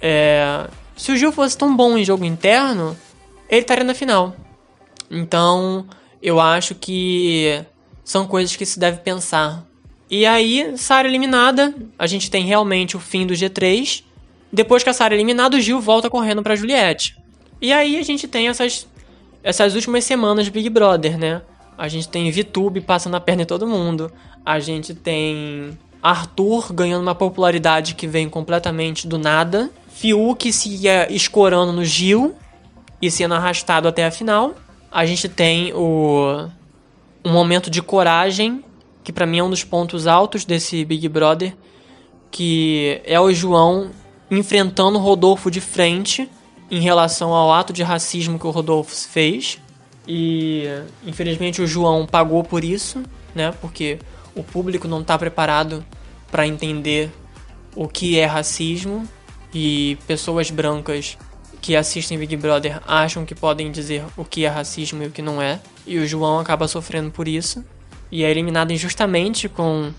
É... 0.00 0.66
Se 0.96 1.10
o 1.10 1.16
Gil 1.16 1.32
fosse 1.32 1.56
tão 1.56 1.74
bom 1.74 1.96
em 1.96 2.04
jogo 2.04 2.24
interno, 2.24 2.96
ele 3.52 3.60
estaria 3.60 3.84
na 3.84 3.94
final. 3.94 4.34
Então, 5.10 5.86
eu 6.22 6.40
acho 6.40 6.74
que 6.74 7.62
são 8.02 8.26
coisas 8.26 8.56
que 8.56 8.64
se 8.64 8.78
deve 8.78 8.98
pensar. 8.98 9.66
E 10.10 10.24
aí, 10.24 10.72
Sara 10.78 11.06
eliminada, 11.06 11.74
a 11.98 12.06
gente 12.06 12.30
tem 12.30 12.46
realmente 12.46 12.96
o 12.96 13.00
fim 13.00 13.26
do 13.26 13.34
G3. 13.34 14.04
Depois 14.50 14.82
que 14.82 14.88
a 14.88 14.92
Sarah 14.94 15.14
é 15.14 15.16
eliminada, 15.16 15.56
o 15.56 15.60
Gil 15.60 15.80
volta 15.80 16.08
correndo 16.08 16.42
pra 16.42 16.56
Juliette. 16.56 17.16
E 17.60 17.72
aí 17.72 17.98
a 17.98 18.02
gente 18.02 18.26
tem 18.26 18.48
essas, 18.48 18.86
essas 19.42 19.74
últimas 19.74 20.04
semanas 20.04 20.46
de 20.46 20.50
Big 20.50 20.70
Brother, 20.70 21.18
né? 21.18 21.42
A 21.76 21.88
gente 21.88 22.08
tem 22.08 22.30
VTube 22.30 22.80
passando 22.80 23.16
a 23.16 23.20
perna 23.20 23.42
em 23.42 23.46
todo 23.46 23.66
mundo. 23.66 24.10
A 24.44 24.60
gente 24.60 24.94
tem 24.94 25.78
Arthur 26.02 26.72
ganhando 26.72 27.02
uma 27.02 27.14
popularidade 27.14 27.94
que 27.94 28.06
vem 28.06 28.28
completamente 28.28 29.06
do 29.06 29.18
nada. 29.18 29.70
Fiuk 29.88 30.52
se 30.52 30.70
ia 30.70 31.10
escorando 31.12 31.72
no 31.72 31.84
Gil 31.84 32.34
e 33.02 33.10
sendo 33.10 33.34
arrastado 33.34 33.88
até 33.88 34.06
a 34.06 34.10
final. 34.12 34.54
A 34.90 35.04
gente 35.04 35.28
tem 35.28 35.72
o 35.74 36.48
um 37.24 37.32
momento 37.32 37.68
de 37.68 37.82
coragem, 37.82 38.64
que 39.02 39.12
para 39.12 39.26
mim 39.26 39.40
é 39.40 39.42
um 39.42 39.50
dos 39.50 39.64
pontos 39.64 40.06
altos 40.06 40.44
desse 40.44 40.84
Big 40.84 41.08
Brother, 41.08 41.54
que 42.30 43.00
é 43.04 43.18
o 43.20 43.32
João 43.32 43.90
enfrentando 44.30 44.98
o 44.98 45.02
Rodolfo 45.02 45.50
de 45.50 45.60
frente 45.60 46.28
em 46.70 46.80
relação 46.80 47.34
ao 47.34 47.52
ato 47.52 47.72
de 47.72 47.82
racismo 47.82 48.38
que 48.38 48.46
o 48.46 48.50
Rodolfo 48.50 48.94
fez. 48.94 49.58
E 50.06 50.64
infelizmente 51.04 51.60
o 51.60 51.66
João 51.66 52.06
pagou 52.06 52.42
por 52.42 52.64
isso, 52.64 53.02
né? 53.34 53.52
Porque 53.60 53.98
o 54.34 54.42
público 54.42 54.88
não 54.88 55.00
está 55.00 55.18
preparado 55.18 55.84
para 56.30 56.46
entender 56.46 57.10
o 57.74 57.86
que 57.86 58.18
é 58.18 58.24
racismo 58.24 59.06
e 59.54 59.98
pessoas 60.06 60.50
brancas 60.50 61.18
que 61.62 61.76
assistem 61.76 62.18
Big 62.18 62.36
Brother 62.36 62.80
acham 62.88 63.24
que 63.24 63.36
podem 63.36 63.70
dizer 63.70 64.04
o 64.16 64.24
que 64.24 64.44
é 64.44 64.48
racismo 64.48 65.00
e 65.04 65.06
o 65.06 65.10
que 65.12 65.22
não 65.22 65.40
é. 65.40 65.60
E 65.86 65.96
o 65.96 66.06
João 66.06 66.40
acaba 66.40 66.66
sofrendo 66.66 67.12
por 67.12 67.28
isso. 67.28 67.64
E 68.10 68.24
é 68.24 68.30
eliminado 68.30 68.72
injustamente 68.72 69.48
com 69.48 69.92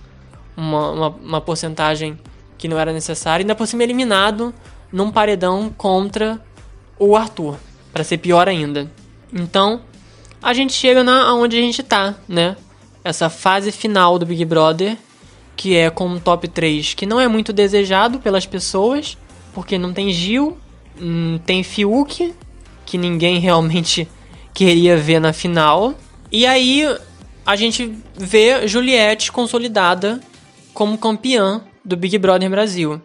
uma, 0.57 0.91
uma, 0.91 1.07
uma 1.07 1.41
porcentagem 1.41 2.19
que 2.57 2.67
não 2.67 2.77
era 2.77 2.91
necessária. 2.91 3.41
E 3.41 3.43
ainda 3.43 3.55
por 3.55 3.65
cima 3.65 3.81
é 3.81 3.85
eliminado 3.85 4.53
num 4.91 5.09
paredão 5.09 5.73
contra 5.75 6.37
o 6.99 7.15
Arthur. 7.15 7.57
para 7.93 8.03
ser 8.03 8.17
pior 8.17 8.49
ainda. 8.49 8.91
Então, 9.31 9.81
a 10.41 10.53
gente 10.53 10.73
chega 10.73 11.01
na 11.01 11.33
onde 11.33 11.57
a 11.57 11.61
gente 11.61 11.81
tá, 11.81 12.15
né? 12.27 12.57
Essa 13.05 13.29
fase 13.29 13.71
final 13.71 14.19
do 14.19 14.25
Big 14.25 14.43
Brother, 14.43 14.97
que 15.55 15.77
é 15.77 15.89
com 15.89 16.07
um 16.07 16.19
top 16.19 16.45
3 16.45 16.93
que 16.93 17.05
não 17.05 17.21
é 17.21 17.27
muito 17.29 17.53
desejado 17.53 18.19
pelas 18.19 18.45
pessoas, 18.45 19.17
porque 19.53 19.77
não 19.77 19.93
tem 19.93 20.11
Gil, 20.11 20.57
Hum, 20.99 21.39
tem 21.45 21.63
Fiuk, 21.63 22.33
que 22.85 22.97
ninguém 22.97 23.39
realmente 23.39 24.07
queria 24.53 24.97
ver 24.97 25.19
na 25.19 25.33
final. 25.33 25.95
E 26.31 26.45
aí 26.45 26.85
a 27.45 27.55
gente 27.55 27.97
vê 28.15 28.67
Juliette 28.67 29.31
consolidada 29.31 30.19
como 30.73 30.97
campeã 30.97 31.63
do 31.83 31.97
Big 31.97 32.17
Brother 32.17 32.49
Brasil. 32.49 33.01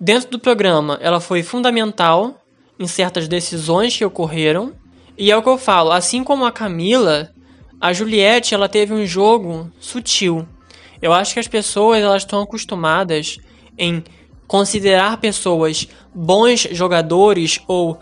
Dentro 0.00 0.30
do 0.30 0.38
programa, 0.38 0.98
ela 1.00 1.20
foi 1.20 1.42
fundamental 1.42 2.42
em 2.78 2.86
certas 2.86 3.28
decisões 3.28 3.96
que 3.96 4.04
ocorreram. 4.04 4.72
E 5.16 5.30
é 5.30 5.36
o 5.36 5.42
que 5.42 5.48
eu 5.48 5.58
falo, 5.58 5.92
assim 5.92 6.24
como 6.24 6.44
a 6.44 6.50
Camila, 6.50 7.30
a 7.80 7.92
Juliette 7.92 8.54
ela 8.54 8.68
teve 8.68 8.92
um 8.92 9.06
jogo 9.06 9.70
sutil. 9.78 10.46
Eu 11.00 11.12
acho 11.12 11.34
que 11.34 11.40
as 11.40 11.46
pessoas 11.46 12.02
elas 12.02 12.22
estão 12.22 12.42
acostumadas 12.42 13.38
em 13.78 14.02
considerar 14.46 15.16
pessoas 15.18 15.88
bons 16.14 16.68
jogadores 16.70 17.60
ou 17.66 17.98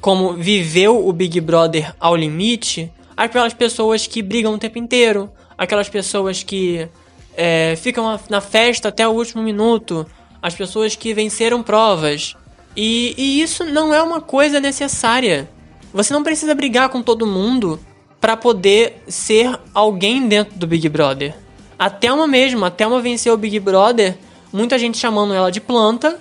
como 0.00 0.34
viveu 0.34 1.06
o 1.06 1.12
Big 1.12 1.40
Brother 1.40 1.94
ao 1.98 2.14
limite, 2.14 2.92
aquelas 3.16 3.54
pessoas 3.54 4.06
que 4.06 4.22
brigam 4.22 4.54
o 4.54 4.58
tempo 4.58 4.78
inteiro, 4.78 5.30
aquelas 5.56 5.88
pessoas 5.88 6.42
que 6.42 6.88
é, 7.36 7.76
ficam 7.76 8.18
na 8.28 8.40
festa 8.40 8.88
até 8.88 9.06
o 9.06 9.12
último 9.12 9.42
minuto, 9.42 10.06
as 10.40 10.54
pessoas 10.54 10.94
que 10.94 11.12
venceram 11.12 11.62
provas. 11.62 12.36
E, 12.76 13.14
e 13.18 13.42
isso 13.42 13.64
não 13.64 13.92
é 13.92 14.02
uma 14.02 14.20
coisa 14.20 14.60
necessária. 14.60 15.48
Você 15.92 16.12
não 16.12 16.22
precisa 16.22 16.54
brigar 16.54 16.88
com 16.90 17.02
todo 17.02 17.26
mundo 17.26 17.80
para 18.20 18.36
poder 18.36 19.02
ser 19.08 19.58
alguém 19.74 20.28
dentro 20.28 20.56
do 20.58 20.66
Big 20.66 20.88
Brother. 20.88 21.34
A 21.78 21.88
Thelma 21.88 22.26
mesmo, 22.26 22.64
a 22.64 22.70
Thelma 22.70 23.00
venceu 23.00 23.34
o 23.34 23.36
Big 23.36 23.58
Brother 23.60 24.16
muita 24.52 24.78
gente 24.78 24.98
chamando 24.98 25.34
ela 25.34 25.50
de 25.50 25.60
planta, 25.60 26.18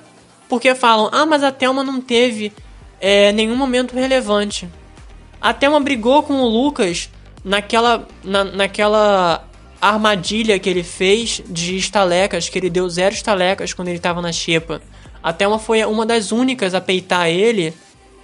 porque 0.49 0.73
falam, 0.75 1.09
ah, 1.11 1.25
mas 1.25 1.43
a 1.43 1.51
Thelma 1.51 1.83
não 1.83 1.99
teve 1.99 2.53
é, 2.99 3.31
nenhum 3.31 3.55
momento 3.55 3.93
relevante. 3.93 4.67
A 5.41 5.53
Thelma 5.53 5.79
brigou 5.79 6.23
com 6.23 6.41
o 6.41 6.47
Lucas 6.47 7.09
naquela, 7.43 8.07
na, 8.23 8.43
naquela 8.43 9.47
armadilha 9.81 10.57
que 10.59 10.69
ele 10.69 10.83
fez 10.83 11.41
de 11.47 11.77
estalecas, 11.77 12.49
que 12.49 12.57
ele 12.57 12.69
deu 12.69 12.89
zero 12.89 13.13
estalecas 13.13 13.73
quando 13.73 13.89
ele 13.89 13.97
estava 13.97 14.21
na 14.21 14.31
xepa. 14.31 14.81
A 15.21 15.33
Thelma 15.33 15.59
foi 15.59 15.83
uma 15.85 16.05
das 16.05 16.31
únicas 16.31 16.73
a 16.73 16.81
peitar 16.81 17.27
ele 17.27 17.73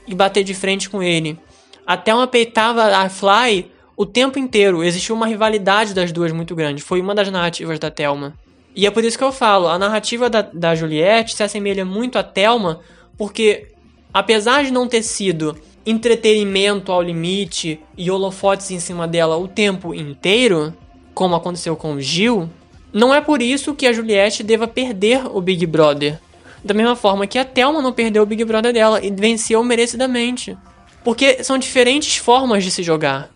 e 0.08 0.16
bater 0.16 0.44
de 0.44 0.54
frente 0.54 0.90
com 0.90 1.04
ele. 1.04 1.38
A 1.86 1.98
Thelma 1.98 2.28
peitava 2.28 2.84
a 2.98 3.10
Fly 3.10 3.72
o 3.96 4.06
tempo 4.06 4.40
inteiro. 4.40 4.84
Existiu 4.84 5.16
uma 5.16 5.28
rivalidade 5.28 5.94
das 5.94 6.12
duas 6.12 6.32
muito 6.32 6.56
grande. 6.56 6.82
Foi 6.82 7.02
uma 7.02 7.14
das 7.14 7.30
narrativas 7.30 7.78
da 7.78 7.92
Thelma. 7.92 8.34
E 8.76 8.88
é 8.88 8.92
por 8.92 9.04
isso 9.04 9.18
que 9.18 9.24
eu 9.24 9.32
falo, 9.32 9.68
a 9.68 9.78
narrativa 9.78 10.30
da, 10.30 10.42
da 10.42 10.74
Juliette 10.74 11.36
se 11.36 11.44
assemelha 11.44 11.86
muito 11.86 12.18
a 12.18 12.24
Thelma, 12.24 12.80
porque 13.18 13.68
apesar 14.14 14.64
de 14.64 14.72
não 14.72 14.88
ter 14.88 15.04
sido 15.04 15.56
entretenimento 15.86 16.92
ao 16.92 17.02
limite 17.02 17.80
e 17.98 18.10
holofotes 18.10 18.72
em 18.72 18.80
cima 18.80 19.08
dela 19.08 19.38
o 19.38 19.48
tempo 19.48 19.94
inteiro, 19.94 20.74
como 21.14 21.36
aconteceu 21.36 21.76
com 21.76 21.94
o 21.94 22.02
Gil, 22.02 22.50
não 22.92 23.14
é 23.14 23.20
por 23.20 23.42
isso 23.42 23.74
que 23.74 23.86
a 23.86 23.94
Juliette 23.94 24.44
deva 24.44 24.68
perder 24.68 25.26
o 25.26 25.42
Big 25.42 25.66
Brother. 25.66 26.20
Da 26.64 26.74
mesma 26.74 26.96
forma 26.96 27.28
que 27.28 27.38
a 27.38 27.44
Thelma 27.44 27.82
não 27.82 27.92
perdeu 27.92 28.24
o 28.24 28.26
Big 28.26 28.46
Brother 28.46 28.72
dela 28.72 29.04
e 29.04 29.12
venceu 29.12 29.64
merecidamente. 29.64 30.58
Porque 31.04 31.44
são 31.44 31.58
diferentes 31.58 32.16
formas 32.16 32.64
de 32.64 32.72
se 32.72 32.82
jogar. 32.82 33.30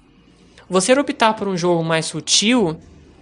Você 0.69 0.93
optar 0.93 1.33
por 1.33 1.47
um 1.47 1.57
jogo 1.57 1.83
mais 1.83 2.05
sutil 2.05 2.77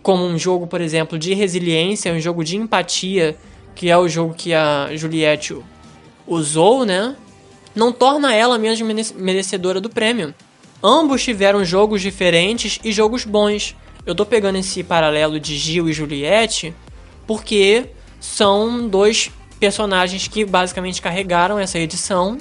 como 0.05 0.23
um 0.23 0.37
jogo, 0.37 0.67
por 0.67 0.81
exemplo, 0.81 1.17
de 1.17 1.33
resiliência, 1.33 2.13
um 2.13 2.19
jogo 2.19 2.43
de 2.43 2.55
empatia, 2.55 3.35
que 3.73 3.89
é 3.89 3.97
o 3.97 4.07
jogo 4.07 4.35
que 4.35 4.53
a 4.53 4.95
Juliette 4.95 5.57
usou, 6.27 6.85
né? 6.85 7.15
Não 7.73 7.91
torna 7.91 8.31
ela 8.31 8.59
menos 8.59 8.79
merecedora 9.13 9.81
do 9.81 9.89
prêmio. 9.89 10.31
Ambos 10.83 11.23
tiveram 11.23 11.65
jogos 11.65 12.03
diferentes 12.03 12.79
e 12.83 12.91
jogos 12.91 13.25
bons. 13.25 13.75
Eu 14.05 14.13
tô 14.13 14.27
pegando 14.27 14.59
esse 14.59 14.83
paralelo 14.83 15.39
de 15.39 15.57
Gil 15.57 15.89
e 15.89 15.93
Juliette 15.93 16.71
porque 17.25 17.89
são 18.19 18.87
dois 18.87 19.31
personagens 19.59 20.27
que 20.27 20.45
basicamente 20.45 21.01
carregaram 21.01 21.57
essa 21.57 21.79
edição. 21.79 22.37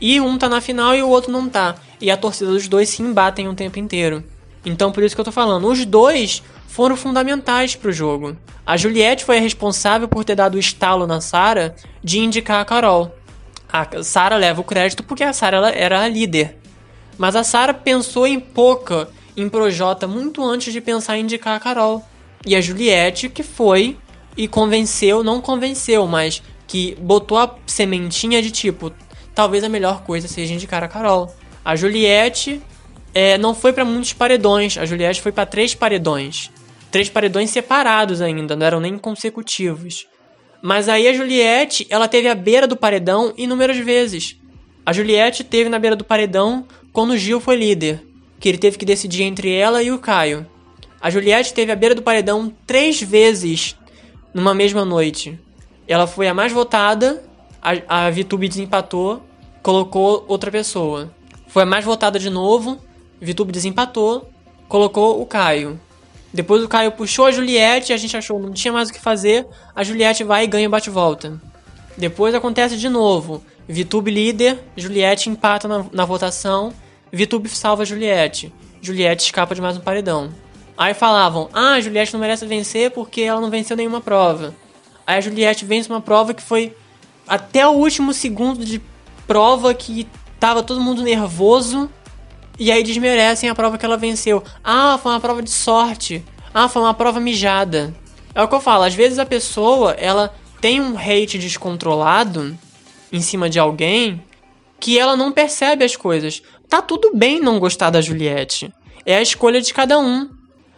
E 0.00 0.20
um 0.20 0.38
tá 0.38 0.48
na 0.48 0.60
final 0.60 0.94
e 0.94 1.02
o 1.02 1.08
outro 1.08 1.32
não 1.32 1.48
tá. 1.48 1.74
E 2.00 2.08
a 2.08 2.16
torcida 2.16 2.52
dos 2.52 2.68
dois 2.68 2.88
se 2.88 3.02
embatem 3.02 3.48
o 3.48 3.54
tempo 3.54 3.80
inteiro. 3.80 4.22
Então 4.68 4.92
por 4.92 5.02
isso 5.02 5.14
que 5.14 5.20
eu 5.20 5.24
tô 5.24 5.32
falando. 5.32 5.66
Os 5.66 5.84
dois 5.84 6.42
foram 6.66 6.96
fundamentais 6.96 7.74
para 7.74 7.88
o 7.88 7.92
jogo. 7.92 8.36
A 8.66 8.76
Juliette 8.76 9.24
foi 9.24 9.38
a 9.38 9.40
responsável 9.40 10.06
por 10.06 10.24
ter 10.24 10.34
dado 10.34 10.54
o 10.54 10.58
estalo 10.58 11.06
na 11.06 11.20
Sarah 11.20 11.74
de 12.04 12.18
indicar 12.18 12.60
a 12.60 12.64
Carol. 12.64 13.14
A 13.72 14.02
Sarah 14.02 14.36
leva 14.36 14.60
o 14.60 14.64
crédito 14.64 15.02
porque 15.02 15.24
a 15.24 15.32
Sarah 15.32 15.70
era 15.70 16.02
a 16.02 16.08
líder. 16.08 16.58
Mas 17.16 17.34
a 17.34 17.42
Sarah 17.42 17.74
pensou 17.74 18.26
em 18.26 18.38
Poca, 18.38 19.08
em 19.36 19.48
Projota, 19.48 20.06
muito 20.06 20.44
antes 20.44 20.72
de 20.72 20.80
pensar 20.80 21.16
em 21.16 21.22
indicar 21.22 21.56
a 21.56 21.60
Carol. 21.60 22.04
E 22.46 22.54
a 22.54 22.60
Juliette 22.60 23.28
que 23.28 23.42
foi 23.42 23.96
e 24.36 24.46
convenceu, 24.46 25.24
não 25.24 25.40
convenceu, 25.40 26.06
mas 26.06 26.42
que 26.66 26.94
botou 27.00 27.38
a 27.38 27.54
sementinha 27.66 28.40
de 28.42 28.50
tipo, 28.50 28.92
talvez 29.34 29.64
a 29.64 29.68
melhor 29.68 30.02
coisa 30.02 30.28
seja 30.28 30.54
indicar 30.54 30.84
a 30.84 30.88
Carol. 30.88 31.34
A 31.64 31.74
Juliette 31.74 32.62
é, 33.14 33.38
não 33.38 33.54
foi 33.54 33.72
para 33.72 33.84
muitos 33.84 34.12
paredões, 34.12 34.76
a 34.78 34.84
Juliette 34.84 35.22
foi 35.22 35.32
para 35.32 35.46
três 35.46 35.74
paredões 35.74 36.50
três 36.90 37.08
paredões 37.08 37.50
separados 37.50 38.20
ainda, 38.20 38.56
não 38.56 38.66
eram 38.66 38.80
nem 38.80 38.98
consecutivos. 38.98 40.06
Mas 40.62 40.88
aí 40.88 41.06
a 41.06 41.12
Juliette, 41.12 41.86
ela 41.88 42.08
teve 42.08 42.28
a 42.28 42.34
beira 42.34 42.66
do 42.66 42.76
paredão 42.76 43.32
inúmeras 43.36 43.76
vezes. 43.78 44.36
A 44.84 44.92
Juliette 44.92 45.44
teve 45.44 45.68
na 45.68 45.78
beira 45.78 45.94
do 45.94 46.04
paredão 46.04 46.66
quando 46.92 47.10
o 47.10 47.16
Gil 47.16 47.40
foi 47.40 47.56
líder, 47.56 48.04
que 48.40 48.48
ele 48.48 48.58
teve 48.58 48.78
que 48.78 48.84
decidir 48.84 49.22
entre 49.22 49.52
ela 49.52 49.82
e 49.82 49.92
o 49.92 49.98
Caio. 49.98 50.46
A 51.00 51.10
Juliette 51.10 51.54
teve 51.54 51.70
a 51.70 51.76
beira 51.76 51.94
do 51.94 52.02
paredão 52.02 52.52
três 52.66 53.00
vezes 53.00 53.76
numa 54.34 54.54
mesma 54.54 54.84
noite. 54.84 55.38
Ela 55.86 56.06
foi 56.06 56.26
a 56.26 56.34
mais 56.34 56.52
votada, 56.52 57.22
a, 57.62 58.06
a 58.06 58.10
desempatou, 58.10 59.22
colocou 59.62 60.24
outra 60.26 60.50
pessoa. 60.50 61.12
Foi 61.46 61.62
a 61.62 61.66
mais 61.66 61.84
votada 61.84 62.18
de 62.18 62.28
novo, 62.28 62.78
VTube 63.20 63.52
desempatou, 63.52 64.30
colocou 64.68 65.20
o 65.20 65.26
Caio. 65.26 65.80
Depois 66.32 66.62
o 66.62 66.68
Caio 66.68 66.92
puxou 66.92 67.26
a 67.26 67.32
Juliette, 67.32 67.92
a 67.92 67.96
gente 67.96 68.16
achou 68.16 68.38
não 68.38 68.52
tinha 68.52 68.72
mais 68.72 68.88
o 68.88 68.92
que 68.92 69.00
fazer, 69.00 69.46
a 69.74 69.82
Juliette 69.82 70.24
vai 70.24 70.44
e 70.44 70.46
ganha 70.46 70.68
bate-volta. 70.68 71.40
Depois 71.96 72.34
acontece 72.34 72.76
de 72.76 72.88
novo. 72.88 73.42
Vitube 73.66 74.10
líder, 74.10 74.58
Juliette 74.76 75.28
empata 75.28 75.66
na, 75.66 75.86
na 75.92 76.04
votação, 76.04 76.72
Vitube 77.12 77.48
salva 77.48 77.82
a 77.82 77.86
Juliette. 77.86 78.52
Juliette 78.80 79.24
escapa 79.24 79.54
de 79.54 79.60
mais 79.60 79.76
um 79.76 79.80
paredão. 79.80 80.30
Aí 80.76 80.94
falavam, 80.94 81.48
ah, 81.52 81.72
a 81.72 81.80
Juliette 81.80 82.12
não 82.12 82.20
merece 82.20 82.46
vencer 82.46 82.92
porque 82.92 83.22
ela 83.22 83.40
não 83.40 83.50
venceu 83.50 83.76
nenhuma 83.76 84.00
prova. 84.00 84.54
Aí 85.06 85.18
a 85.18 85.20
Juliette 85.20 85.64
vence 85.64 85.88
uma 85.88 86.00
prova 86.00 86.32
que 86.32 86.42
foi 86.42 86.76
até 87.26 87.66
o 87.66 87.72
último 87.72 88.12
segundo 88.12 88.64
de 88.64 88.80
prova 89.26 89.74
que 89.74 90.06
tava 90.38 90.62
todo 90.62 90.80
mundo 90.80 91.02
nervoso 91.02 91.90
E 92.58 92.72
aí 92.72 92.82
desmerecem 92.82 93.48
a 93.48 93.54
prova 93.54 93.78
que 93.78 93.84
ela 93.84 93.96
venceu. 93.96 94.42
Ah, 94.64 94.98
foi 95.00 95.12
uma 95.12 95.20
prova 95.20 95.42
de 95.42 95.50
sorte. 95.50 96.24
Ah, 96.52 96.68
foi 96.68 96.82
uma 96.82 96.94
prova 96.94 97.20
mijada. 97.20 97.94
É 98.34 98.42
o 98.42 98.48
que 98.48 98.54
eu 98.54 98.60
falo, 98.60 98.84
às 98.84 98.94
vezes 98.94 99.18
a 99.18 99.26
pessoa, 99.26 99.92
ela 99.92 100.34
tem 100.60 100.80
um 100.80 100.96
hate 100.98 101.38
descontrolado 101.38 102.56
em 103.12 103.20
cima 103.20 103.48
de 103.48 103.58
alguém 103.58 104.22
que 104.80 104.98
ela 104.98 105.16
não 105.16 105.32
percebe 105.32 105.84
as 105.84 105.96
coisas. 105.96 106.42
Tá 106.68 106.82
tudo 106.82 107.12
bem 107.14 107.40
não 107.40 107.58
gostar 107.58 107.90
da 107.90 108.00
Juliette. 108.00 108.72
É 109.06 109.16
a 109.16 109.22
escolha 109.22 109.60
de 109.60 109.72
cada 109.72 109.98
um. 109.98 110.28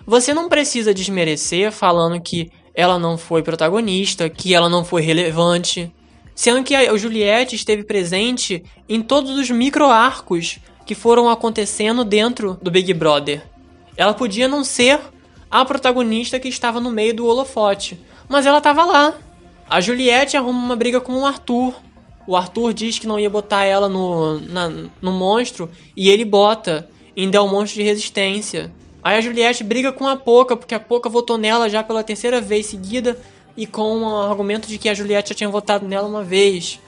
Você 0.06 0.34
não 0.34 0.48
precisa 0.48 0.94
desmerecer 0.94 1.72
falando 1.72 2.20
que 2.20 2.50
ela 2.74 2.98
não 2.98 3.18
foi 3.18 3.42
protagonista, 3.42 4.28
que 4.28 4.54
ela 4.54 4.68
não 4.68 4.84
foi 4.84 5.02
relevante. 5.02 5.92
Sendo 6.34 6.62
que 6.62 6.74
a 6.74 6.96
Juliette 6.96 7.56
esteve 7.56 7.84
presente 7.84 8.62
em 8.88 9.02
todos 9.02 9.36
os 9.38 9.50
micro-arcos 9.50 10.58
que 10.90 10.94
foram 10.96 11.28
acontecendo 11.28 12.04
dentro 12.04 12.58
do 12.60 12.68
Big 12.68 12.92
Brother. 12.92 13.44
Ela 13.96 14.12
podia 14.12 14.48
não 14.48 14.64
ser 14.64 14.98
a 15.48 15.64
protagonista 15.64 16.40
que 16.40 16.48
estava 16.48 16.80
no 16.80 16.90
meio 16.90 17.14
do 17.14 17.26
holofote, 17.26 17.96
mas 18.28 18.44
ela 18.44 18.58
estava 18.58 18.84
lá. 18.84 19.14
A 19.68 19.80
Juliette 19.80 20.36
arruma 20.36 20.58
uma 20.58 20.74
briga 20.74 21.00
com 21.00 21.12
o 21.12 21.24
Arthur. 21.24 21.74
O 22.26 22.34
Arthur 22.34 22.72
diz 22.72 22.98
que 22.98 23.06
não 23.06 23.20
ia 23.20 23.30
botar 23.30 23.62
ela 23.62 23.88
no, 23.88 24.40
na, 24.40 24.68
no 25.00 25.12
monstro 25.12 25.70
e 25.96 26.10
ele 26.10 26.24
bota. 26.24 26.90
Ainda 27.16 27.38
é 27.38 27.40
um 27.40 27.46
monstro 27.46 27.80
de 27.80 27.86
resistência. 27.86 28.72
Aí 29.00 29.16
a 29.16 29.20
Juliette 29.20 29.62
briga 29.62 29.92
com 29.92 30.08
a 30.08 30.16
Poca, 30.16 30.56
porque 30.56 30.74
a 30.74 30.80
Poca 30.80 31.08
votou 31.08 31.38
nela 31.38 31.70
já 31.70 31.84
pela 31.84 32.02
terceira 32.02 32.40
vez 32.40 32.66
seguida 32.66 33.16
e 33.56 33.64
com 33.64 34.02
o 34.02 34.22
argumento 34.22 34.66
de 34.66 34.76
que 34.76 34.88
a 34.88 34.94
Juliette 34.94 35.28
já 35.28 35.36
tinha 35.36 35.50
votado 35.50 35.86
nela 35.86 36.08
uma 36.08 36.24
vez. 36.24 36.80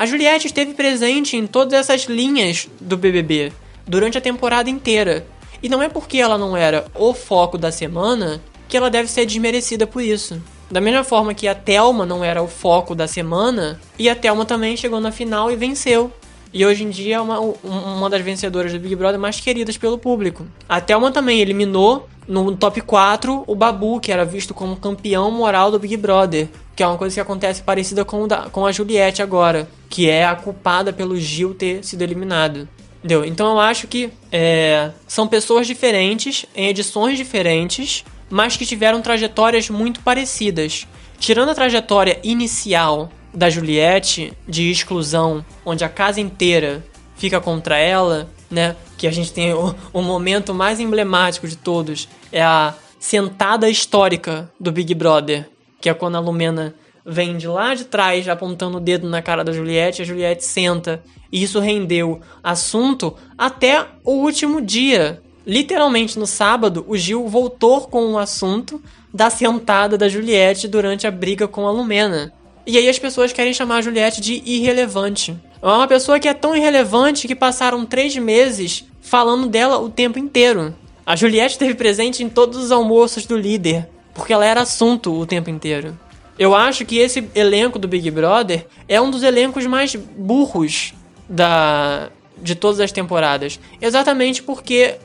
A 0.00 0.06
Juliette 0.06 0.46
esteve 0.46 0.72
presente 0.72 1.36
em 1.36 1.46
todas 1.46 1.74
essas 1.74 2.04
linhas 2.04 2.66
do 2.80 2.96
BBB 2.96 3.52
durante 3.86 4.16
a 4.16 4.20
temporada 4.22 4.70
inteira. 4.70 5.26
E 5.62 5.68
não 5.68 5.82
é 5.82 5.90
porque 5.90 6.16
ela 6.16 6.38
não 6.38 6.56
era 6.56 6.86
o 6.94 7.12
foco 7.12 7.58
da 7.58 7.70
semana 7.70 8.40
que 8.66 8.78
ela 8.78 8.88
deve 8.88 9.10
ser 9.10 9.26
desmerecida 9.26 9.86
por 9.86 10.02
isso. 10.02 10.40
Da 10.70 10.80
mesma 10.80 11.04
forma 11.04 11.34
que 11.34 11.46
a 11.46 11.54
Thelma 11.54 12.06
não 12.06 12.24
era 12.24 12.42
o 12.42 12.48
foco 12.48 12.94
da 12.94 13.06
semana, 13.06 13.78
e 13.98 14.08
a 14.08 14.16
Thelma 14.16 14.46
também 14.46 14.74
chegou 14.74 15.02
na 15.02 15.12
final 15.12 15.50
e 15.50 15.56
venceu. 15.56 16.10
E 16.50 16.64
hoje 16.64 16.82
em 16.82 16.88
dia 16.88 17.16
é 17.16 17.20
uma, 17.20 17.38
uma 17.38 18.08
das 18.08 18.22
vencedoras 18.22 18.72
do 18.72 18.80
Big 18.80 18.96
Brother 18.96 19.20
mais 19.20 19.38
queridas 19.38 19.76
pelo 19.76 19.98
público. 19.98 20.46
A 20.66 20.80
Thelma 20.80 21.12
também 21.12 21.40
eliminou 21.40 22.08
no 22.26 22.56
top 22.56 22.80
4 22.80 23.44
o 23.46 23.54
Babu, 23.54 24.00
que 24.00 24.10
era 24.10 24.24
visto 24.24 24.54
como 24.54 24.76
campeão 24.76 25.30
moral 25.30 25.70
do 25.70 25.78
Big 25.78 25.98
Brother. 25.98 26.48
Que 26.80 26.84
é 26.84 26.86
uma 26.86 26.96
coisa 26.96 27.12
que 27.12 27.20
acontece 27.20 27.62
parecida 27.62 28.06
com, 28.06 28.26
da, 28.26 28.48
com 28.48 28.64
a 28.64 28.72
Juliette 28.72 29.20
agora. 29.20 29.68
Que 29.90 30.08
é 30.08 30.24
a 30.24 30.34
culpada 30.34 30.94
pelo 30.94 31.14
Gil 31.14 31.52
ter 31.52 31.84
sido 31.84 32.00
eliminado. 32.00 32.66
Entendeu? 33.00 33.22
Então 33.22 33.50
eu 33.50 33.60
acho 33.60 33.86
que 33.86 34.10
é, 34.32 34.90
são 35.06 35.28
pessoas 35.28 35.66
diferentes, 35.66 36.46
em 36.56 36.68
edições 36.68 37.18
diferentes, 37.18 38.02
mas 38.30 38.56
que 38.56 38.64
tiveram 38.64 39.02
trajetórias 39.02 39.68
muito 39.68 40.00
parecidas. 40.00 40.86
Tirando 41.18 41.50
a 41.50 41.54
trajetória 41.54 42.18
inicial 42.22 43.10
da 43.34 43.50
Juliette 43.50 44.32
de 44.48 44.70
exclusão, 44.70 45.44
onde 45.66 45.84
a 45.84 45.88
casa 45.90 46.18
inteira 46.18 46.82
fica 47.14 47.38
contra 47.42 47.76
ela, 47.76 48.30
né? 48.50 48.74
Que 48.96 49.06
a 49.06 49.12
gente 49.12 49.34
tem 49.34 49.52
o, 49.52 49.74
o 49.92 50.00
momento 50.00 50.54
mais 50.54 50.80
emblemático 50.80 51.46
de 51.46 51.56
todos, 51.56 52.08
é 52.32 52.42
a 52.42 52.72
sentada 52.98 53.68
histórica 53.68 54.50
do 54.58 54.72
Big 54.72 54.94
Brother, 54.94 55.46
que 55.80 55.88
é 55.88 55.94
quando 55.94 56.16
a 56.16 56.20
Lumena 56.20 56.74
vem 57.04 57.36
de 57.36 57.48
lá 57.48 57.74
de 57.74 57.84
trás 57.84 58.28
apontando 58.28 58.76
o 58.76 58.80
dedo 58.80 59.08
na 59.08 59.22
cara 59.22 59.42
da 59.42 59.52
Juliette, 59.52 60.02
a 60.02 60.04
Juliette 60.04 60.44
senta, 60.44 61.02
e 61.32 61.42
isso 61.42 61.58
rendeu 61.60 62.20
assunto 62.42 63.14
até 63.36 63.86
o 64.04 64.12
último 64.12 64.60
dia. 64.60 65.22
Literalmente 65.46 66.18
no 66.18 66.26
sábado, 66.26 66.84
o 66.86 66.96
Gil 66.96 67.26
voltou 67.26 67.82
com 67.82 68.12
o 68.12 68.18
assunto 68.18 68.80
da 69.12 69.30
sentada 69.30 69.96
da 69.96 70.08
Juliette 70.08 70.68
durante 70.68 71.06
a 71.06 71.10
briga 71.10 71.48
com 71.48 71.66
a 71.66 71.70
Lumena. 71.70 72.32
E 72.66 72.76
aí 72.76 72.88
as 72.88 72.98
pessoas 72.98 73.32
querem 73.32 73.54
chamar 73.54 73.78
a 73.78 73.82
Juliette 73.82 74.20
de 74.20 74.42
irrelevante. 74.44 75.36
É 75.62 75.66
uma 75.66 75.88
pessoa 75.88 76.20
que 76.20 76.28
é 76.28 76.34
tão 76.34 76.54
irrelevante 76.54 77.26
que 77.26 77.34
passaram 77.34 77.84
três 77.84 78.14
meses 78.16 78.84
falando 79.00 79.48
dela 79.48 79.78
o 79.78 79.88
tempo 79.88 80.18
inteiro. 80.18 80.74
A 81.04 81.16
Juliette 81.16 81.52
esteve 81.56 81.74
presente 81.74 82.22
em 82.22 82.28
todos 82.28 82.58
os 82.58 82.70
almoços 82.70 83.26
do 83.26 83.36
líder, 83.36 83.88
porque 84.14 84.32
ela 84.32 84.44
era 84.44 84.62
assunto 84.62 85.12
o 85.12 85.26
tempo 85.26 85.50
inteiro. 85.50 85.98
Eu 86.38 86.54
acho 86.54 86.86
que 86.86 86.98
esse 86.98 87.28
elenco 87.34 87.78
do 87.78 87.86
Big 87.86 88.10
Brother 88.10 88.66
é 88.88 89.00
um 89.00 89.10
dos 89.10 89.22
elencos 89.22 89.66
mais 89.66 89.94
burros 89.94 90.94
da 91.28 92.10
de 92.42 92.54
todas 92.54 92.80
as 92.80 92.90
temporadas, 92.90 93.60
exatamente 93.82 94.42
porque 94.42 94.96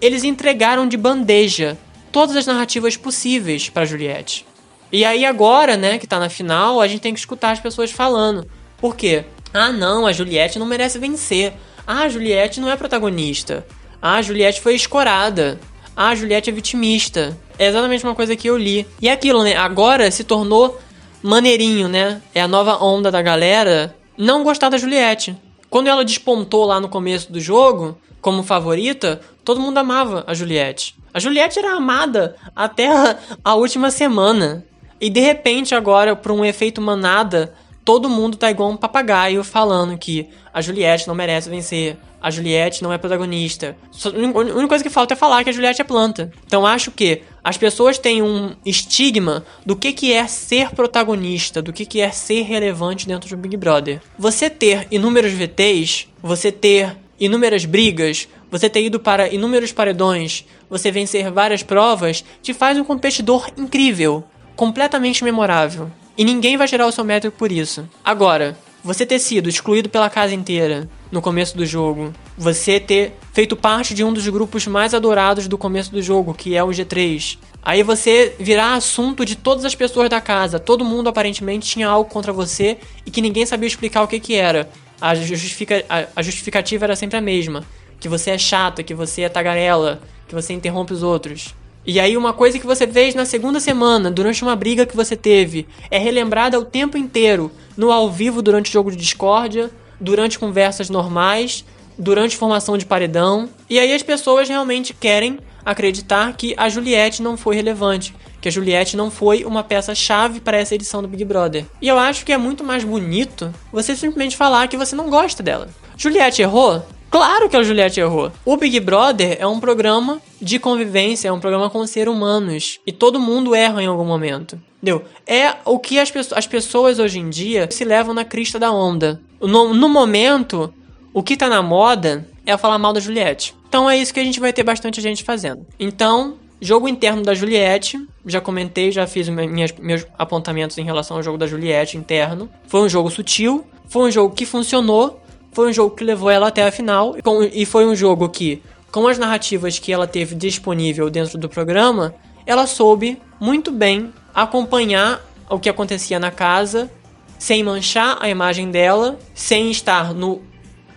eles 0.00 0.22
entregaram 0.22 0.86
de 0.86 0.96
bandeja 0.96 1.76
todas 2.12 2.36
as 2.36 2.46
narrativas 2.46 2.96
possíveis 2.96 3.68
para 3.68 3.84
Juliette. 3.84 4.46
E 4.92 5.04
aí 5.04 5.24
agora, 5.24 5.76
né, 5.76 5.98
que 5.98 6.06
tá 6.06 6.20
na 6.20 6.28
final, 6.28 6.80
a 6.80 6.86
gente 6.86 7.00
tem 7.00 7.12
que 7.12 7.18
escutar 7.18 7.50
as 7.50 7.58
pessoas 7.58 7.90
falando. 7.90 8.48
Por 8.78 8.94
quê? 8.94 9.24
Ah, 9.52 9.72
não, 9.72 10.06
a 10.06 10.12
Juliette 10.12 10.58
não 10.58 10.66
merece 10.66 10.98
vencer. 10.98 11.52
Ah, 11.84 12.02
a 12.02 12.08
Juliette 12.08 12.60
não 12.60 12.70
é 12.70 12.76
protagonista. 12.76 13.66
Ah, 14.00 14.16
a 14.16 14.22
Juliette 14.22 14.60
foi 14.60 14.74
escorada. 14.74 15.58
Ah, 15.96 16.14
Juliette 16.14 16.50
é 16.50 16.52
vitimista. 16.52 17.36
É 17.58 17.66
exatamente 17.66 18.04
uma 18.04 18.14
coisa 18.14 18.34
que 18.34 18.48
eu 18.48 18.56
li. 18.56 18.86
E 19.00 19.08
é 19.08 19.12
aquilo, 19.12 19.42
né? 19.42 19.56
Agora 19.56 20.10
se 20.10 20.24
tornou 20.24 20.78
maneirinho, 21.22 21.88
né? 21.88 22.20
É 22.34 22.40
a 22.40 22.48
nova 22.48 22.82
onda 22.82 23.10
da 23.10 23.22
galera 23.22 23.94
não 24.16 24.42
gostar 24.42 24.68
da 24.68 24.78
Juliette. 24.78 25.36
Quando 25.70 25.88
ela 25.88 26.04
despontou 26.04 26.64
lá 26.64 26.80
no 26.80 26.88
começo 26.88 27.32
do 27.32 27.40
jogo, 27.40 27.98
como 28.20 28.42
favorita, 28.42 29.20
todo 29.44 29.60
mundo 29.60 29.78
amava 29.78 30.24
a 30.26 30.34
Juliette. 30.34 30.96
A 31.12 31.18
Juliette 31.18 31.58
era 31.58 31.76
amada 31.76 32.36
até 32.54 32.88
a, 32.88 33.18
a 33.44 33.54
última 33.54 33.90
semana. 33.90 34.64
E 35.00 35.10
de 35.10 35.20
repente, 35.20 35.74
agora, 35.74 36.16
por 36.16 36.32
um 36.32 36.44
efeito 36.44 36.80
manada, 36.80 37.54
todo 37.84 38.08
mundo 38.08 38.36
tá 38.36 38.50
igual 38.50 38.70
um 38.70 38.76
papagaio 38.76 39.44
falando 39.44 39.98
que 39.98 40.28
a 40.52 40.60
Juliette 40.60 41.06
não 41.06 41.14
merece 41.14 41.50
vencer, 41.50 41.96
a 42.20 42.30
Juliette 42.30 42.82
não 42.82 42.90
é 42.90 42.96
protagonista. 42.96 43.76
A 44.02 44.38
única 44.38 44.68
coisa 44.68 44.82
que 44.82 44.88
falta 44.88 45.12
é 45.12 45.16
falar 45.16 45.44
que 45.44 45.50
a 45.50 45.52
Juliette 45.52 45.82
é 45.82 45.84
planta. 45.84 46.32
Então 46.46 46.64
acho 46.64 46.90
que 46.90 47.20
as 47.42 47.58
pessoas 47.58 47.98
têm 47.98 48.22
um 48.22 48.56
estigma 48.64 49.44
do 49.66 49.76
que, 49.76 49.92
que 49.92 50.12
é 50.12 50.26
ser 50.26 50.70
protagonista, 50.70 51.60
do 51.60 51.72
que, 51.72 51.84
que 51.84 52.00
é 52.00 52.10
ser 52.10 52.42
relevante 52.42 53.06
dentro 53.06 53.28
do 53.28 53.36
Big 53.36 53.56
Brother. 53.58 54.00
Você 54.18 54.48
ter 54.48 54.88
inúmeros 54.90 55.32
VTs, 55.32 56.08
você 56.22 56.50
ter 56.50 56.96
inúmeras 57.20 57.66
brigas, 57.66 58.26
você 58.50 58.70
ter 58.70 58.82
ido 58.84 58.98
para 58.98 59.28
inúmeros 59.28 59.72
paredões, 59.72 60.46
você 60.70 60.90
vencer 60.90 61.30
várias 61.30 61.62
provas, 61.62 62.24
te 62.42 62.54
faz 62.54 62.78
um 62.78 62.84
competidor 62.84 63.50
incrível 63.58 64.24
completamente 64.56 65.22
memorável. 65.24 65.90
E 66.16 66.24
ninguém 66.24 66.56
vai 66.56 66.68
tirar 66.68 66.86
o 66.86 66.92
seu 66.92 67.04
métrico 67.04 67.36
por 67.36 67.50
isso. 67.50 67.88
Agora, 68.04 68.56
você 68.84 69.06
ter 69.06 69.18
sido 69.18 69.48
excluído 69.48 69.88
pela 69.88 70.10
casa 70.10 70.34
inteira 70.34 70.88
no 71.10 71.22
começo 71.22 71.56
do 71.56 71.64
jogo, 71.64 72.12
você 72.36 72.78
ter 72.78 73.16
feito 73.32 73.56
parte 73.56 73.94
de 73.94 74.04
um 74.04 74.12
dos 74.12 74.28
grupos 74.28 74.66
mais 74.66 74.92
adorados 74.92 75.48
do 75.48 75.56
começo 75.56 75.90
do 75.90 76.02
jogo, 76.02 76.34
que 76.34 76.54
é 76.54 76.62
o 76.62 76.68
G3. 76.68 77.38
Aí 77.62 77.82
você 77.82 78.36
virar 78.38 78.74
assunto 78.74 79.24
de 79.24 79.36
todas 79.36 79.64
as 79.64 79.74
pessoas 79.74 80.10
da 80.10 80.20
casa. 80.20 80.60
Todo 80.60 80.84
mundo 80.84 81.08
aparentemente 81.08 81.66
tinha 81.66 81.88
algo 81.88 82.10
contra 82.10 82.30
você 82.32 82.76
e 83.06 83.10
que 83.10 83.22
ninguém 83.22 83.46
sabia 83.46 83.66
explicar 83.66 84.02
o 84.02 84.08
que, 84.08 84.20
que 84.20 84.34
era. 84.34 84.68
A, 85.00 85.14
justifica, 85.14 85.82
a, 86.14 86.22
justificativa 86.22 86.84
era 86.84 86.94
sempre 86.94 87.16
a 87.16 87.22
mesma: 87.22 87.64
que 87.98 88.08
você 88.08 88.32
é 88.32 88.38
chata, 88.38 88.82
que 88.82 88.92
você 88.92 89.22
é 89.22 89.28
tagarela, 89.30 90.02
que 90.28 90.34
você 90.34 90.52
interrompe 90.52 90.92
os 90.92 91.02
outros. 91.02 91.54
E 91.86 92.00
aí 92.00 92.16
uma 92.16 92.32
coisa 92.32 92.58
que 92.58 92.66
você 92.66 92.86
fez 92.86 93.14
na 93.14 93.26
segunda 93.26 93.60
semana, 93.60 94.10
durante 94.10 94.42
uma 94.42 94.56
briga 94.56 94.86
que 94.86 94.96
você 94.96 95.14
teve, 95.14 95.66
é 95.90 95.98
relembrada 95.98 96.58
o 96.58 96.64
tempo 96.64 96.96
inteiro, 96.96 97.52
no 97.76 97.92
ao 97.92 98.10
vivo 98.10 98.40
durante 98.40 98.70
o 98.70 98.72
jogo 98.72 98.90
de 98.90 98.96
discórdia, 98.96 99.70
durante 100.00 100.38
conversas 100.38 100.88
normais, 100.88 101.64
durante 101.98 102.36
formação 102.36 102.78
de 102.78 102.86
paredão. 102.86 103.48
E 103.68 103.78
aí 103.78 103.92
as 103.92 104.02
pessoas 104.02 104.48
realmente 104.48 104.94
querem 104.94 105.38
acreditar 105.64 106.32
que 106.34 106.54
a 106.56 106.68
Juliette 106.68 107.22
não 107.22 107.36
foi 107.36 107.56
relevante, 107.56 108.14
que 108.40 108.48
a 108.48 108.50
Juliette 108.50 108.96
não 108.96 109.10
foi 109.10 109.44
uma 109.44 109.62
peça 109.62 109.94
chave 109.94 110.40
para 110.40 110.58
essa 110.58 110.74
edição 110.74 111.02
do 111.02 111.08
Big 111.08 111.24
Brother. 111.24 111.64
E 111.80 111.88
eu 111.88 111.98
acho 111.98 112.24
que 112.24 112.32
é 112.32 112.38
muito 112.38 112.64
mais 112.64 112.84
bonito 112.84 113.52
você 113.72 113.94
simplesmente 113.94 114.36
falar 114.36 114.68
que 114.68 114.76
você 114.76 114.94
não 114.94 115.08
gosta 115.08 115.42
dela. 115.42 115.68
Juliette 115.96 116.42
errou? 116.42 116.82
Claro 117.14 117.48
que 117.48 117.56
a 117.56 117.62
Juliette 117.62 118.00
errou. 118.00 118.32
O 118.44 118.56
Big 118.56 118.80
Brother 118.80 119.36
é 119.38 119.46
um 119.46 119.60
programa 119.60 120.20
de 120.42 120.58
convivência, 120.58 121.28
é 121.28 121.32
um 121.32 121.38
programa 121.38 121.70
com 121.70 121.86
seres 121.86 122.12
humanos. 122.12 122.80
E 122.84 122.90
todo 122.90 123.20
mundo 123.20 123.54
erra 123.54 123.80
em 123.80 123.86
algum 123.86 124.04
momento. 124.04 124.60
Entendeu? 124.82 125.04
É 125.24 125.54
o 125.64 125.78
que 125.78 126.00
as, 126.00 126.12
as 126.32 126.48
pessoas 126.48 126.98
hoje 126.98 127.20
em 127.20 127.30
dia 127.30 127.68
se 127.70 127.84
levam 127.84 128.12
na 128.12 128.24
crista 128.24 128.58
da 128.58 128.72
onda. 128.72 129.20
No, 129.40 129.72
no 129.72 129.88
momento, 129.88 130.74
o 131.12 131.22
que 131.22 131.36
tá 131.36 131.48
na 131.48 131.62
moda 131.62 132.26
é 132.44 132.56
falar 132.56 132.80
mal 132.80 132.92
da 132.92 132.98
Juliette. 132.98 133.54
Então 133.68 133.88
é 133.88 133.96
isso 133.96 134.12
que 134.12 134.18
a 134.18 134.24
gente 134.24 134.40
vai 134.40 134.52
ter 134.52 134.64
bastante 134.64 135.00
gente 135.00 135.22
fazendo. 135.22 135.64
Então, 135.78 136.34
jogo 136.60 136.88
interno 136.88 137.22
da 137.22 137.32
Juliette, 137.32 137.96
já 138.26 138.40
comentei, 138.40 138.90
já 138.90 139.06
fiz 139.06 139.28
minhas, 139.28 139.72
meus 139.78 140.04
apontamentos 140.18 140.76
em 140.78 140.84
relação 140.84 141.16
ao 141.16 141.22
jogo 141.22 141.38
da 141.38 141.46
Juliette 141.46 141.96
interno. 141.96 142.50
Foi 142.66 142.80
um 142.80 142.88
jogo 142.88 143.08
sutil, 143.08 143.64
foi 143.86 144.08
um 144.08 144.10
jogo 144.10 144.34
que 144.34 144.44
funcionou, 144.44 145.20
foi 145.54 145.70
um 145.70 145.72
jogo 145.72 145.94
que 145.94 146.04
levou 146.04 146.28
ela 146.28 146.48
até 146.48 146.66
a 146.66 146.72
final 146.72 147.14
e 147.52 147.64
foi 147.64 147.86
um 147.86 147.94
jogo 147.94 148.28
que 148.28 148.60
com 148.90 149.08
as 149.08 149.18
narrativas 149.18 149.78
que 149.78 149.92
ela 149.92 150.06
teve 150.06 150.34
disponível 150.34 151.08
dentro 151.08 151.38
do 151.38 151.48
programa, 151.48 152.14
ela 152.44 152.66
soube 152.66 153.20
muito 153.40 153.70
bem 153.70 154.12
acompanhar 154.34 155.24
o 155.48 155.58
que 155.58 155.68
acontecia 155.68 156.18
na 156.18 156.30
casa, 156.30 156.90
sem 157.38 157.62
manchar 157.62 158.18
a 158.20 158.28
imagem 158.28 158.70
dela, 158.70 159.18
sem 159.34 159.70
estar 159.70 160.12
no 160.12 160.42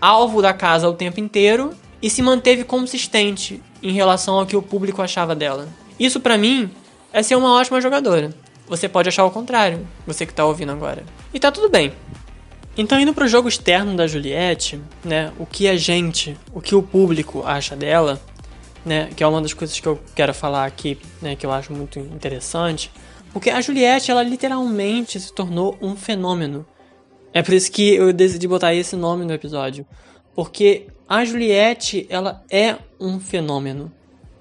alvo 0.02 0.42
da 0.42 0.54
casa 0.54 0.90
o 0.90 0.94
tempo 0.94 1.20
inteiro 1.20 1.72
e 2.02 2.10
se 2.10 2.22
manteve 2.22 2.64
consistente 2.64 3.62
em 3.82 3.92
relação 3.92 4.36
ao 4.36 4.46
que 4.46 4.56
o 4.56 4.62
público 4.62 5.02
achava 5.02 5.36
dela. 5.36 5.68
Isso 6.00 6.20
para 6.20 6.38
mim 6.38 6.70
é 7.14 7.22
ser 7.24 7.36
uma 7.36 7.54
ótima 7.54 7.82
jogadora. 7.82 8.32
Você 8.68 8.90
pode 8.90 9.08
achar 9.08 9.24
o 9.24 9.32
contrário, 9.32 9.88
você 10.06 10.26
que 10.26 10.34
tá 10.34 10.46
ouvindo 10.46 10.72
agora. 10.72 11.04
E 11.34 11.40
tá 11.40 11.52
tudo 11.52 11.70
bem. 11.70 11.94
Então, 12.78 13.00
indo 13.00 13.12
pro 13.12 13.28
jogo 13.28 13.50
externo 13.50 13.96
da 13.96 14.06
Juliette, 14.06 14.80
né, 15.04 15.34
o 15.40 15.48
que 15.48 15.68
a 15.68 15.76
gente, 15.76 16.38
o 16.54 16.62
que 16.62 16.76
o 16.76 16.84
público 16.84 17.42
acha 17.44 17.76
dela, 17.76 18.22
né, 18.86 19.10
que 19.16 19.24
é 19.24 19.28
uma 19.28 19.42
das 19.42 19.52
coisas 19.52 19.80
que 19.80 19.88
eu 19.88 20.00
quero 20.16 20.32
falar 20.32 20.66
aqui, 20.66 21.00
né, 21.20 21.36
que 21.36 21.44
eu 21.44 21.52
acho 21.52 21.74
muito 21.74 21.98
interessante, 21.98 22.92
porque 23.34 23.50
a 23.50 23.60
Juliette, 23.62 24.12
ela 24.12 24.22
literalmente 24.22 25.20
se 25.20 25.34
tornou 25.34 25.76
um 25.82 25.96
fenômeno. 25.96 26.66
É 27.34 27.42
por 27.42 27.54
isso 27.54 27.72
que 27.72 27.96
eu 27.96 28.14
decidi 28.14 28.48
botar 28.48 28.76
esse 28.76 28.96
nome 28.96 29.26
no 29.26 29.34
episódio, 29.34 29.84
porque 30.36 30.88
a 31.10 31.26
Juliette, 31.26 32.06
ela 32.10 32.44
é 32.50 32.76
um 33.00 33.20
fenômeno. 33.20 33.92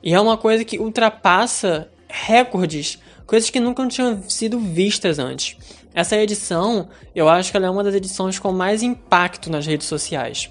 E 0.03 0.13
é 0.13 0.21
uma 0.21 0.37
coisa 0.37 0.65
que 0.65 0.79
ultrapassa 0.79 1.89
recordes, 2.07 2.99
coisas 3.27 3.49
que 3.51 3.61
nunca 3.61 3.87
tinham 3.89 4.23
sido 4.29 4.59
vistas 4.59 5.19
antes. 5.19 5.57
Essa 5.97 6.15
edição, 6.19 6.91
eu 7.15 7.27
acho 7.27 7.51
que 7.51 7.57
ela 7.57 7.67
é 7.67 7.71
uma 7.71 7.83
das 7.83 7.95
edições 7.95 8.39
com 8.39 8.53
mais 8.53 8.83
impacto 8.83 9.51
nas 9.51 9.67
redes 9.67 9.87
sociais. 9.87 10.51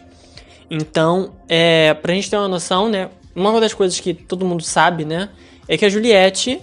Então, 0.72 1.34
é, 1.48 1.94
pra 1.94 2.16
gente 2.16 2.32
ter 2.32 2.36
uma 2.36 2.48
noção, 2.48 2.90
né, 2.90 3.12
uma 3.36 3.62
das 3.62 3.72
coisas 3.72 4.00
que 4.00 4.12
todo 4.12 4.44
mundo 4.44 4.64
sabe, 4.64 5.06
né, 5.06 5.30
é 5.68 5.78
que 5.78 5.86
a 5.86 5.90
Juliette 5.90 6.60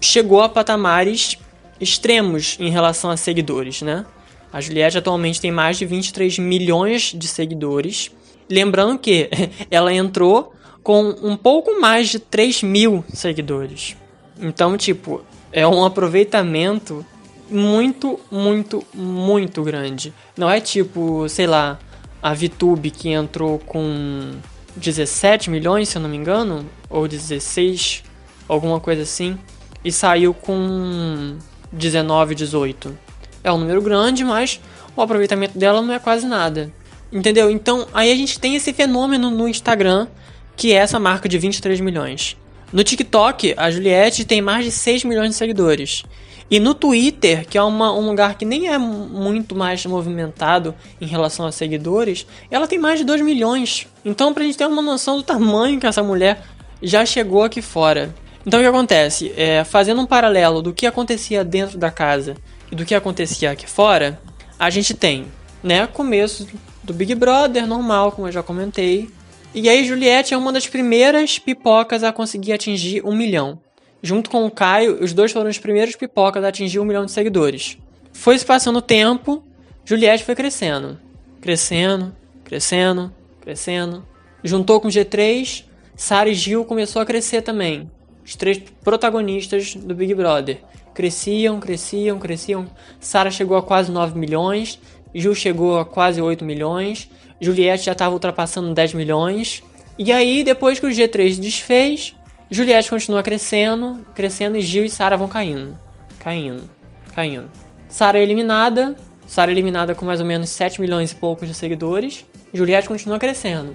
chegou 0.00 0.42
a 0.42 0.48
patamares 0.48 1.38
extremos 1.80 2.56
em 2.58 2.70
relação 2.70 3.08
a 3.08 3.16
seguidores, 3.16 3.82
né? 3.82 4.04
A 4.52 4.60
Juliette 4.60 4.98
atualmente 4.98 5.40
tem 5.40 5.52
mais 5.52 5.78
de 5.78 5.86
23 5.86 6.38
milhões 6.40 7.12
de 7.14 7.28
seguidores. 7.28 8.10
Lembrando 8.50 8.98
que 8.98 9.30
ela 9.70 9.92
entrou 9.92 10.52
com 10.82 11.14
um 11.22 11.36
pouco 11.36 11.80
mais 11.80 12.08
de 12.08 12.18
3 12.18 12.64
mil 12.64 13.04
seguidores. 13.12 13.96
Então, 14.40 14.76
tipo, 14.76 15.22
é 15.52 15.66
um 15.66 15.84
aproveitamento 15.84 17.04
muito, 17.50 18.18
muito, 18.30 18.84
muito 18.92 19.62
grande. 19.62 20.12
Não 20.36 20.50
é 20.50 20.60
tipo, 20.60 21.28
sei 21.28 21.46
lá, 21.46 21.78
a 22.22 22.32
VTube 22.32 22.90
que 22.90 23.10
entrou 23.10 23.58
com 23.58 24.32
17 24.76 25.50
milhões, 25.50 25.88
se 25.88 25.96
eu 25.96 26.02
não 26.02 26.08
me 26.08 26.16
engano, 26.16 26.66
ou 26.88 27.06
16, 27.06 28.02
alguma 28.48 28.80
coisa 28.80 29.02
assim, 29.02 29.38
e 29.84 29.92
saiu 29.92 30.32
com 30.32 31.36
19, 31.70 32.34
18. 32.34 32.98
É 33.42 33.52
um 33.52 33.58
número 33.58 33.82
grande, 33.82 34.24
mas 34.24 34.60
o 34.96 35.02
aproveitamento 35.02 35.58
dela 35.58 35.82
não 35.82 35.92
é 35.92 35.98
quase 35.98 36.26
nada. 36.26 36.72
Entendeu? 37.12 37.50
Então, 37.50 37.86
aí 37.92 38.10
a 38.10 38.16
gente 38.16 38.40
tem 38.40 38.56
esse 38.56 38.72
fenômeno 38.72 39.30
no 39.30 39.46
Instagram, 39.46 40.08
que 40.56 40.72
é 40.72 40.76
essa 40.76 40.98
marca 40.98 41.28
de 41.28 41.38
23 41.38 41.80
milhões. 41.80 42.36
No 42.72 42.82
TikTok, 42.82 43.54
a 43.56 43.70
Juliette 43.70 44.24
tem 44.24 44.42
mais 44.42 44.64
de 44.64 44.70
6 44.72 45.04
milhões 45.04 45.30
de 45.30 45.36
seguidores. 45.36 46.02
E 46.50 46.60
no 46.60 46.74
Twitter, 46.74 47.46
que 47.46 47.56
é 47.56 47.62
uma, 47.62 47.92
um 47.92 48.06
lugar 48.06 48.36
que 48.36 48.44
nem 48.44 48.68
é 48.68 48.78
muito 48.78 49.54
mais 49.54 49.84
movimentado 49.86 50.74
em 51.00 51.06
relação 51.06 51.46
a 51.46 51.52
seguidores, 51.52 52.26
ela 52.50 52.66
tem 52.66 52.78
mais 52.78 52.98
de 52.98 53.04
2 53.04 53.22
milhões. 53.22 53.86
Então, 54.04 54.34
pra 54.34 54.44
gente 54.44 54.58
ter 54.58 54.66
uma 54.66 54.82
noção 54.82 55.16
do 55.16 55.22
tamanho 55.22 55.80
que 55.80 55.86
essa 55.86 56.02
mulher 56.02 56.42
já 56.82 57.04
chegou 57.06 57.42
aqui 57.42 57.62
fora. 57.62 58.14
Então, 58.46 58.60
o 58.60 58.62
que 58.62 58.68
acontece? 58.68 59.32
É, 59.36 59.64
fazendo 59.64 60.02
um 60.02 60.06
paralelo 60.06 60.60
do 60.60 60.72
que 60.72 60.86
acontecia 60.86 61.42
dentro 61.42 61.78
da 61.78 61.90
casa 61.90 62.36
e 62.70 62.76
do 62.76 62.84
que 62.84 62.94
acontecia 62.94 63.50
aqui 63.50 63.68
fora, 63.68 64.20
a 64.58 64.68
gente 64.68 64.92
tem, 64.92 65.26
né, 65.62 65.86
começo 65.86 66.46
do 66.82 66.92
Big 66.92 67.14
Brother 67.14 67.66
normal, 67.66 68.12
como 68.12 68.28
eu 68.28 68.32
já 68.32 68.42
comentei, 68.42 69.08
e 69.54 69.68
aí 69.68 69.84
Juliette 69.84 70.34
é 70.34 70.36
uma 70.36 70.52
das 70.52 70.66
primeiras 70.66 71.38
pipocas 71.38 72.02
a 72.02 72.12
conseguir 72.12 72.52
atingir 72.52 73.02
um 73.04 73.14
milhão. 73.14 73.60
Junto 74.04 74.28
com 74.28 74.44
o 74.44 74.50
Caio, 74.50 75.02
os 75.02 75.14
dois 75.14 75.32
foram 75.32 75.48
os 75.48 75.56
primeiros 75.56 75.96
pipocas 75.96 76.44
a 76.44 76.48
atingir 76.48 76.78
um 76.78 76.84
milhão 76.84 77.06
de 77.06 77.10
seguidores. 77.10 77.78
Foi 78.12 78.38
se 78.38 78.44
passando 78.44 78.76
o 78.76 78.82
tempo, 78.82 79.42
Juliette 79.82 80.24
foi 80.24 80.34
crescendo. 80.34 80.98
Crescendo, 81.40 82.14
crescendo, 82.44 83.10
crescendo. 83.40 84.04
Juntou 84.42 84.78
com 84.78 84.88
o 84.88 84.90
G3, 84.90 85.64
Sara 85.96 86.28
e 86.28 86.34
Gil 86.34 86.66
começou 86.66 87.00
a 87.00 87.06
crescer 87.06 87.40
também. 87.40 87.90
Os 88.22 88.36
três 88.36 88.58
protagonistas 88.82 89.74
do 89.74 89.94
Big 89.94 90.14
Brother. 90.14 90.58
Cresciam, 90.92 91.58
cresciam, 91.58 92.18
cresciam. 92.18 92.66
Sara 93.00 93.30
chegou 93.30 93.56
a 93.56 93.62
quase 93.62 93.90
9 93.90 94.18
milhões, 94.18 94.78
Gil 95.14 95.34
chegou 95.34 95.78
a 95.78 95.84
quase 95.86 96.20
8 96.20 96.44
milhões 96.44 97.08
Juliette 97.40 97.84
já 97.84 97.92
estava 97.92 98.14
ultrapassando 98.14 98.72
10 98.72 98.94
milhões. 98.94 99.62
E 99.98 100.12
aí, 100.12 100.42
depois 100.42 100.80
que 100.80 100.86
o 100.86 100.90
G3 100.90 101.38
desfez, 101.38 102.14
Juliette 102.54 102.88
continua 102.88 103.20
crescendo, 103.20 104.06
crescendo 104.14 104.56
e 104.56 104.60
Gil 104.60 104.84
e 104.84 104.88
Sara 104.88 105.16
vão 105.16 105.26
caindo. 105.26 105.76
Caindo, 106.20 106.70
caindo. 107.12 107.50
Sara 107.88 108.18
é 108.18 108.22
eliminada, 108.22 108.94
Sara 109.26 109.50
é 109.50 109.54
eliminada 109.54 109.92
com 109.92 110.06
mais 110.06 110.20
ou 110.20 110.26
menos 110.26 110.50
7 110.50 110.80
milhões 110.80 111.10
e 111.10 111.16
poucos 111.16 111.48
de 111.48 111.54
seguidores. 111.54 112.24
Juliette 112.52 112.86
continua 112.86 113.18
crescendo. 113.18 113.74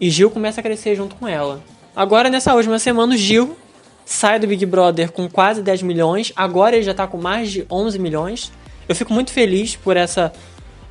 E 0.00 0.08
Gil 0.08 0.30
começa 0.30 0.60
a 0.60 0.62
crescer 0.62 0.94
junto 0.94 1.16
com 1.16 1.26
ela. 1.26 1.60
Agora, 1.94 2.30
nessa 2.30 2.54
última 2.54 2.78
semana, 2.78 3.14
o 3.14 3.16
Gil 3.16 3.56
sai 4.04 4.38
do 4.38 4.46
Big 4.46 4.64
Brother 4.64 5.10
com 5.10 5.28
quase 5.28 5.60
10 5.60 5.82
milhões. 5.82 6.32
Agora 6.36 6.76
ele 6.76 6.84
já 6.84 6.94
tá 6.94 7.08
com 7.08 7.18
mais 7.18 7.50
de 7.50 7.66
11 7.68 7.98
milhões. 7.98 8.52
Eu 8.88 8.94
fico 8.94 9.12
muito 9.12 9.32
feliz 9.32 9.74
por 9.74 9.96
essa 9.96 10.32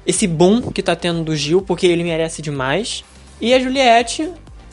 esse 0.06 0.28
boom 0.28 0.62
que 0.74 0.84
tá 0.84 0.94
tendo 0.94 1.24
do 1.24 1.36
Gil, 1.38 1.62
porque 1.62 1.88
ele 1.88 2.04
merece 2.04 2.42
demais. 2.42 3.06
E 3.40 3.54
a 3.54 3.60
Juliette, 3.60 4.30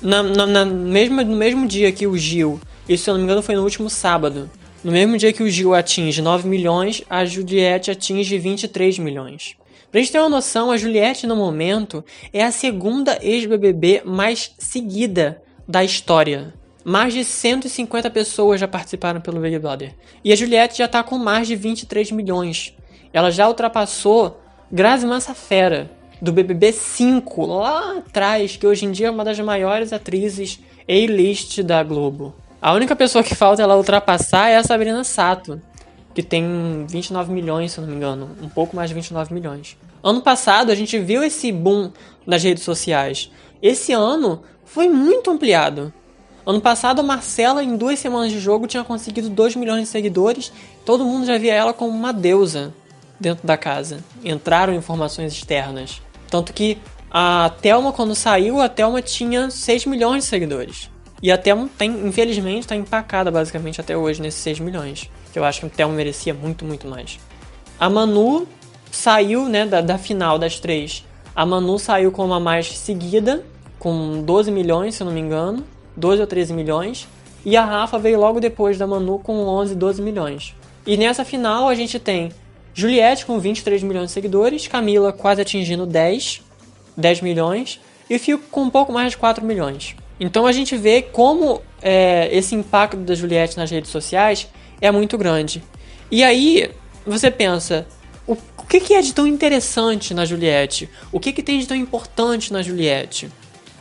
na, 0.06 0.22
na, 0.22 0.46
na 0.46 0.64
mesma, 0.64 1.24
no 1.24 1.36
mesmo 1.36 1.66
dia 1.66 1.90
que 1.90 2.06
o 2.06 2.16
Gil, 2.16 2.60
isso 2.88 3.04
se 3.04 3.10
eu 3.10 3.14
não 3.14 3.18
me 3.18 3.24
engano 3.24 3.42
foi 3.42 3.56
no 3.56 3.64
último 3.64 3.90
sábado, 3.90 4.48
no 4.84 4.92
mesmo 4.92 5.18
dia 5.18 5.32
que 5.32 5.42
o 5.42 5.50
Gil 5.50 5.74
atinge 5.74 6.22
9 6.22 6.48
milhões, 6.48 7.02
a 7.10 7.24
Juliette 7.24 7.90
atinge 7.90 8.38
23 8.38 9.00
milhões. 9.00 9.56
Pra 9.90 10.00
gente 10.00 10.12
ter 10.12 10.20
uma 10.20 10.28
noção, 10.28 10.70
a 10.70 10.76
Juliette 10.76 11.26
no 11.26 11.34
momento 11.34 12.04
é 12.32 12.44
a 12.44 12.52
segunda 12.52 13.18
ex-BBB 13.20 14.02
mais 14.04 14.52
seguida 14.58 15.42
da 15.66 15.82
história. 15.82 16.54
Mais 16.84 17.12
de 17.12 17.24
150 17.24 18.08
pessoas 18.10 18.60
já 18.60 18.68
participaram 18.68 19.20
pelo 19.20 19.40
Big 19.40 19.58
Brother. 19.58 19.92
E 20.22 20.32
a 20.32 20.36
Juliette 20.36 20.78
já 20.78 20.86
tá 20.86 21.02
com 21.02 21.18
mais 21.18 21.48
de 21.48 21.56
23 21.56 22.12
milhões. 22.12 22.72
Ela 23.12 23.32
já 23.32 23.48
ultrapassou 23.48 24.40
Grazi 24.70 25.04
Massafera, 25.04 25.90
do 26.20 26.32
BBB 26.32 26.72
5, 26.72 27.46
lá 27.46 27.98
atrás, 27.98 28.56
que 28.56 28.66
hoje 28.66 28.86
em 28.86 28.90
dia 28.90 29.08
é 29.08 29.10
uma 29.10 29.24
das 29.24 29.38
maiores 29.38 29.92
atrizes 29.92 30.60
A-list 30.88 31.62
da 31.62 31.82
Globo. 31.82 32.34
A 32.60 32.72
única 32.72 32.96
pessoa 32.96 33.22
que 33.22 33.34
falta 33.34 33.62
ela 33.62 33.76
ultrapassar 33.76 34.48
é 34.48 34.56
a 34.56 34.62
Sabrina 34.62 35.04
Sato, 35.04 35.60
que 36.14 36.22
tem 36.22 36.86
29 36.88 37.32
milhões, 37.32 37.72
se 37.72 37.78
eu 37.78 37.82
não 37.82 37.90
me 37.90 37.96
engano, 37.96 38.30
um 38.42 38.48
pouco 38.48 38.74
mais 38.74 38.88
de 38.88 38.94
29 38.94 39.34
milhões. 39.34 39.76
Ano 40.02 40.22
passado 40.22 40.70
a 40.70 40.74
gente 40.74 40.98
viu 40.98 41.22
esse 41.22 41.52
boom 41.52 41.90
nas 42.26 42.42
redes 42.42 42.64
sociais. 42.64 43.30
Esse 43.60 43.92
ano 43.92 44.42
foi 44.64 44.88
muito 44.88 45.30
ampliado. 45.30 45.92
Ano 46.46 46.60
passado 46.60 47.00
a 47.00 47.02
Marcela, 47.02 47.62
em 47.62 47.76
duas 47.76 47.98
semanas 47.98 48.30
de 48.30 48.38
jogo, 48.38 48.66
tinha 48.66 48.84
conseguido 48.84 49.28
2 49.28 49.56
milhões 49.56 49.82
de 49.82 49.88
seguidores. 49.88 50.52
Todo 50.84 51.04
mundo 51.04 51.26
já 51.26 51.36
via 51.36 51.54
ela 51.54 51.74
como 51.74 51.90
uma 51.90 52.12
deusa 52.12 52.72
dentro 53.18 53.46
da 53.46 53.56
casa. 53.56 53.98
Entraram 54.24 54.72
informações 54.72 55.32
externas. 55.32 56.00
Tanto 56.30 56.52
que 56.52 56.78
a 57.10 57.50
Thelma, 57.62 57.92
quando 57.92 58.14
saiu, 58.14 58.60
a 58.60 58.68
Thelma 58.68 59.00
tinha 59.00 59.50
6 59.50 59.86
milhões 59.86 60.24
de 60.24 60.30
seguidores. 60.30 60.90
E 61.22 61.32
a 61.32 61.38
Thelma, 61.38 61.68
tem, 61.78 61.90
infelizmente, 62.06 62.60
está 62.60 62.76
empacada 62.76 63.30
basicamente 63.30 63.80
até 63.80 63.96
hoje 63.96 64.20
nesses 64.20 64.40
6 64.40 64.60
milhões. 64.60 65.10
Que 65.32 65.38
eu 65.38 65.44
acho 65.44 65.60
que 65.60 65.66
a 65.66 65.70
Thelma 65.70 65.94
merecia 65.94 66.34
muito, 66.34 66.64
muito 66.64 66.86
mais. 66.86 67.18
A 67.78 67.88
Manu 67.88 68.46
saiu, 68.90 69.48
né, 69.48 69.66
da, 69.66 69.80
da 69.80 69.98
final 69.98 70.38
das 70.38 70.60
três. 70.60 71.04
A 71.34 71.46
Manu 71.46 71.78
saiu 71.78 72.10
como 72.10 72.34
a 72.34 72.40
mais 72.40 72.66
seguida, 72.76 73.44
com 73.78 74.22
12 74.22 74.50
milhões, 74.50 74.94
se 74.94 75.02
eu 75.02 75.06
não 75.06 75.12
me 75.12 75.20
engano. 75.20 75.64
12 75.96 76.20
ou 76.20 76.26
13 76.26 76.52
milhões. 76.52 77.08
E 77.44 77.56
a 77.56 77.64
Rafa 77.64 77.98
veio 77.98 78.18
logo 78.18 78.40
depois 78.40 78.76
da 78.76 78.86
Manu 78.86 79.18
com 79.18 79.38
11, 79.46 79.74
12 79.74 80.02
milhões. 80.02 80.54
E 80.86 80.96
nessa 80.96 81.24
final 81.24 81.68
a 81.68 81.74
gente 81.74 81.98
tem 81.98 82.30
Juliette 82.78 83.24
com 83.24 83.38
23 83.38 83.82
milhões 83.82 84.08
de 84.08 84.12
seguidores, 84.12 84.68
Camila 84.68 85.10
quase 85.10 85.40
atingindo 85.40 85.86
10, 85.86 86.42
10 86.94 87.20
milhões, 87.22 87.80
e 88.08 88.18
Fiuk 88.18 88.48
com 88.50 88.64
um 88.64 88.70
pouco 88.70 88.92
mais 88.92 89.12
de 89.12 89.16
4 89.16 89.42
milhões. 89.42 89.96
Então 90.20 90.46
a 90.46 90.52
gente 90.52 90.76
vê 90.76 91.00
como 91.00 91.62
é, 91.80 92.28
esse 92.30 92.54
impacto 92.54 92.98
da 92.98 93.14
Juliette 93.14 93.56
nas 93.56 93.70
redes 93.70 93.90
sociais 93.90 94.46
é 94.78 94.90
muito 94.90 95.16
grande. 95.16 95.64
E 96.10 96.22
aí 96.22 96.70
você 97.06 97.30
pensa, 97.30 97.86
o, 98.26 98.34
o 98.34 98.66
que, 98.68 98.78
que, 98.78 98.92
é 98.92 99.00
de 99.00 99.14
tão 99.14 99.26
interessante 99.26 100.12
na 100.12 100.26
Juliette? 100.26 100.86
O 101.10 101.18
que, 101.18 101.32
que 101.32 101.42
tem 101.42 101.58
de 101.58 101.66
tão 101.66 101.76
importante 101.76 102.52
na 102.52 102.60
Juliette? 102.60 103.30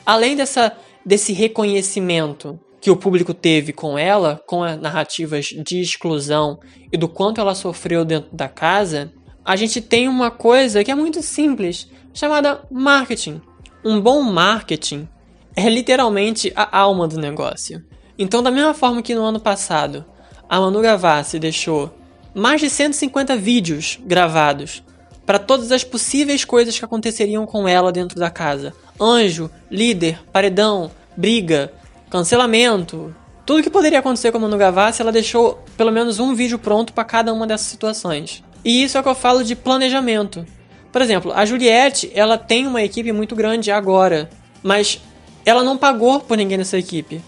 Além 0.05 0.37
dessa 0.37 0.71
desse 1.05 1.33
reconhecimento 1.33 2.59
que 2.85 2.91
o 2.91 2.95
público 2.95 3.33
teve 3.33 3.73
com 3.73 3.97
ela, 3.97 4.39
com 4.45 4.63
as 4.63 4.79
narrativas 4.79 5.45
de 5.45 5.81
exclusão 5.81 6.59
e 6.93 6.95
do 6.95 7.09
quanto 7.09 7.41
ela 7.41 7.55
sofreu 7.55 8.05
dentro 8.05 8.29
da 8.31 8.47
casa, 8.47 9.11
a 9.43 9.55
gente 9.55 9.81
tem 9.81 10.07
uma 10.07 10.29
coisa 10.29 10.83
que 10.83 10.91
é 10.91 10.93
muito 10.93 11.23
simples, 11.23 11.89
chamada 12.13 12.61
marketing. 12.69 13.41
Um 13.83 13.99
bom 13.99 14.21
marketing 14.21 15.09
é 15.55 15.67
literalmente 15.67 16.53
a 16.55 16.77
alma 16.77 17.07
do 17.07 17.17
negócio. 17.17 17.83
Então, 18.19 18.43
da 18.43 18.51
mesma 18.51 18.75
forma 18.75 19.01
que 19.01 19.15
no 19.15 19.23
ano 19.23 19.39
passado 19.39 20.05
a 20.47 20.59
Manu 20.59 20.79
Gavassi 20.79 21.39
deixou 21.39 21.91
mais 22.35 22.61
de 22.61 22.69
150 22.69 23.35
vídeos 23.35 23.97
gravados 24.05 24.83
para 25.25 25.39
todas 25.39 25.71
as 25.71 25.83
possíveis 25.83 26.45
coisas 26.45 26.77
que 26.77 26.85
aconteceriam 26.85 27.47
com 27.47 27.67
ela 27.67 27.91
dentro 27.91 28.19
da 28.19 28.29
casa: 28.29 28.75
anjo, 29.01 29.49
líder, 29.71 30.19
paredão, 30.31 30.91
briga, 31.17 31.73
cancelamento, 32.15 33.13
tudo 33.45 33.61
que 33.61 33.69
poderia 33.69 33.99
acontecer 33.99 34.31
com 34.31 34.37
a 34.37 34.41
Manu 34.41 34.57
Gavassi, 34.57 35.01
ela 35.01 35.11
deixou 35.11 35.61
pelo 35.75 35.91
menos 35.91 36.17
um 36.17 36.33
vídeo 36.33 36.57
pronto 36.57 36.93
para 36.93 37.03
cada 37.03 37.33
uma 37.33 37.45
dessas 37.45 37.67
situações. 37.67 38.41
E 38.63 38.81
isso 38.83 38.97
é 38.97 39.01
o 39.01 39.03
que 39.03 39.09
eu 39.09 39.15
falo 39.15 39.43
de 39.43 39.53
planejamento. 39.53 40.45
Por 40.93 41.01
exemplo, 41.01 41.33
a 41.33 41.43
Juliette, 41.43 42.09
ela 42.15 42.37
tem 42.37 42.67
uma 42.67 42.81
equipe 42.81 43.11
muito 43.11 43.35
grande 43.35 43.69
agora, 43.69 44.29
mas 44.63 45.01
ela 45.45 45.61
não 45.61 45.77
pagou 45.77 46.21
por 46.21 46.37
ninguém 46.37 46.57
nessa 46.57 46.77
equipe. 46.77 47.21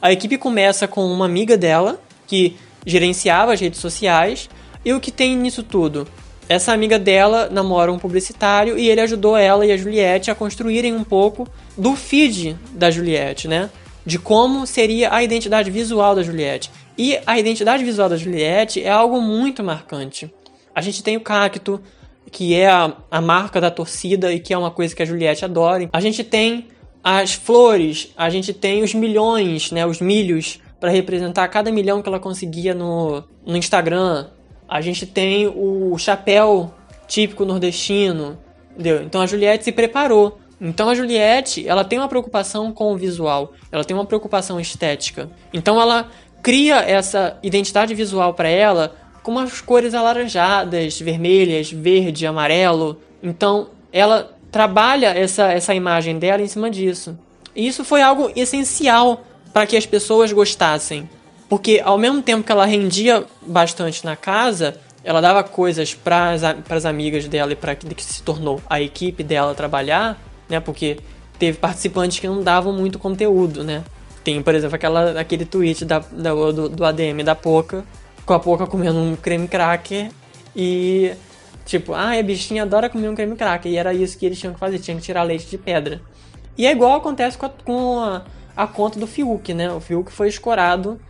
A 0.00 0.10
equipe 0.10 0.36
começa 0.36 0.88
com 0.88 1.06
uma 1.06 1.26
amiga 1.26 1.56
dela, 1.56 2.00
que 2.26 2.56
gerenciava 2.84 3.52
as 3.52 3.60
redes 3.60 3.78
sociais, 3.78 4.50
e 4.84 4.92
o 4.92 4.98
que 4.98 5.12
tem 5.12 5.36
nisso 5.36 5.62
tudo? 5.62 6.08
Essa 6.48 6.72
amiga 6.72 6.98
dela 6.98 7.48
namora 7.48 7.92
um 7.92 7.98
publicitário 7.98 8.76
e 8.76 8.90
ele 8.90 9.00
ajudou 9.02 9.36
ela 9.36 9.64
e 9.64 9.70
a 9.70 9.76
Juliette 9.76 10.32
a 10.32 10.34
construírem 10.34 10.92
um 10.92 11.04
pouco 11.04 11.46
do 11.78 11.94
feed 11.94 12.58
da 12.72 12.90
Juliette, 12.90 13.46
né? 13.46 13.70
De 14.04 14.18
como 14.18 14.66
seria 14.66 15.12
a 15.12 15.22
identidade 15.22 15.70
visual 15.70 16.14
da 16.14 16.22
Juliette. 16.22 16.70
E 16.96 17.18
a 17.26 17.38
identidade 17.38 17.84
visual 17.84 18.08
da 18.08 18.16
Juliette 18.16 18.82
é 18.82 18.90
algo 18.90 19.20
muito 19.20 19.62
marcante. 19.62 20.32
A 20.74 20.80
gente 20.80 21.02
tem 21.02 21.16
o 21.16 21.20
cacto, 21.20 21.80
que 22.30 22.54
é 22.54 22.68
a, 22.68 22.96
a 23.10 23.20
marca 23.20 23.60
da 23.60 23.70
torcida 23.70 24.32
e 24.32 24.40
que 24.40 24.52
é 24.52 24.58
uma 24.58 24.70
coisa 24.70 24.94
que 24.94 25.02
a 25.02 25.06
Juliette 25.06 25.44
adora. 25.44 25.88
A 25.92 26.00
gente 26.00 26.24
tem 26.24 26.68
as 27.02 27.34
flores, 27.34 28.12
a 28.16 28.30
gente 28.30 28.52
tem 28.52 28.82
os 28.82 28.94
milhões, 28.94 29.70
né, 29.72 29.84
os 29.86 30.00
milhos, 30.00 30.60
para 30.78 30.90
representar 30.90 31.46
cada 31.48 31.70
milhão 31.70 32.02
que 32.02 32.08
ela 32.08 32.20
conseguia 32.20 32.74
no, 32.74 33.22
no 33.46 33.56
Instagram. 33.56 34.26
A 34.68 34.80
gente 34.80 35.06
tem 35.06 35.46
o 35.46 35.96
chapéu 35.98 36.72
típico 37.06 37.44
nordestino, 37.44 38.38
entendeu? 38.72 39.02
Então 39.02 39.20
a 39.20 39.26
Juliette 39.26 39.64
se 39.64 39.72
preparou 39.72 40.38
então 40.64 40.88
a 40.88 40.94
Juliette, 40.94 41.68
ela 41.68 41.82
tem 41.82 41.98
uma 41.98 42.06
preocupação 42.06 42.70
com 42.70 42.92
o 42.92 42.96
visual, 42.96 43.52
ela 43.72 43.82
tem 43.82 43.96
uma 43.96 44.06
preocupação 44.06 44.60
estética. 44.60 45.28
Então 45.52 45.80
ela 45.80 46.08
cria 46.40 46.76
essa 46.76 47.36
identidade 47.42 47.92
visual 47.96 48.32
para 48.32 48.48
ela 48.48 48.94
com 49.24 49.32
umas 49.32 49.60
cores 49.60 49.92
alaranjadas, 49.92 51.00
vermelhas, 51.00 51.72
verde, 51.72 52.26
amarelo. 52.28 53.00
Então 53.20 53.70
ela 53.92 54.36
trabalha 54.52 55.08
essa, 55.08 55.52
essa 55.52 55.74
imagem 55.74 56.16
dela 56.20 56.40
em 56.40 56.46
cima 56.46 56.70
disso. 56.70 57.18
E 57.56 57.66
isso 57.66 57.84
foi 57.84 58.00
algo 58.00 58.30
essencial 58.36 59.24
para 59.52 59.66
que 59.66 59.76
as 59.76 59.84
pessoas 59.84 60.32
gostassem. 60.32 61.10
Porque 61.48 61.82
ao 61.84 61.98
mesmo 61.98 62.22
tempo 62.22 62.44
que 62.44 62.52
ela 62.52 62.64
rendia 62.64 63.24
bastante 63.44 64.04
na 64.04 64.14
casa, 64.14 64.76
ela 65.02 65.20
dava 65.20 65.42
coisas 65.42 65.92
para 65.92 66.36
as 66.70 66.84
amigas 66.84 67.26
dela 67.26 67.52
e 67.52 67.56
para 67.56 67.74
que 67.74 68.02
se 68.02 68.22
tornou 68.22 68.60
a 68.70 68.80
equipe 68.80 69.24
dela 69.24 69.54
trabalhar, 69.54 70.18
né? 70.52 70.60
Porque 70.60 70.98
teve 71.38 71.58
participantes 71.58 72.20
que 72.20 72.28
não 72.28 72.42
davam 72.42 72.72
muito 72.72 72.98
conteúdo, 72.98 73.64
né? 73.64 73.82
Tem, 74.22 74.40
por 74.40 74.54
exemplo, 74.54 74.76
aquela, 74.76 75.18
aquele 75.18 75.44
tweet 75.44 75.84
da, 75.84 75.98
da 75.98 76.32
do, 76.32 76.68
do, 76.68 76.84
ADM 76.84 77.24
da 77.24 77.34
Poca, 77.34 77.84
com 78.24 78.32
a 78.32 78.38
Poca 78.38 78.66
comendo 78.66 79.00
um 79.00 79.16
creme 79.16 79.48
cracker 79.48 80.12
e 80.54 81.12
tipo, 81.64 81.94
ah, 81.94 82.12
a 82.16 82.22
bichinha 82.22 82.62
adora 82.62 82.88
comer 82.88 83.08
um 83.08 83.14
creme 83.14 83.34
cracker. 83.34 83.72
E 83.72 83.76
era 83.76 83.92
isso 83.92 84.16
que 84.16 84.26
eles 84.26 84.38
tinham 84.38 84.54
que 84.54 84.60
fazer, 84.60 84.78
tinham 84.78 84.98
que 84.98 85.04
tirar 85.04 85.24
leite 85.24 85.46
de 85.46 85.58
pedra. 85.58 86.00
E 86.56 86.66
é 86.66 86.70
igual 86.70 86.94
acontece 86.94 87.36
com 87.36 87.46
a, 87.46 87.50
com 87.64 88.00
a, 88.00 88.22
a 88.56 88.66
conta 88.66 89.00
do 89.00 89.06
Fiuk, 89.06 89.52
né? 89.54 89.72
O 89.72 89.80
Fiuk 89.80 90.12
foi 90.12 90.28
escorado 90.28 91.00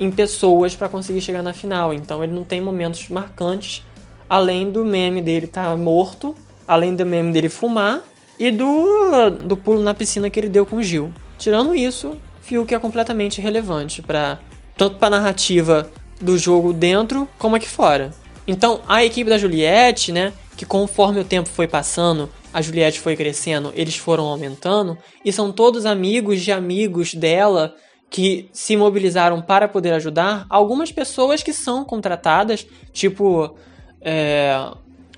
em 0.00 0.10
pessoas 0.10 0.74
para 0.74 0.88
conseguir 0.88 1.20
chegar 1.20 1.42
na 1.42 1.52
final. 1.52 1.92
Então 1.92 2.24
ele 2.24 2.32
não 2.32 2.44
tem 2.44 2.60
momentos 2.60 3.08
marcantes, 3.10 3.84
além 4.30 4.70
do 4.70 4.84
meme 4.84 5.20
dele 5.20 5.46
estar 5.46 5.64
tá 5.64 5.76
morto, 5.76 6.34
além 6.66 6.94
do 6.94 7.04
meme 7.04 7.32
dele 7.32 7.50
fumar 7.50 8.02
e 8.38 8.50
do, 8.50 9.30
do 9.30 9.56
pulo 9.56 9.80
na 9.82 9.94
piscina 9.94 10.30
que 10.30 10.38
ele 10.38 10.48
deu 10.48 10.66
com 10.66 10.76
o 10.76 10.82
Gil. 10.82 11.12
Tirando 11.38 11.74
isso, 11.74 12.16
Fiuk 12.40 12.74
é 12.74 12.78
completamente 12.78 13.40
relevante 13.40 14.02
para 14.02 14.38
tanto 14.76 14.96
para 14.96 15.16
a 15.16 15.20
narrativa 15.20 15.90
do 16.20 16.38
jogo 16.38 16.72
dentro 16.72 17.28
como 17.38 17.56
aqui 17.56 17.68
fora. 17.68 18.10
Então, 18.46 18.80
a 18.88 19.04
equipe 19.04 19.30
da 19.30 19.38
Juliette, 19.38 20.12
né, 20.12 20.32
que 20.56 20.66
conforme 20.66 21.20
o 21.20 21.24
tempo 21.24 21.48
foi 21.48 21.68
passando, 21.68 22.28
a 22.52 22.60
Juliette 22.60 23.00
foi 23.00 23.16
crescendo, 23.16 23.72
eles 23.74 23.96
foram 23.96 24.24
aumentando, 24.24 24.98
e 25.24 25.32
são 25.32 25.52
todos 25.52 25.86
amigos 25.86 26.40
de 26.40 26.52
amigos 26.52 27.14
dela 27.14 27.74
que 28.10 28.50
se 28.52 28.76
mobilizaram 28.76 29.40
para 29.40 29.66
poder 29.66 29.92
ajudar. 29.94 30.44
Algumas 30.50 30.92
pessoas 30.92 31.42
que 31.42 31.52
são 31.52 31.84
contratadas, 31.84 32.66
tipo 32.92 33.56
é, 34.02 34.54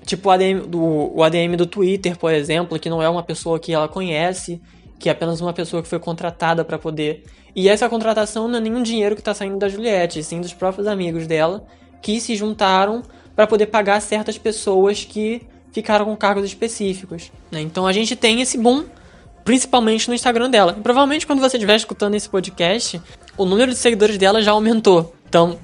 Tipo 0.05 0.29
o 0.29 0.31
ADM, 0.31 0.59
do, 0.67 1.11
o 1.15 1.23
ADM 1.23 1.55
do 1.57 1.65
Twitter, 1.65 2.17
por 2.17 2.31
exemplo, 2.31 2.77
que 2.79 2.89
não 2.89 3.01
é 3.01 3.09
uma 3.09 3.23
pessoa 3.23 3.59
que 3.59 3.73
ela 3.73 3.87
conhece, 3.87 4.61
que 4.99 5.09
é 5.09 5.11
apenas 5.11 5.41
uma 5.41 5.51
pessoa 5.51 5.81
que 5.81 5.89
foi 5.89 5.99
contratada 5.99 6.63
para 6.63 6.77
poder. 6.77 7.23
E 7.55 7.67
essa 7.67 7.89
contratação 7.89 8.47
não 8.47 8.57
é 8.57 8.61
nenhum 8.61 8.83
dinheiro 8.83 9.15
que 9.15 9.21
está 9.21 9.33
saindo 9.33 9.57
da 9.57 9.67
Juliette, 9.67 10.23
sim 10.23 10.41
dos 10.41 10.53
próprios 10.53 10.87
amigos 10.87 11.25
dela, 11.25 11.65
que 12.01 12.19
se 12.19 12.35
juntaram 12.35 13.01
para 13.35 13.47
poder 13.47 13.67
pagar 13.67 13.99
certas 14.01 14.37
pessoas 14.37 15.03
que 15.03 15.41
ficaram 15.71 16.05
com 16.05 16.15
cargos 16.15 16.45
específicos. 16.45 17.31
Né? 17.51 17.61
Então 17.61 17.87
a 17.87 17.91
gente 17.91 18.15
tem 18.15 18.41
esse 18.41 18.57
boom, 18.57 18.85
principalmente 19.43 20.07
no 20.07 20.13
Instagram 20.13 20.49
dela. 20.49 20.75
E 20.77 20.81
provavelmente 20.81 21.25
quando 21.25 21.39
você 21.39 21.57
estiver 21.57 21.75
escutando 21.75 22.15
esse 22.15 22.29
podcast, 22.29 23.01
o 23.37 23.45
número 23.45 23.71
de 23.71 23.77
seguidores 23.77 24.17
dela 24.17 24.41
já 24.41 24.51
aumentou. 24.51 25.15
Então, 25.27 25.57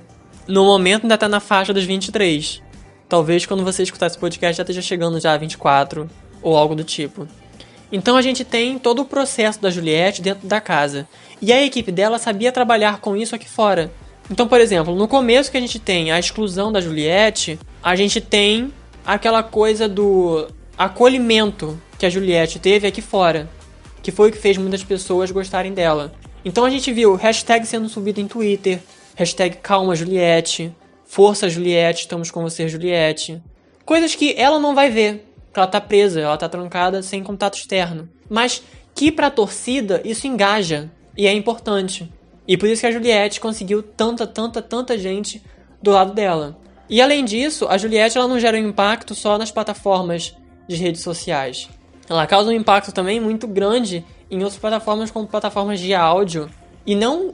no 0.48 0.66
momento 0.66 1.04
ainda 1.04 1.16
está 1.16 1.30
na 1.30 1.40
faixa 1.40 1.74
dos 1.74 1.84
23. 1.84 2.62
Talvez 3.12 3.46
quando 3.46 3.66
você 3.66 3.84
escutar 3.84 4.08
esse 4.08 4.18
podcast 4.18 4.56
já 4.56 4.64
esteja 4.64 4.82
chegando 4.82 5.20
já 5.20 5.34
a 5.34 5.38
24 5.38 6.10
ou 6.42 6.56
algo 6.56 6.74
do 6.74 6.86
tipo. 6.86 7.28
Então 7.92 8.16
a 8.16 8.22
gente 8.22 8.46
tem 8.46 8.80
todo 8.80 9.02
o 9.02 9.06
processo 9.06 9.62
da 9.62 9.70
Juliette 9.70 10.22
dentro 10.22 10.48
da 10.48 10.62
casa. 10.62 11.06
E 11.42 11.52
a 11.52 11.62
equipe 11.62 11.92
dela 11.92 12.18
sabia 12.18 12.54
trabalhar 12.54 13.02
com 13.02 13.18
isso 13.18 13.36
aqui 13.36 13.50
fora. 13.50 13.92
Então, 14.30 14.48
por 14.48 14.62
exemplo, 14.62 14.96
no 14.96 15.10
começo 15.10 15.52
que 15.52 15.58
a 15.58 15.60
gente 15.60 15.78
tem 15.78 16.10
a 16.10 16.20
exclusão 16.20 16.72
da 16.72 16.80
Juliette, 16.80 17.60
a 17.84 17.98
gente 17.98 18.22
tem 18.22 18.72
aquela 19.06 19.44
coisa 19.44 19.90
do 19.90 20.48
acolhimento 20.78 21.78
que 22.00 22.06
a 22.06 22.10
Juliette 22.10 22.60
teve 22.60 22.88
aqui 22.88 23.02
fora. 23.02 23.50
Que 24.02 24.10
foi 24.10 24.30
o 24.30 24.32
que 24.32 24.38
fez 24.38 24.56
muitas 24.56 24.86
pessoas 24.86 25.32
gostarem 25.32 25.74
dela. 25.74 26.14
Então 26.46 26.64
a 26.64 26.70
gente 26.70 26.94
viu 26.94 27.16
hashtag 27.16 27.68
sendo 27.68 27.90
subido 27.90 28.22
em 28.22 28.28
Twitter, 28.30 28.80
hashtag 29.18 29.58
calma 29.58 29.98
Juliette, 29.98 30.74
Força, 31.12 31.50
Juliette, 31.50 32.04
estamos 32.04 32.32
com 32.32 32.42
você, 32.42 32.70
Juliette. 32.70 33.44
Coisas 33.84 34.16
que 34.16 34.34
ela 34.38 34.62
não 34.62 34.74
vai 34.74 34.90
ver, 34.90 35.30
que 35.54 35.60
ela 35.60 35.68
tá 35.68 35.82
presa, 35.82 36.22
ela 36.22 36.38
tá 36.38 36.48
trancada 36.48 37.04
sem 37.04 37.22
contato 37.22 37.58
externo. 37.58 38.08
Mas 38.30 38.64
que 38.96 39.12
pra 39.12 39.30
torcida 39.30 40.02
isso 40.06 40.26
engaja 40.26 40.90
e 41.18 41.28
é 41.28 41.34
importante. 41.34 42.10
E 42.48 42.56
por 42.56 42.70
isso 42.70 42.80
que 42.80 42.88
a 42.88 42.92
Juliette 42.94 43.42
conseguiu 43.42 43.84
tanta, 43.84 44.26
tanta, 44.26 44.62
tanta 44.62 44.98
gente 44.98 45.44
do 45.82 45.92
lado 45.92 46.14
dela. 46.14 46.58
E 46.90 47.02
além 47.02 47.26
disso, 47.26 47.68
a 47.68 47.78
Juliette 47.78 48.18
ela 48.18 48.30
não 48.30 48.40
gera 48.40 48.56
um 48.56 48.70
impacto 48.70 49.14
só 49.14 49.38
nas 49.38 49.52
plataformas 49.52 50.34
de 50.66 50.78
redes 50.78 51.02
sociais. 51.02 51.68
Ela 52.10 52.26
causa 52.26 52.52
um 52.52 52.54
impacto 52.54 52.94
também 52.94 53.20
muito 53.20 53.50
grande 53.50 54.06
em 54.30 54.42
outras 54.44 54.62
plataformas 54.62 55.12
como 55.12 55.28
plataformas 55.28 55.78
de 55.78 55.94
áudio. 55.94 56.50
E 56.86 56.96
não 56.96 57.34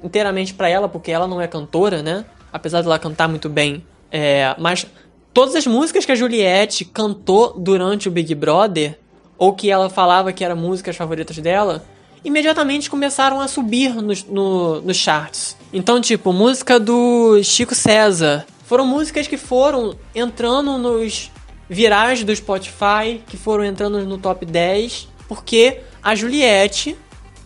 inteiramente 0.00 0.54
para 0.54 0.68
ela, 0.68 0.88
porque 0.88 1.10
ela 1.10 1.26
não 1.26 1.40
é 1.40 1.48
cantora, 1.48 2.00
né? 2.00 2.24
Apesar 2.54 2.82
de 2.82 2.86
ela 2.86 3.00
cantar 3.00 3.28
muito 3.28 3.48
bem. 3.48 3.84
É, 4.12 4.54
mas 4.60 4.86
todas 5.32 5.56
as 5.56 5.66
músicas 5.66 6.06
que 6.06 6.12
a 6.12 6.14
Juliette 6.14 6.84
cantou 6.84 7.52
durante 7.58 8.06
o 8.06 8.12
Big 8.12 8.32
Brother, 8.32 8.96
ou 9.36 9.52
que 9.52 9.72
ela 9.72 9.90
falava 9.90 10.32
que 10.32 10.44
eram 10.44 10.54
músicas 10.54 10.94
favoritas 10.94 11.36
dela, 11.38 11.84
imediatamente 12.24 12.88
começaram 12.88 13.40
a 13.40 13.48
subir 13.48 13.92
nos, 13.96 14.22
no, 14.22 14.80
nos 14.80 14.96
charts. 14.96 15.56
Então, 15.72 16.00
tipo, 16.00 16.32
música 16.32 16.78
do 16.78 17.42
Chico 17.42 17.74
César. 17.74 18.46
Foram 18.64 18.86
músicas 18.86 19.26
que 19.26 19.36
foram 19.36 19.96
entrando 20.14 20.78
nos 20.78 21.32
virais 21.68 22.22
do 22.22 22.34
Spotify, 22.34 23.20
que 23.26 23.36
foram 23.36 23.64
entrando 23.64 24.00
no 24.06 24.16
top 24.16 24.46
10, 24.46 25.08
porque 25.26 25.80
a 26.00 26.14
Juliette 26.14 26.96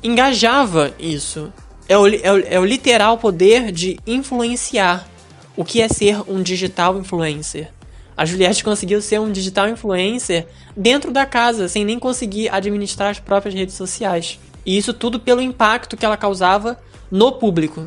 engajava 0.03 0.93
isso 0.99 1.51
é 1.89 1.97
o, 1.97 2.07
é, 2.07 2.33
o, 2.33 2.39
é 2.55 2.61
o 2.61 2.65
literal 2.65 3.17
poder 3.17 3.73
de 3.73 3.99
influenciar. 4.07 5.09
O 5.57 5.65
que 5.65 5.81
é 5.81 5.89
ser 5.89 6.23
um 6.29 6.43
digital 6.43 6.99
influencer? 6.99 7.71
A 8.17 8.25
Juliette 8.25 8.63
conseguiu 8.63 9.01
ser 9.01 9.21
um 9.21 9.33
digital 9.33 9.69
influencer 9.69 10.47
dentro 10.77 11.11
da 11.11 11.25
casa, 11.25 11.69
sem 11.69 11.85
nem 11.85 11.99
conseguir 11.99 12.49
administrar 12.49 13.11
as 13.11 13.19
próprias 13.19 13.55
redes 13.55 13.75
sociais. 13.75 14.39
E 14.67 14.77
isso 14.77 14.93
tudo 14.93 15.19
pelo 15.19 15.41
impacto 15.41 15.97
que 15.97 16.05
ela 16.05 16.17
causava 16.17 16.79
no 17.11 17.33
público. 17.33 17.87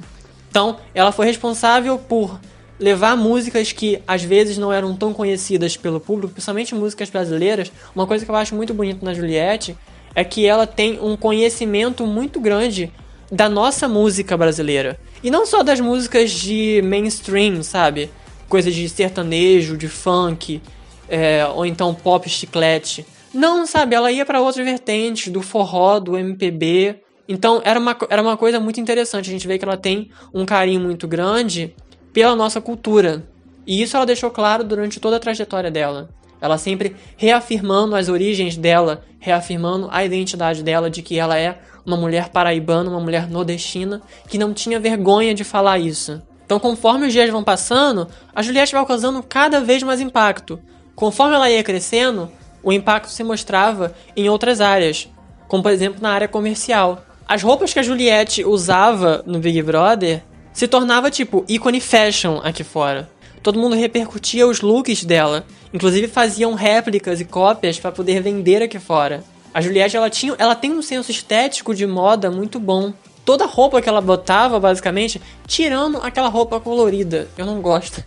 Então, 0.49 0.77
ela 0.95 1.11
foi 1.11 1.27
responsável 1.27 1.97
por 1.97 2.39
levar 2.79 3.15
músicas 3.15 3.71
que 3.71 4.01
às 4.07 4.23
vezes 4.23 4.57
não 4.57 4.73
eram 4.73 4.95
tão 4.95 5.13
conhecidas 5.13 5.77
pelo 5.77 5.99
público, 5.99 6.33
principalmente 6.33 6.73
músicas 6.73 7.09
brasileiras. 7.09 7.71
Uma 7.95 8.07
coisa 8.07 8.25
que 8.25 8.31
eu 8.31 8.35
acho 8.35 8.55
muito 8.55 8.73
bonito 8.73 9.05
na 9.05 9.13
Juliette 9.13 9.77
é 10.15 10.23
que 10.23 10.45
ela 10.45 10.65
tem 10.65 10.99
um 10.99 11.15
conhecimento 11.15 12.07
muito 12.07 12.39
grande 12.39 12.91
da 13.31 13.47
nossa 13.47 13.87
música 13.87 14.35
brasileira. 14.35 14.99
E 15.23 15.31
não 15.31 15.45
só 15.45 15.63
das 15.63 15.79
músicas 15.79 16.31
de 16.31 16.81
mainstream, 16.83 17.63
sabe? 17.63 18.09
Coisa 18.49 18.69
de 18.69 18.89
sertanejo, 18.89 19.77
de 19.77 19.87
funk, 19.87 20.61
é, 21.07 21.45
ou 21.45 21.65
então 21.65 21.93
pop 21.95 22.27
chiclete. 22.29 23.05
Não, 23.33 23.65
sabe? 23.65 23.95
Ela 23.95 24.11
ia 24.11 24.25
para 24.25 24.41
outras 24.41 24.65
vertentes, 24.65 25.31
do 25.31 25.41
forró, 25.41 25.99
do 25.99 26.17
MPB. 26.17 27.01
Então 27.27 27.61
era 27.63 27.79
uma, 27.79 27.97
era 28.09 28.21
uma 28.21 28.35
coisa 28.35 28.59
muito 28.59 28.81
interessante. 28.81 29.29
A 29.29 29.31
gente 29.31 29.47
vê 29.47 29.57
que 29.57 29.63
ela 29.63 29.77
tem 29.77 30.09
um 30.33 30.45
carinho 30.45 30.81
muito 30.81 31.07
grande 31.07 31.73
pela 32.11 32.35
nossa 32.35 32.59
cultura. 32.59 33.23
E 33.65 33.81
isso 33.81 33.95
ela 33.95 34.05
deixou 34.05 34.29
claro 34.31 34.63
durante 34.63 34.99
toda 34.99 35.15
a 35.15 35.19
trajetória 35.19 35.71
dela. 35.71 36.09
Ela 36.41 36.57
sempre 36.57 36.95
reafirmando 37.15 37.95
as 37.95 38.09
origens 38.09 38.57
dela, 38.57 39.05
reafirmando 39.19 39.87
a 39.91 40.03
identidade 40.03 40.63
dela 40.63 40.89
de 40.89 41.01
que 41.01 41.17
ela 41.17 41.37
é 41.37 41.59
uma 41.85 41.97
mulher 41.97 42.29
paraibana, 42.29 42.89
uma 42.89 42.99
mulher 42.99 43.29
nordestina, 43.29 44.01
que 44.27 44.37
não 44.37 44.53
tinha 44.53 44.79
vergonha 44.79 45.33
de 45.33 45.43
falar 45.43 45.79
isso. 45.79 46.21
Então, 46.45 46.59
conforme 46.59 47.07
os 47.07 47.13
dias 47.13 47.29
vão 47.29 47.43
passando, 47.43 48.07
a 48.35 48.41
Juliette 48.41 48.73
vai 48.73 48.85
causando 48.85 49.23
cada 49.23 49.61
vez 49.61 49.83
mais 49.83 50.01
impacto. 50.01 50.59
Conforme 50.95 51.35
ela 51.35 51.49
ia 51.49 51.63
crescendo, 51.63 52.29
o 52.63 52.71
impacto 52.73 53.09
se 53.09 53.23
mostrava 53.23 53.95
em 54.15 54.29
outras 54.29 54.61
áreas, 54.61 55.07
como 55.47 55.63
por 55.63 55.71
exemplo 55.71 56.01
na 56.01 56.11
área 56.11 56.27
comercial. 56.27 57.05
As 57.27 57.41
roupas 57.41 57.73
que 57.73 57.79
a 57.79 57.83
Juliette 57.83 58.43
usava 58.43 59.23
no 59.25 59.39
Big 59.39 59.61
Brother 59.61 60.23
se 60.51 60.67
tornava 60.67 61.09
tipo 61.09 61.45
ícone 61.47 61.79
fashion 61.79 62.41
aqui 62.43 62.63
fora. 62.63 63.09
Todo 63.41 63.59
mundo 63.59 63.75
repercutia 63.75 64.45
os 64.45 64.61
looks 64.61 65.03
dela, 65.03 65.45
inclusive 65.73 66.07
faziam 66.07 66.53
réplicas 66.53 67.19
e 67.21 67.25
cópias 67.25 67.79
para 67.79 67.91
poder 67.91 68.21
vender 68.21 68.61
aqui 68.61 68.77
fora. 68.77 69.23
A 69.53 69.59
Juliette 69.61 69.97
ela 69.97 70.09
tinha, 70.09 70.35
ela 70.37 70.55
tem 70.55 70.71
um 70.71 70.81
senso 70.81 71.11
estético 71.11 71.75
de 71.75 71.85
moda 71.85 72.31
muito 72.31 72.59
bom. 72.59 72.93
Toda 73.25 73.45
roupa 73.45 73.81
que 73.81 73.89
ela 73.89 74.01
botava, 74.01 74.59
basicamente, 74.59 75.21
tirando 75.45 75.97
aquela 75.97 76.29
roupa 76.29 76.59
colorida. 76.59 77.27
Eu 77.37 77.45
não 77.45 77.61
gosto. 77.61 78.03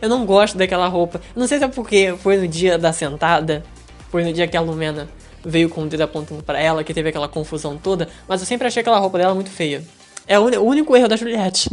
Eu 0.00 0.08
não 0.08 0.24
gosto 0.24 0.56
daquela 0.56 0.88
roupa. 0.88 1.20
Não 1.34 1.46
sei 1.46 1.58
se 1.58 1.64
é 1.64 1.68
porque 1.68 2.14
foi 2.18 2.36
no 2.38 2.48
dia 2.48 2.78
da 2.78 2.92
sentada, 2.92 3.64
foi 4.10 4.24
no 4.24 4.32
dia 4.32 4.48
que 4.48 4.56
a 4.56 4.60
Lumena 4.60 5.08
veio 5.44 5.68
com 5.68 5.82
o 5.82 5.86
dedo 5.86 6.02
apontando 6.02 6.42
para 6.42 6.60
ela, 6.60 6.82
que 6.82 6.92
teve 6.92 7.08
aquela 7.08 7.28
confusão 7.28 7.76
toda, 7.76 8.08
mas 8.26 8.40
eu 8.40 8.46
sempre 8.46 8.66
achei 8.66 8.80
aquela 8.80 8.98
roupa 8.98 9.18
dela 9.18 9.34
muito 9.34 9.50
feia. 9.50 9.84
É 10.26 10.38
o 10.38 10.62
único 10.62 10.96
erro 10.96 11.06
da 11.06 11.14
Juliette 11.16 11.70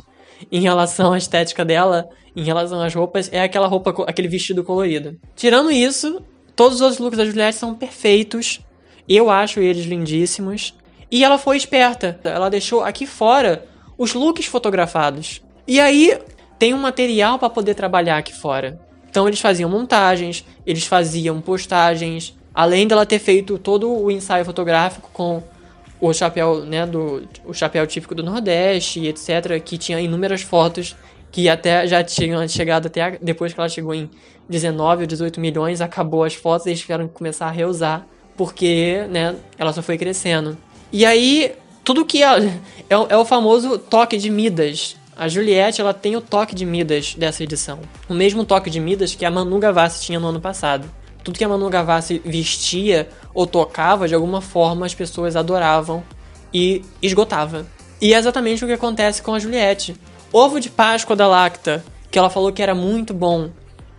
em 0.52 0.62
relação 0.62 1.14
à 1.14 1.18
estética 1.18 1.66
dela, 1.66 2.08
em 2.36 2.44
relação 2.44 2.82
às 2.82 2.94
roupas, 2.94 3.30
é 3.32 3.42
aquela 3.42 3.66
roupa, 3.68 4.04
aquele 4.08 4.28
vestido 4.28 4.64
colorido. 4.64 5.18
Tirando 5.36 5.72
isso, 5.72 6.22
todos 6.56 6.76
os 6.76 6.82
outros 6.82 7.00
looks 7.00 7.18
da 7.18 7.26
Juliette 7.26 7.58
são 7.58 7.74
perfeitos. 7.74 8.60
Eu 9.08 9.30
acho 9.30 9.60
eles 9.60 9.86
lindíssimos. 9.86 10.74
E 11.12 11.24
ela 11.24 11.38
foi 11.38 11.58
esperta. 11.58 12.20
Ela 12.24 12.50
deixou 12.50 12.84
aqui 12.84 13.06
fora 13.06 13.66
os 13.98 14.14
looks 14.14 14.46
fotografados. 14.46 15.42
E 15.68 15.80
aí 15.80 16.18
tem 16.58 16.74
um 16.74 16.80
material 16.80 17.38
para 17.38 17.50
poder 17.50 17.76
trabalhar 17.76 18.18
aqui 18.18 18.34
fora. 18.34 18.80
Então 19.10 19.28
eles 19.28 19.40
faziam 19.40 19.70
montagens, 19.70 20.44
eles 20.66 20.86
faziam 20.86 21.40
postagens, 21.40 22.36
além 22.54 22.88
dela 22.88 23.06
ter 23.06 23.20
feito 23.20 23.60
todo 23.60 23.92
o 23.92 24.10
ensaio 24.10 24.44
fotográfico 24.44 25.10
com 25.14 25.44
o 26.02 26.12
chapéu, 26.12 26.66
né, 26.66 26.86
do 26.86 27.28
o 27.46 27.54
chapéu 27.54 27.86
típico 27.86 28.16
do 28.16 28.24
Nordeste, 28.24 29.06
etc, 29.06 29.62
que 29.64 29.78
tinha 29.78 30.02
inúmeras 30.02 30.42
fotos 30.42 30.96
que 31.32 31.48
até 31.48 31.88
já 31.88 32.04
tinham 32.04 32.48
chegado 32.48 32.88
até 32.88 33.02
a, 33.02 33.10
depois 33.22 33.54
que 33.54 33.60
ela 33.60 33.70
chegou 33.70 33.94
em 33.94 34.10
19 34.50 35.04
ou 35.04 35.08
18 35.08 35.40
milhões, 35.40 35.80
acabou 35.80 36.24
as 36.24 36.34
fotos 36.34 36.66
e 36.66 36.70
eles 36.70 36.82
tiveram 36.82 37.08
que 37.08 37.14
começar 37.14 37.48
a 37.48 37.52
reusar, 37.52 38.06
porque, 38.36 39.06
né, 39.10 39.36
ela 39.58 39.74
só 39.74 39.82
foi 39.82 39.98
crescendo. 39.98 40.58
E 40.92 41.06
aí, 41.06 41.54
tudo 41.84 42.06
que 42.06 42.24
é, 42.24 42.38
é, 42.38 42.96
é 43.10 43.18
o 43.18 43.26
famoso 43.26 43.78
toque 43.78 44.18
de 44.18 44.30
Midas, 44.30 44.96
a 45.16 45.28
Juliette, 45.28 45.82
ela 45.82 45.94
tem 45.94 46.16
o 46.16 46.22
toque 46.22 46.56
de 46.56 46.66
Midas 46.66 47.16
dessa 47.16 47.44
edição. 47.44 47.80
O 48.10 48.14
mesmo 48.14 48.46
toque 48.46 48.70
de 48.70 48.80
Midas 48.80 49.14
que 49.14 49.26
a 49.26 49.32
Manu 49.32 49.60
Gavassi 49.60 50.04
tinha 50.04 50.20
no 50.20 50.28
ano 50.28 50.42
passado. 50.42 50.90
Tudo 51.24 51.38
que 51.38 51.44
a 51.44 51.50
Manu 51.50 51.70
Gavassi 51.70 52.22
vestia 52.26 53.08
ou 53.34 53.46
tocava, 53.46 54.08
de 54.08 54.16
alguma 54.16 54.42
forma 54.42 54.86
as 54.86 54.94
pessoas 54.94 55.36
adoravam 55.36 56.04
e 56.54 56.84
esgotava. 57.02 57.66
E 58.02 58.14
é 58.14 58.18
exatamente 58.18 58.64
o 58.64 58.68
que 58.68 58.74
acontece 58.74 59.22
com 59.22 59.34
a 59.34 59.40
Juliette. 59.40 59.96
Ovo 60.32 60.60
de 60.60 60.70
Páscoa 60.70 61.16
da 61.16 61.28
Lacta, 61.28 61.86
que 62.12 62.20
ela 62.20 62.30
falou 62.30 62.52
que 62.52 62.62
era 62.62 62.76
muito 62.76 63.14
bom, 63.14 63.50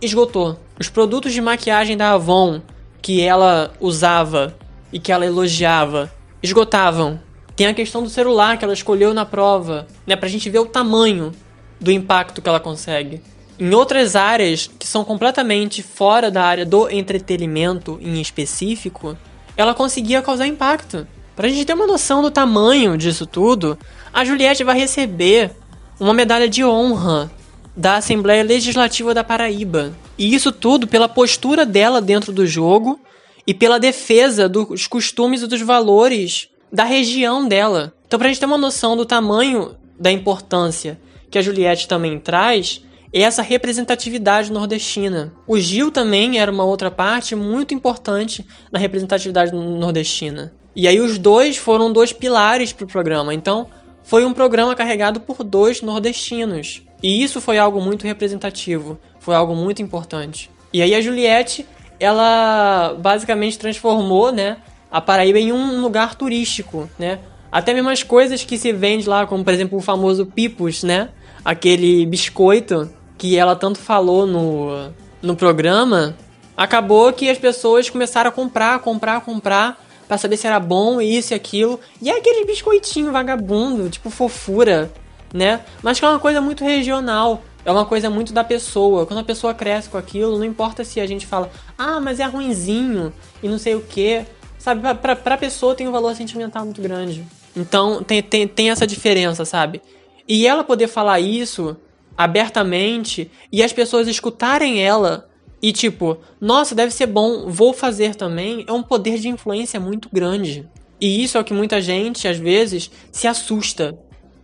esgotou. 0.01 0.59
Os 0.79 0.89
produtos 0.89 1.33
de 1.33 1.41
maquiagem 1.41 1.95
da 1.95 2.11
Avon, 2.11 2.61
que 3.05 3.21
ela 3.21 3.71
usava 3.79 4.57
e 4.91 4.97
que 4.97 5.11
ela 5.11 5.27
elogiava, 5.27 6.11
esgotavam. 6.41 7.19
Tem 7.55 7.67
a 7.67 7.73
questão 7.75 8.01
do 8.01 8.09
celular 8.09 8.57
que 8.57 8.65
ela 8.65 8.73
escolheu 8.73 9.13
na 9.13 9.23
prova, 9.23 9.85
né, 10.07 10.15
pra 10.15 10.27
gente 10.27 10.49
ver 10.49 10.57
o 10.57 10.65
tamanho 10.65 11.31
do 11.79 11.91
impacto 11.91 12.41
que 12.41 12.49
ela 12.49 12.59
consegue. 12.59 13.21
Em 13.59 13.75
outras 13.75 14.15
áreas 14.15 14.71
que 14.79 14.87
são 14.87 15.05
completamente 15.05 15.83
fora 15.83 16.31
da 16.31 16.43
área 16.43 16.65
do 16.65 16.89
entretenimento 16.89 17.99
em 18.01 18.19
específico, 18.19 19.15
ela 19.55 19.75
conseguia 19.75 20.23
causar 20.23 20.47
impacto. 20.47 21.05
Pra 21.35 21.47
gente 21.47 21.63
ter 21.63 21.75
uma 21.75 21.85
noção 21.85 22.23
do 22.23 22.31
tamanho 22.31 22.97
disso 22.97 23.27
tudo, 23.27 23.77
a 24.11 24.25
Juliette 24.25 24.63
vai 24.63 24.79
receber 24.79 25.51
uma 25.99 26.11
medalha 26.11 26.49
de 26.49 26.65
honra 26.65 27.31
da 27.77 27.97
Assembleia 27.97 28.43
Legislativa 28.43 29.13
da 29.13 29.23
Paraíba. 29.23 29.93
E 30.17 30.33
isso 30.33 30.51
tudo 30.51 30.87
pela 30.87 31.09
postura 31.09 31.65
dela 31.65 32.01
dentro 32.01 32.31
do 32.31 32.45
jogo 32.45 32.99
e 33.45 33.53
pela 33.53 33.79
defesa 33.79 34.47
dos 34.49 34.87
costumes 34.87 35.41
e 35.41 35.47
dos 35.47 35.61
valores 35.61 36.49
da 36.71 36.83
região 36.83 37.47
dela. 37.47 37.93
Então, 38.07 38.19
pra 38.19 38.27
gente 38.27 38.39
ter 38.39 38.45
uma 38.45 38.57
noção 38.57 38.95
do 38.95 39.05
tamanho 39.05 39.75
da 39.99 40.11
importância 40.11 40.99
que 41.29 41.37
a 41.37 41.41
Juliette 41.41 41.87
também 41.87 42.19
traz, 42.19 42.81
é 43.13 43.21
essa 43.21 43.41
representatividade 43.41 44.51
nordestina. 44.51 45.33
O 45.47 45.57
Gil 45.57 45.91
também 45.91 46.39
era 46.39 46.51
uma 46.51 46.65
outra 46.65 46.91
parte 46.91 47.35
muito 47.35 47.73
importante 47.73 48.45
na 48.71 48.79
representatividade 48.79 49.53
nordestina. 49.53 50.53
E 50.75 50.87
aí 50.87 50.99
os 50.99 51.17
dois 51.17 51.55
foram 51.55 51.91
dois 51.91 52.11
pilares 52.11 52.73
para 52.73 52.83
o 52.83 52.87
programa. 52.87 53.33
Então, 53.33 53.67
foi 54.03 54.25
um 54.25 54.33
programa 54.33 54.75
carregado 54.75 55.19
por 55.19 55.43
dois 55.43 55.81
nordestinos. 55.81 56.83
E 57.01 57.23
isso 57.23 57.39
foi 57.39 57.57
algo 57.57 57.81
muito 57.81 58.05
representativo, 58.05 58.99
foi 59.25 59.33
algo 59.33 59.55
muito 59.55 59.81
importante. 59.81 60.51
E 60.71 60.83
aí 60.83 60.93
a 60.93 61.01
Juliette, 61.01 61.65
ela 61.99 62.95
basicamente 62.99 63.57
transformou, 63.57 64.31
né, 64.31 64.57
a 64.91 65.01
Paraíba 65.01 65.39
em 65.39 65.51
um 65.51 65.81
lugar 65.81 66.13
turístico, 66.13 66.87
né? 66.99 67.19
Até 67.51 67.73
mesmo 67.73 67.89
as 67.89 68.03
coisas 68.03 68.43
que 68.43 68.55
se 68.55 68.71
vende 68.71 69.09
lá, 69.09 69.25
como 69.25 69.43
por 69.43 69.51
exemplo 69.51 69.79
o 69.79 69.81
famoso 69.81 70.27
Pipos, 70.27 70.83
né? 70.83 71.09
Aquele 71.43 72.05
biscoito 72.05 72.89
que 73.17 73.35
ela 73.35 73.55
tanto 73.55 73.79
falou 73.79 74.27
no, 74.27 74.91
no 75.21 75.35
programa, 75.35 76.15
acabou 76.55 77.11
que 77.11 77.27
as 77.27 77.37
pessoas 77.37 77.89
começaram 77.89 78.29
a 78.29 78.31
comprar, 78.31 78.79
comprar, 78.79 79.21
comprar, 79.21 79.83
para 80.07 80.17
saber 80.19 80.37
se 80.37 80.45
era 80.45 80.59
bom, 80.59 81.01
isso 81.01 81.33
e 81.33 81.35
aquilo. 81.35 81.79
E 81.99 82.11
é 82.11 82.17
aquele 82.17 82.45
biscoitinho 82.45 83.11
vagabundo, 83.11 83.89
tipo 83.89 84.11
fofura, 84.11 84.91
né? 85.33 85.61
Mas 85.81 85.99
que 85.99 86.05
é 86.05 86.09
uma 86.09 86.19
coisa 86.19 86.39
muito 86.41 86.63
regional. 86.63 87.41
É 87.65 87.71
uma 87.71 87.85
coisa 87.85 88.09
muito 88.09 88.31
da 88.31 88.43
pessoa. 88.43 89.05
Quando 89.05 89.19
a 89.19 89.23
pessoa 89.23 89.53
cresce 89.53 89.89
com 89.89 89.97
aquilo, 89.97 90.37
não 90.37 90.45
importa 90.45 90.83
se 90.83 90.99
a 90.99 91.07
gente 91.07 91.25
fala, 91.25 91.49
ah, 91.77 91.99
mas 91.99 92.19
é 92.19 92.25
ruinzinho 92.25 93.11
e 93.41 93.49
não 93.49 93.57
sei 93.57 93.73
o 93.73 93.81
que. 93.81 94.23
Sabe, 94.59 94.81
pra, 94.81 94.95
pra, 94.95 95.15
pra 95.15 95.37
pessoa 95.37 95.75
tem 95.75 95.87
um 95.87 95.91
valor 95.91 96.15
sentimental 96.15 96.63
muito 96.63 96.81
grande. 96.81 97.25
Então 97.55 98.03
tem, 98.03 98.21
tem, 98.21 98.47
tem 98.47 98.69
essa 98.69 98.85
diferença, 98.85 99.43
sabe? 99.45 99.81
E 100.27 100.45
ela 100.45 100.63
poder 100.63 100.87
falar 100.87 101.19
isso 101.19 101.75
abertamente 102.17 103.29
e 103.51 103.63
as 103.63 103.73
pessoas 103.73 104.07
escutarem 104.07 104.81
ela 104.81 105.27
e 105.61 105.71
tipo, 105.71 106.17
nossa, 106.39 106.75
deve 106.75 106.93
ser 106.93 107.07
bom, 107.07 107.49
vou 107.49 107.73
fazer 107.73 108.15
também, 108.15 108.63
é 108.67 108.71
um 108.71 108.83
poder 108.83 109.17
de 109.17 109.27
influência 109.27 109.79
muito 109.79 110.09
grande. 110.13 110.67
E 111.01 111.23
isso 111.23 111.37
é 111.37 111.41
o 111.41 111.43
que 111.43 111.53
muita 111.53 111.81
gente, 111.81 112.27
às 112.27 112.37
vezes, 112.37 112.91
se 113.11 113.27
assusta, 113.27 113.97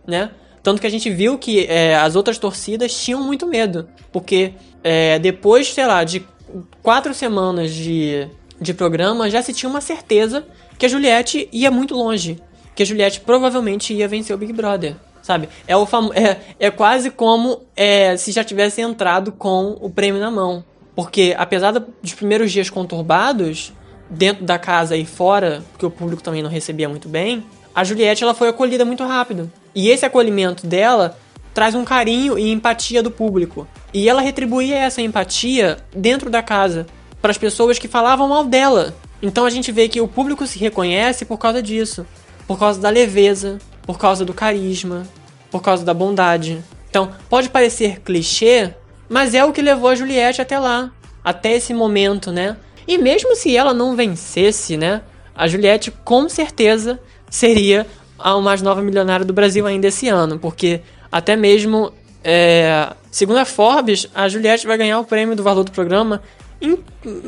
né? 0.06 0.32
Tanto 0.62 0.80
que 0.80 0.86
a 0.86 0.90
gente 0.90 1.10
viu 1.10 1.36
que 1.36 1.66
é, 1.66 1.96
as 1.96 2.14
outras 2.14 2.38
torcidas 2.38 2.94
tinham 2.94 3.20
muito 3.22 3.46
medo. 3.46 3.88
Porque 4.12 4.54
é, 4.82 5.18
depois, 5.18 5.72
sei 5.72 5.86
lá, 5.86 6.04
de 6.04 6.24
quatro 6.82 7.12
semanas 7.12 7.72
de, 7.74 8.28
de 8.60 8.72
programa, 8.72 9.28
já 9.28 9.42
se 9.42 9.52
tinha 9.52 9.68
uma 9.68 9.80
certeza 9.80 10.46
que 10.78 10.86
a 10.86 10.88
Juliette 10.88 11.48
ia 11.52 11.70
muito 11.70 11.94
longe. 11.94 12.40
Que 12.74 12.82
a 12.82 12.86
Juliette 12.86 13.20
provavelmente 13.20 13.92
ia 13.92 14.06
vencer 14.06 14.34
o 14.34 14.38
Big 14.38 14.52
Brother. 14.52 14.94
Sabe? 15.20 15.48
É, 15.66 15.76
o 15.76 15.86
famo 15.86 16.12
é, 16.14 16.38
é 16.58 16.70
quase 16.70 17.10
como 17.10 17.62
é, 17.76 18.16
se 18.16 18.32
já 18.32 18.42
tivesse 18.42 18.80
entrado 18.80 19.32
com 19.32 19.76
o 19.80 19.90
prêmio 19.90 20.20
na 20.20 20.30
mão. 20.30 20.64
Porque, 20.94 21.34
apesar 21.38 21.72
dos 21.72 22.14
primeiros 22.14 22.52
dias 22.52 22.68
conturbados, 22.68 23.72
dentro 24.10 24.44
da 24.44 24.58
casa 24.58 24.96
e 24.96 25.06
fora, 25.06 25.62
porque 25.72 25.86
o 25.86 25.90
público 25.90 26.22
também 26.22 26.42
não 26.42 26.50
recebia 26.50 26.88
muito 26.88 27.08
bem, 27.08 27.44
a 27.74 27.82
Juliette 27.82 28.22
ela 28.22 28.34
foi 28.34 28.48
acolhida 28.48 28.84
muito 28.84 29.04
rápido. 29.04 29.50
E 29.74 29.88
esse 29.88 30.04
acolhimento 30.04 30.66
dela 30.66 31.18
traz 31.54 31.74
um 31.74 31.84
carinho 31.84 32.38
e 32.38 32.50
empatia 32.50 33.02
do 33.02 33.10
público. 33.10 33.66
E 33.92 34.08
ela 34.08 34.22
retribuía 34.22 34.76
essa 34.76 35.02
empatia 35.02 35.78
dentro 35.94 36.30
da 36.30 36.42
casa 36.42 36.86
para 37.20 37.30
as 37.30 37.38
pessoas 37.38 37.78
que 37.78 37.88
falavam 37.88 38.28
mal 38.28 38.44
dela. 38.44 38.94
Então 39.22 39.44
a 39.44 39.50
gente 39.50 39.70
vê 39.70 39.88
que 39.88 40.00
o 40.00 40.08
público 40.08 40.46
se 40.46 40.58
reconhece 40.58 41.24
por 41.24 41.38
causa 41.38 41.62
disso, 41.62 42.06
por 42.46 42.58
causa 42.58 42.80
da 42.80 42.90
leveza, 42.90 43.58
por 43.82 43.98
causa 43.98 44.24
do 44.24 44.34
carisma, 44.34 45.06
por 45.50 45.62
causa 45.62 45.84
da 45.84 45.94
bondade. 45.94 46.62
Então, 46.88 47.12
pode 47.28 47.48
parecer 47.48 48.00
clichê, 48.00 48.74
mas 49.08 49.34
é 49.34 49.44
o 49.44 49.52
que 49.52 49.62
levou 49.62 49.90
a 49.90 49.94
Juliette 49.94 50.42
até 50.42 50.58
lá, 50.58 50.90
até 51.22 51.52
esse 51.52 51.72
momento, 51.72 52.32
né? 52.32 52.56
E 52.86 52.98
mesmo 52.98 53.36
se 53.36 53.56
ela 53.56 53.72
não 53.72 53.94
vencesse, 53.94 54.76
né? 54.76 55.02
A 55.34 55.46
Juliette 55.46 55.90
com 55.90 56.28
certeza 56.28 57.00
seria 57.30 57.86
a 58.22 58.40
mais 58.40 58.62
nova 58.62 58.80
milionária 58.80 59.24
do 59.24 59.32
Brasil 59.32 59.66
ainda 59.66 59.88
esse 59.88 60.08
ano, 60.08 60.38
porque 60.38 60.80
até 61.10 61.36
mesmo, 61.36 61.92
é, 62.22 62.92
segundo 63.10 63.38
a 63.38 63.44
Forbes, 63.44 64.08
a 64.14 64.28
Juliette 64.28 64.66
vai 64.66 64.78
ganhar 64.78 64.98
o 65.00 65.04
prêmio 65.04 65.36
do 65.36 65.42
valor 65.42 65.64
do 65.64 65.72
programa 65.72 66.22
em 66.60 66.78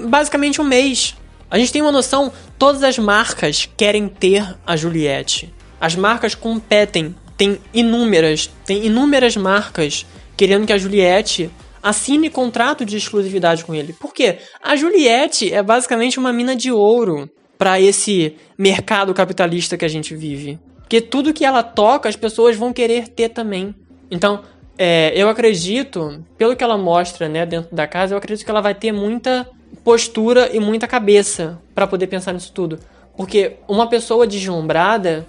basicamente 0.09 0.61
um 0.61 0.65
mês. 0.65 1.15
A 1.51 1.59
gente 1.59 1.73
tem 1.73 1.83
uma 1.83 1.93
noção, 1.93 2.33
todas 2.59 2.83
as 2.83 2.99
marcas 2.99 3.69
querem 3.77 4.09
ter 4.09 4.57
a 4.67 4.77
Juliette. 4.77 5.53
As 5.81 5.95
marcas 5.95 6.35
competem, 6.35 7.15
tem 7.37 7.59
inúmeras, 7.73 8.51
tem 8.65 8.87
inúmeras 8.87 9.37
marcas 9.37 10.07
querendo 10.37 10.67
que 10.67 10.73
a 10.73 10.79
Juliette 10.79 11.51
assine 11.83 12.31
contrato 12.31 12.85
de 12.85 12.97
exclusividade 12.97 13.65
com 13.65 13.75
ele. 13.75 13.93
Por 13.93 14.15
quê? 14.15 14.39
A 14.63 14.75
Juliette 14.75 15.53
é 15.53 15.63
basicamente 15.63 16.19
uma 16.19 16.33
mina 16.33 16.57
de 16.57 16.73
ouro 16.73 17.29
para 17.59 17.81
esse 17.81 18.37
mercado 18.57 19.13
capitalista 19.13 19.77
que 19.77 19.85
a 19.85 19.89
gente 19.89 20.15
vive. 20.15 20.59
Porque 20.85 21.01
tudo 21.01 21.33
que 21.33 21.45
ela 21.45 21.63
toca, 21.63 22.09
as 22.09 22.15
pessoas 22.15 22.57
vão 22.57 22.73
querer 22.73 23.09
ter 23.09 23.31
também. 23.31 23.75
Então, 24.11 24.43
é, 24.77 25.13
eu 25.17 25.29
acredito, 25.29 26.23
pelo 26.37 26.55
que 26.55 26.63
ela 26.63 26.77
mostra 26.77 27.29
né, 27.29 27.47
dentro 27.47 27.75
da 27.75 27.87
casa, 27.87 28.15
eu 28.15 28.19
acredito 28.19 28.45
que 28.45 28.51
ela 28.51 28.61
vai 28.61 28.75
ter 28.75 28.93
muita 28.93 29.49
postura 29.83 30.51
e 30.55 30.61
muita 30.61 30.87
cabeça 30.87 31.59
para 31.75 31.87
poder 31.87 32.07
pensar 32.07 32.33
nisso 32.33 32.53
tudo. 32.53 32.79
Porque 33.17 33.57
uma 33.67 33.89
pessoa 33.89 34.27
deslumbrada, 34.27 35.27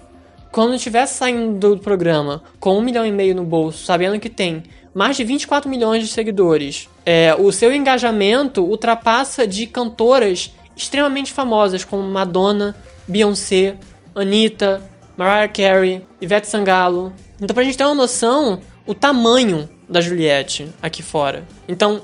quando 0.52 0.74
estiver 0.74 1.06
saindo 1.06 1.76
do 1.76 1.78
programa 1.78 2.42
com 2.60 2.76
um 2.76 2.82
milhão 2.82 3.06
e 3.06 3.12
meio 3.12 3.34
no 3.34 3.44
bolso, 3.44 3.84
sabendo 3.84 4.20
que 4.20 4.28
tem 4.28 4.62
mais 4.92 5.16
de 5.16 5.24
24 5.24 5.68
milhões 5.70 6.02
de 6.02 6.08
seguidores, 6.08 6.88
é, 7.04 7.34
o 7.38 7.52
seu 7.52 7.72
engajamento 7.72 8.62
ultrapassa 8.62 9.46
de 9.46 9.66
cantoras 9.66 10.52
extremamente 10.76 11.32
famosas 11.32 11.84
como 11.84 12.02
Madonna, 12.02 12.74
Beyoncé, 13.06 13.76
Anitta, 14.14 14.82
Mariah 15.16 15.48
Carey, 15.48 16.06
Ivete 16.20 16.46
Sangalo. 16.46 17.12
Então, 17.40 17.54
pra 17.54 17.64
gente 17.64 17.76
ter 17.76 17.84
uma 17.84 17.94
noção, 17.94 18.60
o 18.86 18.94
tamanho 18.94 19.68
da 19.88 20.00
Juliette 20.00 20.68
aqui 20.82 21.02
fora. 21.02 21.44
Então, 21.68 22.02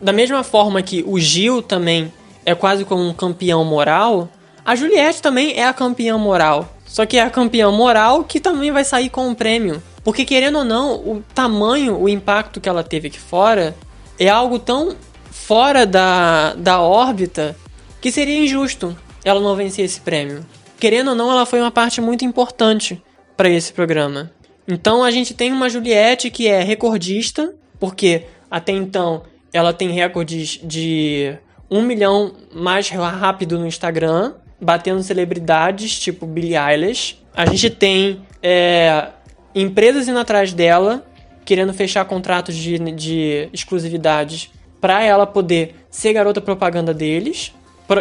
da 0.00 0.12
mesma 0.12 0.42
forma 0.42 0.82
que 0.82 1.04
o 1.06 1.18
Gil 1.18 1.62
também 1.62 2.12
é 2.44 2.54
quase 2.54 2.84
como 2.84 3.06
um 3.06 3.14
campeão 3.14 3.64
moral, 3.64 4.28
a 4.64 4.74
Juliette 4.74 5.22
também 5.22 5.58
é 5.58 5.66
a 5.66 5.72
campeã 5.72 6.18
moral. 6.18 6.76
Só 6.86 7.06
que 7.06 7.16
é 7.16 7.22
a 7.22 7.30
campeã 7.30 7.70
moral 7.70 8.24
que 8.24 8.40
também 8.40 8.72
vai 8.72 8.84
sair 8.84 9.08
com 9.08 9.28
um 9.28 9.34
prêmio. 9.34 9.82
Porque, 10.02 10.24
querendo 10.24 10.58
ou 10.58 10.64
não, 10.64 10.94
o 10.96 11.22
tamanho, 11.34 11.98
o 11.98 12.08
impacto 12.08 12.60
que 12.60 12.68
ela 12.68 12.82
teve 12.82 13.08
aqui 13.08 13.20
fora 13.20 13.76
é 14.18 14.28
algo 14.28 14.58
tão 14.58 14.96
fora 15.30 15.86
da, 15.86 16.54
da 16.54 16.80
órbita 16.80 17.56
que 18.00 18.10
seria 18.10 18.38
injusto 18.38 18.96
ela 19.24 19.40
não 19.40 19.54
vencer 19.54 19.84
esse 19.84 20.00
prêmio. 20.00 20.44
Querendo 20.80 21.08
ou 21.08 21.14
não, 21.14 21.30
ela 21.30 21.44
foi 21.44 21.60
uma 21.60 21.70
parte 21.70 22.00
muito 22.00 22.24
importante 22.24 23.02
para 23.36 23.50
esse 23.50 23.72
programa. 23.72 24.32
Então 24.66 25.04
a 25.04 25.10
gente 25.10 25.34
tem 25.34 25.52
uma 25.52 25.68
Juliette 25.68 26.30
que 26.30 26.48
é 26.48 26.62
recordista, 26.62 27.54
porque 27.78 28.24
até 28.50 28.72
então 28.72 29.22
ela 29.52 29.72
tem 29.72 29.90
recordes 29.90 30.58
de 30.62 31.36
um 31.70 31.82
milhão 31.82 32.32
mais 32.54 32.88
rápido 32.88 33.58
no 33.58 33.66
Instagram, 33.66 34.34
batendo 34.60 35.02
celebridades 35.02 35.98
tipo 35.98 36.26
Billie 36.26 36.56
Eilish. 36.56 37.16
A 37.34 37.44
gente 37.46 37.68
tem 37.68 38.22
é, 38.42 39.08
empresas 39.54 40.08
indo 40.08 40.18
atrás 40.18 40.52
dela, 40.52 41.06
querendo 41.44 41.74
fechar 41.74 42.04
contratos 42.06 42.56
de, 42.56 42.78
de 42.92 43.48
exclusividades 43.52 44.50
para 44.80 45.04
ela 45.04 45.26
poder 45.26 45.74
ser 45.90 46.12
garota 46.14 46.40
propaganda 46.40 46.94
deles. 46.94 47.52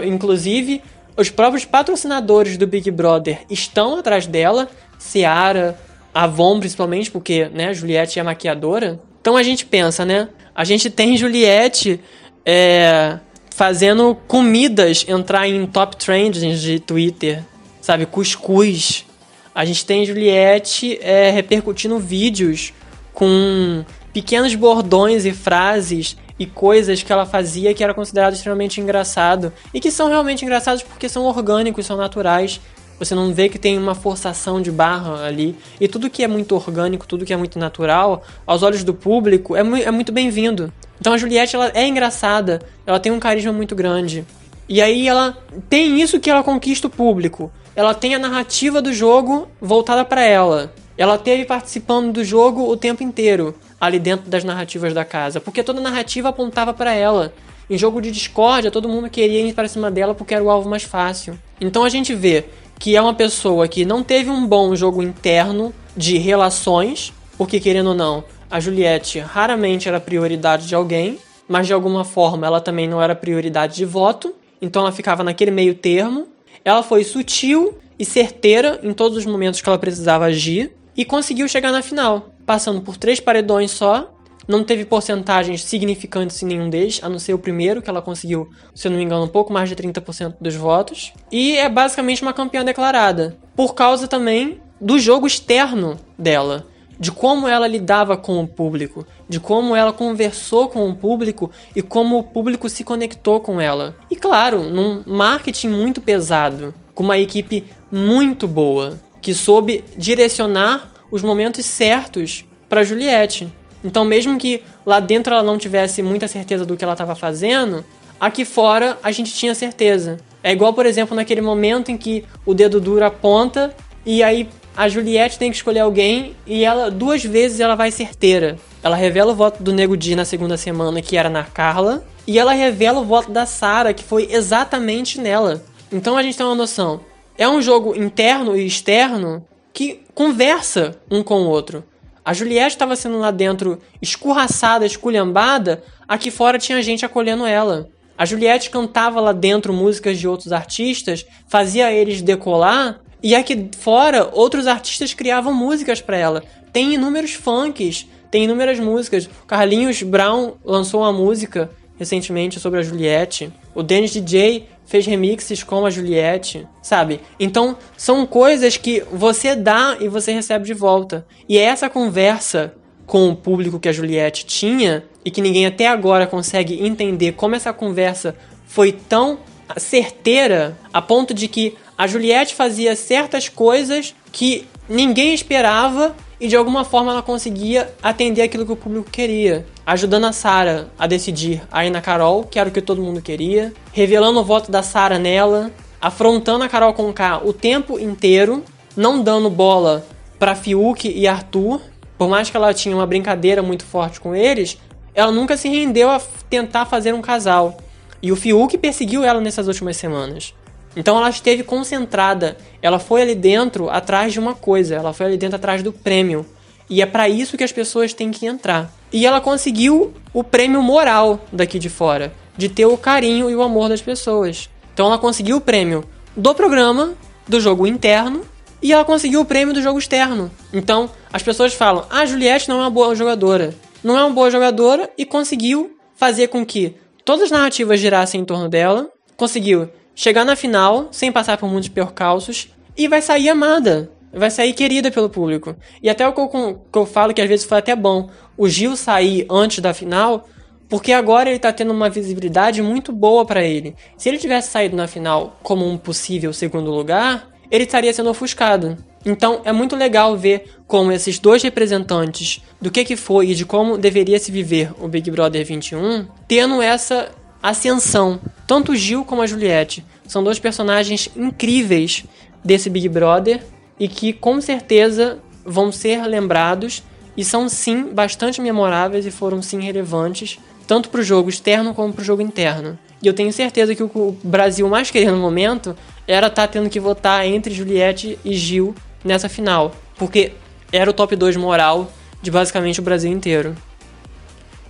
Inclusive, 0.05 0.81
os 1.19 1.29
próprios 1.29 1.65
patrocinadores 1.65 2.57
do 2.57 2.65
Big 2.65 2.89
Brother 2.89 3.41
estão 3.49 3.97
atrás 3.97 4.25
dela, 4.25 4.69
Seara, 4.97 5.77
Avon 6.13 6.59
principalmente, 6.59 7.11
porque, 7.11 7.49
né, 7.53 7.73
Juliette 7.73 8.19
é 8.19 8.23
maquiadora. 8.23 8.99
Então 9.19 9.35
a 9.35 9.43
gente 9.43 9.65
pensa, 9.65 10.05
né? 10.05 10.29
A 10.55 10.63
gente 10.63 10.89
tem 10.89 11.17
Juliette 11.17 11.99
é, 12.45 13.19
fazendo 13.53 14.15
comidas 14.27 15.05
entrar 15.07 15.45
em 15.47 15.65
top 15.65 15.97
trends 15.97 16.61
de 16.61 16.79
Twitter, 16.79 17.43
sabe? 17.81 18.05
Cuscuz. 18.05 19.05
A 19.53 19.65
gente 19.65 19.85
tem 19.85 20.05
Juliette 20.05 20.97
é, 21.01 21.31
repercutindo 21.31 21.99
vídeos 21.99 22.71
com 23.13 23.83
pequenos 24.13 24.55
bordões 24.55 25.25
e 25.25 25.33
frases 25.33 26.15
e 26.39 26.45
coisas 26.45 27.03
que 27.03 27.11
ela 27.11 27.25
fazia 27.25 27.73
que 27.73 27.83
era 27.83 27.93
considerado 27.93 28.33
extremamente 28.33 28.79
engraçado 28.79 29.51
e 29.73 29.79
que 29.79 29.91
são 29.91 30.07
realmente 30.07 30.45
engraçados 30.45 30.81
porque 30.81 31.09
são 31.09 31.25
orgânicos, 31.25 31.85
são 31.85 31.97
naturais. 31.97 32.61
Você 32.97 33.13
não 33.13 33.33
vê 33.33 33.49
que 33.49 33.59
tem 33.59 33.77
uma 33.77 33.93
forçação 33.93 34.61
de 34.61 34.71
barra 34.71 35.25
ali. 35.25 35.55
E 35.79 35.87
tudo 35.87 36.09
que 36.09 36.23
é 36.23 36.27
muito 36.27 36.55
orgânico, 36.55 37.07
tudo 37.07 37.25
que 37.25 37.33
é 37.33 37.37
muito 37.37 37.59
natural, 37.59 38.23
aos 38.47 38.63
olhos 38.63 38.83
do 38.83 38.93
público, 38.93 39.55
é, 39.55 39.63
mu 39.63 39.75
é 39.75 39.91
muito 39.91 40.11
bem-vindo. 40.11 40.71
Então 40.99 41.13
a 41.13 41.17
Juliette, 41.17 41.55
ela 41.55 41.71
é 41.73 41.87
engraçada, 41.87 42.61
ela 42.85 42.99
tem 42.99 43.11
um 43.11 43.19
carisma 43.19 43.53
muito 43.53 43.75
grande. 43.75 44.25
E 44.67 44.81
aí 44.81 45.07
ela 45.07 45.37
tem 45.69 46.01
isso 46.01 46.19
que 46.19 46.29
ela 46.29 46.43
conquista 46.43 46.87
o 46.87 46.89
público. 46.89 47.51
Ela 47.75 47.93
tem 47.93 48.15
a 48.15 48.19
narrativa 48.19 48.81
do 48.81 48.91
jogo 48.91 49.47
voltada 49.61 50.03
para 50.03 50.21
ela. 50.21 50.73
Ela 50.97 51.17
teve 51.17 51.45
participando 51.45 52.11
do 52.11 52.23
jogo 52.25 52.69
o 52.69 52.75
tempo 52.75 53.01
inteiro 53.01 53.55
ali 53.79 53.99
dentro 53.99 54.29
das 54.29 54.43
narrativas 54.43 54.93
da 54.93 55.05
casa, 55.05 55.39
porque 55.39 55.63
toda 55.63 55.79
narrativa 55.79 56.29
apontava 56.29 56.73
para 56.73 56.93
ela. 56.93 57.33
Em 57.69 57.77
jogo 57.77 58.01
de 58.01 58.11
discórdia, 58.11 58.71
todo 58.71 58.89
mundo 58.89 59.09
queria 59.09 59.41
ir 59.41 59.53
para 59.53 59.67
cima 59.67 59.91
dela 59.91 60.15
porque 60.15 60.33
era 60.33 60.43
o 60.43 60.49
alvo 60.49 60.67
mais 60.67 60.83
fácil. 60.83 61.37
Então 61.61 61.83
a 61.83 61.89
gente 61.89 62.15
vê 62.15 62.45
que 62.79 62.95
é 62.95 63.01
uma 63.01 63.13
pessoa 63.13 63.67
que 63.67 63.85
não 63.85 64.03
teve 64.03 64.29
um 64.29 64.47
bom 64.47 64.75
jogo 64.75 65.03
interno 65.03 65.73
de 65.95 66.17
relações, 66.17 67.13
porque 67.37 67.59
querendo 67.59 67.89
ou 67.89 67.95
não, 67.95 68.23
a 68.49 68.59
Juliette 68.59 69.19
raramente 69.19 69.87
era 69.87 69.99
prioridade 69.99 70.67
de 70.67 70.73
alguém, 70.73 71.19
mas 71.47 71.67
de 71.67 71.73
alguma 71.73 72.03
forma 72.03 72.47
ela 72.47 72.59
também 72.59 72.87
não 72.87 73.01
era 73.01 73.13
prioridade 73.13 73.75
de 73.75 73.85
voto, 73.85 74.33
então 74.61 74.81
ela 74.81 74.91
ficava 74.91 75.23
naquele 75.23 75.51
meio 75.51 75.75
termo. 75.75 76.27
Ela 76.65 76.81
foi 76.81 77.03
sutil 77.03 77.77
e 77.97 78.05
certeira 78.05 78.79
em 78.81 78.93
todos 78.93 79.17
os 79.17 79.25
momentos 79.25 79.61
que 79.61 79.69
ela 79.69 79.77
precisava 79.77 80.25
agir 80.25 80.71
e 80.97 81.05
conseguiu 81.05 81.47
chegar 81.47 81.71
na 81.71 81.81
final 81.81 82.29
passando 82.49 82.81
por 82.81 82.97
três 82.97 83.19
paredões 83.19 83.69
só. 83.69 84.11
Não 84.47 84.63
teve 84.63 84.83
porcentagens 84.83 85.63
significantes 85.63 86.41
em 86.41 86.47
nenhum 86.47 86.67
deles, 86.67 86.99
a 87.03 87.07
não 87.07 87.19
ser 87.19 87.35
o 87.35 87.37
primeiro, 87.37 87.79
que 87.79 87.87
ela 87.87 88.01
conseguiu, 88.01 88.49
se 88.73 88.87
eu 88.87 88.89
não 88.89 88.97
me 88.97 89.03
engano, 89.03 89.25
um 89.25 89.27
pouco 89.27 89.53
mais 89.53 89.69
de 89.69 89.75
30% 89.75 90.37
dos 90.41 90.55
votos. 90.55 91.13
E 91.31 91.55
é 91.55 91.69
basicamente 91.69 92.23
uma 92.23 92.33
campeã 92.33 92.65
declarada. 92.65 93.37
Por 93.55 93.75
causa 93.75 94.07
também 94.07 94.59
do 94.81 94.97
jogo 94.97 95.27
externo 95.27 95.99
dela. 96.17 96.65
De 96.99 97.11
como 97.11 97.47
ela 97.47 97.67
lidava 97.67 98.17
com 98.17 98.41
o 98.41 98.47
público, 98.47 99.05
de 99.29 99.39
como 99.39 99.75
ela 99.75 99.93
conversou 99.93 100.69
com 100.69 100.89
o 100.89 100.95
público 100.95 101.51
e 101.75 101.83
como 101.83 102.17
o 102.17 102.23
público 102.23 102.67
se 102.67 102.83
conectou 102.83 103.39
com 103.39 103.61
ela. 103.61 103.95
E 104.09 104.15
claro, 104.15 104.63
num 104.63 105.03
marketing 105.05 105.69
muito 105.69 106.01
pesado, 106.01 106.73
com 106.95 107.03
uma 107.03 107.19
equipe 107.19 107.63
muito 107.91 108.47
boa, 108.47 108.99
que 109.21 109.35
soube 109.35 109.83
direcionar 109.95 110.98
os 111.11 111.21
momentos 111.21 111.65
certos 111.65 112.45
para 112.67 112.83
Juliette. 112.83 113.51
Então, 113.83 114.03
mesmo 114.05 114.37
que 114.37 114.61
lá 114.85 114.99
dentro 114.99 115.33
ela 115.33 115.43
não 115.43 115.57
tivesse 115.57 116.01
muita 116.01 116.27
certeza 116.27 116.65
do 116.65 116.75
que 116.75 116.83
ela 116.83 116.93
estava 116.93 117.15
fazendo, 117.15 117.83
aqui 118.19 118.45
fora 118.45 118.97
a 119.01 119.11
gente 119.11 119.33
tinha 119.33 119.55
certeza. 119.55 120.17
É 120.43 120.51
igual, 120.51 120.73
por 120.73 120.85
exemplo, 120.85 121.15
naquele 121.15 121.41
momento 121.41 121.89
em 121.89 121.97
que 121.97 122.23
o 122.45 122.53
dedo 122.53 122.79
duro 122.79 123.05
aponta 123.05 123.75
e 124.05 124.23
aí 124.23 124.47
a 124.75 124.87
Juliette 124.87 125.37
tem 125.37 125.51
que 125.51 125.57
escolher 125.57 125.79
alguém 125.79 126.35
e 126.47 126.63
ela 126.63 126.89
duas 126.89 127.23
vezes 127.23 127.59
ela 127.59 127.75
vai 127.75 127.91
certeira. 127.91 128.57
Ela 128.81 128.95
revela 128.95 129.33
o 129.33 129.35
voto 129.35 129.61
do 129.61 129.73
Nego 129.73 129.97
Di 129.97 130.15
na 130.15 130.23
segunda 130.23 130.55
semana, 130.55 131.01
que 131.01 131.17
era 131.17 131.29
na 131.29 131.43
Carla, 131.43 132.05
e 132.25 132.39
ela 132.39 132.53
revela 132.53 133.01
o 133.01 133.05
voto 133.05 133.29
da 133.29 133.45
Sara, 133.45 133.93
que 133.93 134.03
foi 134.03 134.29
exatamente 134.31 135.19
nela. 135.19 135.61
Então 135.91 136.15
a 136.15 136.23
gente 136.23 136.37
tem 136.37 136.45
uma 136.45 136.55
noção. 136.55 137.01
É 137.37 137.47
um 137.47 137.61
jogo 137.61 137.95
interno 137.95 138.55
e 138.55 138.65
externo 138.65 139.45
que 139.73 140.01
conversa 140.13 140.99
um 141.09 141.23
com 141.23 141.41
o 141.41 141.47
outro. 141.47 141.83
A 142.23 142.33
Juliette 142.33 142.75
estava 142.75 142.95
sendo 142.95 143.17
lá 143.17 143.31
dentro 143.31 143.79
escorraçada, 144.01 144.85
esculhambada, 144.85 145.83
aqui 146.07 146.29
fora 146.29 146.59
tinha 146.59 146.81
gente 146.81 147.05
acolhendo 147.05 147.45
ela. 147.45 147.89
A 148.17 148.25
Juliette 148.25 148.69
cantava 148.69 149.21
lá 149.21 149.31
dentro 149.31 149.73
músicas 149.73 150.19
de 150.19 150.27
outros 150.27 150.51
artistas, 150.51 151.25
fazia 151.47 151.91
eles 151.91 152.21
decolar, 152.21 152.99
E 153.21 153.35
aqui 153.35 153.69
fora, 153.77 154.29
outros 154.31 154.65
artistas 154.65 155.13
criavam 155.13 155.53
músicas 155.53 155.99
para 156.01 156.17
ela. 156.17 156.43
Tem 156.71 156.93
inúmeros 156.93 157.33
funks, 157.33 158.07
tem 158.31 158.45
inúmeras 158.45 158.79
músicas. 158.79 159.29
Carlinhos 159.45 160.01
Brown 160.03 160.53
lançou 160.63 161.01
uma 161.01 161.11
música 161.11 161.69
recentemente 161.97 162.59
sobre 162.59 162.79
a 162.79 162.83
Juliette. 162.83 163.51
O 163.75 163.83
Dennis 163.83 164.11
DJ 164.11 164.67
fez 164.89 165.05
remixes 165.05 165.61
com 165.61 165.85
a 165.85 165.91
Juliette, 165.91 166.67
sabe? 166.81 167.21
Então, 167.39 167.77
são 167.95 168.25
coisas 168.25 168.75
que 168.75 169.03
você 169.11 169.55
dá 169.55 169.95
e 169.99 170.07
você 170.07 170.31
recebe 170.31 170.65
de 170.65 170.73
volta. 170.73 171.27
E 171.47 171.59
é 171.59 171.61
essa 171.61 171.87
conversa 171.87 172.73
com 173.05 173.29
o 173.29 173.35
público 173.35 173.79
que 173.79 173.87
a 173.87 173.93
Juliette 173.93 174.47
tinha 174.47 175.03
e 175.23 175.29
que 175.29 175.41
ninguém 175.41 175.67
até 175.67 175.87
agora 175.87 176.25
consegue 176.25 176.83
entender 176.83 177.33
como 177.33 177.53
essa 177.53 177.71
conversa 177.71 178.35
foi 178.65 178.91
tão 178.91 179.37
certeira 179.77 180.75
a 180.91 180.99
ponto 180.99 181.35
de 181.35 181.47
que 181.47 181.77
a 181.95 182.07
Juliette 182.07 182.55
fazia 182.55 182.95
certas 182.95 183.47
coisas 183.47 184.15
que 184.31 184.65
ninguém 184.89 185.35
esperava 185.35 186.15
e 186.39 186.47
de 186.47 186.55
alguma 186.55 186.85
forma 186.85 187.11
ela 187.11 187.21
conseguia 187.21 187.93
atender 188.01 188.41
aquilo 188.41 188.65
que 188.65 188.71
o 188.71 188.75
público 188.75 189.09
queria, 189.11 189.65
ajudando 189.85 190.25
a 190.25 190.31
Sara 190.31 190.89
a 190.97 191.05
decidir 191.05 191.61
aí 191.71 191.89
na 191.89 192.01
Carol, 192.01 192.43
que 192.43 192.57
era 192.57 192.69
o 192.69 192.71
que 192.71 192.81
todo 192.81 193.01
mundo 193.01 193.21
queria, 193.21 193.73
revelando 193.91 194.39
o 194.39 194.43
voto 194.43 194.71
da 194.71 194.81
Sara 194.81 195.19
nela, 195.19 195.71
afrontando 196.01 196.63
a 196.63 196.69
Carol 196.69 196.93
com 196.93 197.11
K 197.11 197.41
o 197.43 197.51
tempo 197.51 197.99
inteiro, 197.99 198.63
não 198.95 199.21
dando 199.21 199.49
bola 199.49 200.05
para 200.37 200.55
Fiuk 200.55 201.11
e 201.13 201.27
Arthur, 201.27 201.81
por 202.17 202.29
mais 202.29 202.49
que 202.49 202.55
ela 202.55 202.73
tinha 202.73 202.95
uma 202.95 203.05
brincadeira 203.05 203.61
muito 203.61 203.83
forte 203.83 204.19
com 204.19 204.35
eles, 204.35 204.77
ela 205.13 205.31
nunca 205.31 205.57
se 205.57 205.67
rendeu 205.67 206.09
a 206.09 206.21
tentar 206.49 206.85
fazer 206.85 207.13
um 207.13 207.21
casal. 207.21 207.77
E 208.21 208.31
o 208.31 208.35
Fiuk 208.35 208.77
perseguiu 208.77 209.23
ela 209.23 209.39
nessas 209.41 209.67
últimas 209.67 209.97
semanas. 209.97 210.53
Então 210.95 211.17
ela 211.17 211.29
esteve 211.29 211.63
concentrada, 211.63 212.57
ela 212.81 212.99
foi 212.99 213.21
ali 213.21 213.35
dentro 213.35 213.89
atrás 213.89 214.33
de 214.33 214.39
uma 214.39 214.55
coisa, 214.55 214.95
ela 214.95 215.13
foi 215.13 215.27
ali 215.27 215.37
dentro 215.37 215.55
atrás 215.55 215.83
do 215.83 215.93
prêmio. 215.93 216.45
E 216.89 217.01
é 217.01 217.05
para 217.05 217.29
isso 217.29 217.57
que 217.57 217.63
as 217.63 217.71
pessoas 217.71 218.13
têm 218.13 218.31
que 218.31 218.47
entrar. 218.47 218.91
E 219.13 219.25
ela 219.25 219.39
conseguiu 219.39 220.13
o 220.33 220.43
prêmio 220.43 220.81
moral 220.81 221.39
daqui 221.51 221.77
de 221.77 221.89
fora, 221.89 222.33
de 222.57 222.67
ter 222.67 222.85
o 222.85 222.97
carinho 222.97 223.49
e 223.49 223.55
o 223.55 223.61
amor 223.61 223.89
das 223.89 224.01
pessoas. 224.01 224.69
Então 224.93 225.05
ela 225.05 225.17
conseguiu 225.17 225.57
o 225.57 225.61
prêmio 225.61 226.03
do 226.35 226.53
programa, 226.55 227.13
do 227.47 227.59
jogo 227.59 227.85
interno, 227.85 228.41
e 228.81 228.91
ela 228.91 229.05
conseguiu 229.05 229.41
o 229.41 229.45
prêmio 229.45 229.73
do 229.73 229.81
jogo 229.81 229.99
externo. 229.99 230.49
Então 230.73 231.09
as 231.31 231.43
pessoas 231.43 231.73
falam: 231.73 232.05
"Ah, 232.09 232.25
Juliette 232.25 232.67
não 232.67 232.77
é 232.77 232.81
uma 232.81 232.89
boa 232.89 233.15
jogadora". 233.15 233.75
Não 234.03 234.17
é 234.17 234.23
uma 234.23 234.33
boa 234.33 234.49
jogadora 234.49 235.09
e 235.17 235.25
conseguiu 235.25 235.97
fazer 236.15 236.47
com 236.47 236.65
que 236.65 236.95
todas 237.25 237.45
as 237.45 237.51
narrativas 237.51 237.99
girassem 237.99 238.41
em 238.41 238.45
torno 238.45 238.69
dela, 238.69 239.09
conseguiu 239.35 239.89
chegar 240.19 240.43
na 240.43 240.53
final 240.53 241.07
sem 241.11 241.31
passar 241.31 241.57
por 241.57 241.69
muitos 241.69 241.87
percalços 241.87 242.67
e 242.97 243.07
vai 243.07 243.21
sair 243.21 243.47
amada. 243.47 244.11
Vai 244.33 244.51
sair 244.51 244.73
querida 244.73 245.09
pelo 245.09 245.29
público. 245.29 245.73
E 246.03 246.09
até 246.09 246.27
o 246.27 246.33
que 246.33 246.41
eu, 246.41 246.81
que 246.91 246.97
eu 246.99 247.05
falo 247.05 247.33
que 247.33 247.41
às 247.41 247.47
vezes 247.47 247.65
foi 247.65 247.77
até 247.77 247.95
bom 247.95 248.29
o 248.57 248.67
Gil 248.67 248.97
sair 248.97 249.47
antes 249.49 249.79
da 249.79 249.93
final, 249.93 250.45
porque 250.89 251.13
agora 251.13 251.49
ele 251.49 251.57
tá 251.57 251.71
tendo 251.71 251.93
uma 251.93 252.09
visibilidade 252.09 252.81
muito 252.81 253.13
boa 253.13 253.45
para 253.45 253.63
ele. 253.63 253.95
Se 254.17 254.27
ele 254.27 254.37
tivesse 254.37 254.69
saído 254.69 254.93
na 254.93 255.07
final 255.07 255.57
como 255.63 255.89
um 255.89 255.97
possível 255.97 256.51
segundo 256.51 256.91
lugar, 256.91 257.49
ele 257.71 257.85
estaria 257.85 258.13
sendo 258.13 258.29
ofuscado. 258.29 258.97
Então 259.25 259.61
é 259.63 259.71
muito 259.71 259.95
legal 259.95 260.35
ver 260.35 260.65
como 260.85 261.13
esses 261.13 261.39
dois 261.39 261.63
representantes 261.63 262.61
do 262.81 262.91
que, 262.91 263.05
que 263.05 263.15
foi 263.15 263.51
e 263.51 263.55
de 263.55 263.65
como 263.65 263.97
deveria 263.97 264.37
se 264.37 264.51
viver 264.51 264.91
o 264.99 265.07
Big 265.07 265.31
Brother 265.31 265.65
21, 265.65 266.27
tendo 266.45 266.81
essa 266.81 267.31
ascensão. 267.61 268.39
Tanto 268.67 268.91
o 268.91 268.95
Gil 268.95 269.25
como 269.25 269.41
a 269.41 269.47
Juliette 269.47 270.05
são 270.27 270.43
dois 270.43 270.59
personagens 270.59 271.29
incríveis 271.35 272.23
desse 272.63 272.89
Big 272.89 273.09
Brother 273.09 273.63
e 273.99 274.07
que 274.07 274.31
com 274.31 274.61
certeza 274.61 275.39
vão 275.65 275.91
ser 275.91 276.25
lembrados 276.25 277.03
e 277.35 277.43
são 277.43 277.69
sim 277.69 278.13
bastante 278.13 278.61
memoráveis 278.61 279.25
e 279.25 279.31
foram 279.31 279.61
sim 279.61 279.81
relevantes 279.81 280.59
tanto 280.85 281.09
para 281.09 281.21
o 281.21 281.23
jogo 281.23 281.49
externo 281.49 281.93
como 281.93 282.11
para 282.11 282.21
o 282.21 282.25
jogo 282.25 282.41
interno. 282.41 282.97
E 283.21 283.27
eu 283.27 283.33
tenho 283.33 283.53
certeza 283.53 283.93
que 283.93 284.01
o 284.01 284.37
Brasil 284.43 284.87
mais 284.89 285.11
queria 285.11 285.31
no 285.31 285.37
momento 285.37 285.95
era 286.27 286.47
estar 286.47 286.65
tá 286.65 286.67
tendo 286.67 286.89
que 286.89 286.99
votar 286.99 287.45
entre 287.45 287.73
Juliette 287.73 288.39
e 288.43 288.55
Gil 288.55 288.95
nessa 289.23 289.47
final, 289.47 289.93
porque 290.17 290.53
era 290.91 291.09
o 291.09 291.13
top 291.13 291.35
2 291.35 291.57
moral 291.57 292.11
de 292.41 292.49
basicamente 292.49 292.99
o 292.99 293.03
Brasil 293.03 293.31
inteiro. 293.31 293.75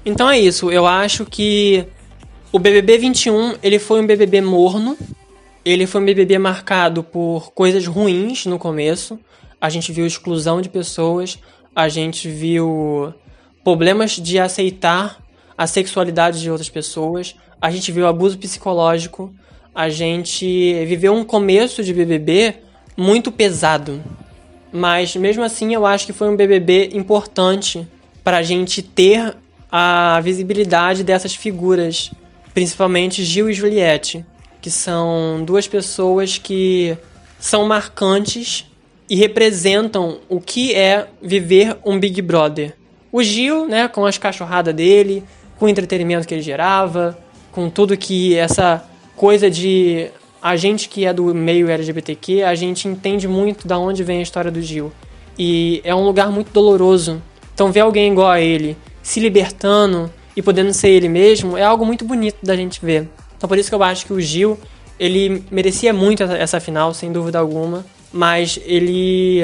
Então 0.06 0.30
é 0.30 0.40
isso, 0.40 0.72
eu 0.72 0.88
acho 0.88 1.26
que 1.26 1.86
o 2.52 2.58
BBB 2.58 2.98
21, 2.98 3.58
ele 3.62 3.78
foi 3.78 4.02
um 4.02 4.08
BBB 4.08 4.42
morno. 4.42 4.98
Ele 5.64 5.86
foi 5.86 6.02
um 6.02 6.06
BBB 6.06 6.40
marcado 6.40 7.04
por 7.04 7.52
coisas 7.54 7.86
ruins 7.86 8.46
no 8.48 8.58
começo. 8.58 9.20
A 9.62 9.70
gente 9.70 9.92
viu 9.92 10.06
exclusão 10.06 10.62
de 10.62 10.70
pessoas, 10.70 11.38
a 11.76 11.88
gente 11.90 12.28
viu 12.28 13.14
problemas 13.64 14.12
de 14.12 14.40
aceitar 14.40 15.22
a 15.56 15.68
sexualidade 15.68 16.42
de 16.42 16.50
outras 16.50 16.70
pessoas, 16.70 17.36
a 17.62 17.70
gente 17.70 17.92
viu 17.92 18.08
abuso 18.08 18.38
psicológico, 18.38 19.32
a 19.76 19.90
gente 19.90 20.86
viveu 20.86 21.14
um 21.14 21.24
começo 21.24 21.84
de 21.84 21.94
BBB 21.94 22.56
muito 22.98 23.32
pesado. 23.32 24.02
Mas 24.72 25.16
mesmo 25.16 25.44
assim, 25.44 25.74
eu 25.74 25.86
acho 25.86 26.06
que 26.06 26.14
foi 26.14 26.30
um 26.30 26.36
BBB 26.36 26.92
importante 26.94 27.86
para 28.24 28.38
a 28.38 28.44
gente 28.44 28.82
ter 28.82 29.36
a 29.72 30.20
visibilidade 30.22 31.04
dessas 31.04 31.36
figuras 31.36 32.12
principalmente 32.60 33.24
Gil 33.24 33.50
e 33.50 33.54
Juliette, 33.54 34.26
que 34.60 34.70
são 34.70 35.42
duas 35.46 35.66
pessoas 35.66 36.38
que 36.38 36.98
são 37.40 37.66
marcantes 37.66 38.66
e 39.10 39.16
representam 39.16 40.20
o 40.28 40.42
que 40.42 40.76
é 40.76 41.08
viver 41.22 41.78
um 41.86 41.98
Big 41.98 42.22
Brother. 42.22 42.76
O 43.14 43.24
Gil, 43.24 43.66
né, 43.66 43.88
com 43.88 44.06
as 44.06 44.18
cachorradas 44.18 44.76
dele, 44.76 45.24
com 45.58 45.68
o 45.68 45.70
entretenimento 45.70 46.28
que 46.28 46.34
ele 46.34 46.42
gerava, 46.42 47.18
com 47.50 47.70
tudo 47.70 47.96
que 47.96 48.36
essa 48.36 48.86
coisa 49.16 49.50
de 49.50 50.10
a 50.42 50.58
gente 50.58 50.90
que 50.90 51.06
é 51.06 51.14
do 51.14 51.34
meio 51.34 51.70
LGBTQ, 51.70 52.44
a 52.44 52.56
gente 52.56 52.90
entende 52.90 53.26
muito 53.26 53.70
da 53.70 53.80
onde 53.80 54.04
vem 54.04 54.20
a 54.20 54.24
história 54.24 54.52
do 54.52 54.62
Gil. 54.62 54.92
E 55.38 55.80
é 55.86 55.96
um 55.96 56.04
lugar 56.04 56.30
muito 56.30 56.52
doloroso. 56.52 57.22
Então 57.54 57.72
ver 57.72 57.80
alguém 57.80 58.12
igual 58.12 58.30
a 58.30 58.42
ele 58.42 58.76
se 59.02 59.22
libertando, 59.22 60.12
e 60.40 60.42
podendo 60.42 60.72
ser 60.74 60.88
ele 60.88 61.10
mesmo 61.10 61.58
é 61.58 61.64
algo 61.64 61.86
muito 61.86 62.06
bonito 62.06 62.38
da 62.42 62.56
gente 62.56 62.80
ver. 62.82 63.10
Então 63.36 63.46
por 63.46 63.58
isso 63.58 63.68
que 63.68 63.76
eu 63.76 63.84
acho 63.84 64.06
que 64.06 64.14
o 64.14 64.22
Gil, 64.22 64.58
ele 64.98 65.44
merecia 65.52 65.92
muito 65.92 66.24
essa 66.24 66.62
final, 66.62 66.94
sem 66.94 67.12
dúvida 67.12 67.38
alguma, 67.38 67.86
mas 68.12 68.58
ele 68.64 69.42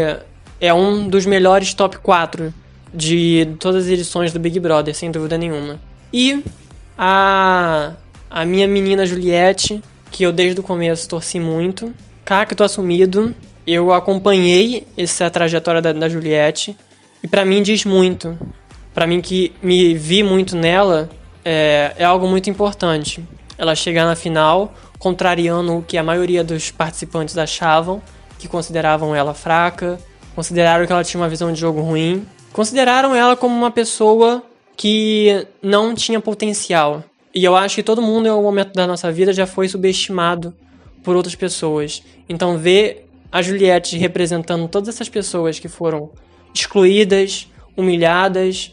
é 0.58 0.74
um 0.74 1.06
dos 1.10 1.26
melhores 1.26 1.74
top 1.74 1.98
4 1.98 2.54
de 2.94 3.46
todas 3.60 3.84
as 3.84 3.92
edições 3.92 4.32
do 4.32 4.40
Big 4.40 4.58
Brother, 4.58 4.96
sem 4.96 5.12
dúvida 5.12 5.38
nenhuma. 5.38 5.82
E 6.14 6.42
a, 6.98 7.92
a 8.30 8.46
minha 8.46 8.66
menina 8.66 9.06
Juliette, 9.06 9.84
que 10.10 10.24
eu 10.24 10.32
desde 10.32 10.62
o 10.62 10.64
começo 10.64 11.10
torci 11.10 11.42
muito, 11.42 11.94
cacto 12.24 12.64
assumido, 12.64 13.36
eu 13.68 13.92
acompanhei 13.92 14.88
essa 14.98 15.30
trajetória 15.30 15.82
da, 15.82 15.92
da 15.92 16.08
Juliette. 16.08 16.74
E 17.22 17.28
para 17.28 17.44
mim 17.44 17.62
diz 17.62 17.84
muito 17.84 18.38
para 18.96 19.06
mim 19.06 19.20
que 19.20 19.52
me 19.62 19.94
vi 19.94 20.24
muito 20.24 20.56
nela, 20.56 21.10
é, 21.44 21.94
é 21.98 22.06
algo 22.06 22.26
muito 22.30 22.50
importante. 22.50 23.22
Ela 23.58 23.76
chegar 23.76 24.06
na 24.06 24.16
final, 24.16 24.74
contrariando 24.98 25.78
o 25.78 25.82
que 25.84 25.98
a 25.98 26.04
maioria 26.04 26.46
dos 26.46 26.72
participantes 26.72 27.38
achavam, 27.38 28.02
que 28.40 28.48
consideravam 28.48 29.14
ela 29.14 29.34
fraca, 29.34 30.00
consideraram 30.34 30.86
que 30.88 30.94
ela 30.94 31.04
tinha 31.04 31.22
uma 31.22 31.28
visão 31.28 31.52
de 31.52 31.60
jogo 31.60 31.82
ruim, 31.82 32.26
consideraram 32.54 33.14
ela 33.14 33.36
como 33.36 33.54
uma 33.54 33.70
pessoa 33.70 34.42
que 34.78 35.46
não 35.62 35.94
tinha 35.94 36.22
potencial. 36.22 37.04
E 37.34 37.44
eu 37.44 37.54
acho 37.54 37.76
que 37.76 37.84
todo 37.84 38.02
mundo 38.02 38.28
em 38.28 38.30
algum 38.30 38.44
momento 38.44 38.72
da 38.74 38.88
nossa 38.88 39.12
vida 39.12 39.34
já 39.34 39.46
foi 39.46 39.68
subestimado 39.68 40.54
por 41.04 41.18
outras 41.18 41.36
pessoas. 41.36 42.02
Então 42.30 42.58
ver 42.58 43.10
a 43.30 43.42
Juliette 43.42 43.98
representando 43.98 44.70
todas 44.70 44.88
essas 44.88 45.10
pessoas 45.10 45.60
que 45.60 45.68
foram 45.68 46.12
excluídas, 46.54 47.50
humilhadas, 47.76 48.72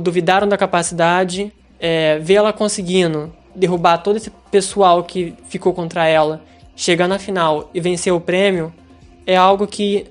duvidaram 0.00 0.48
da 0.48 0.56
capacidade, 0.56 1.52
é, 1.78 2.18
ver 2.18 2.34
ela 2.34 2.52
conseguindo 2.52 3.32
derrubar 3.54 3.98
todo 3.98 4.16
esse 4.16 4.30
pessoal 4.50 5.02
que 5.02 5.34
ficou 5.48 5.72
contra 5.72 6.06
ela, 6.06 6.42
chegar 6.74 7.08
na 7.08 7.18
final 7.18 7.70
e 7.72 7.80
vencer 7.80 8.12
o 8.12 8.20
prêmio, 8.20 8.72
é 9.26 9.36
algo 9.36 9.66
que 9.66 10.06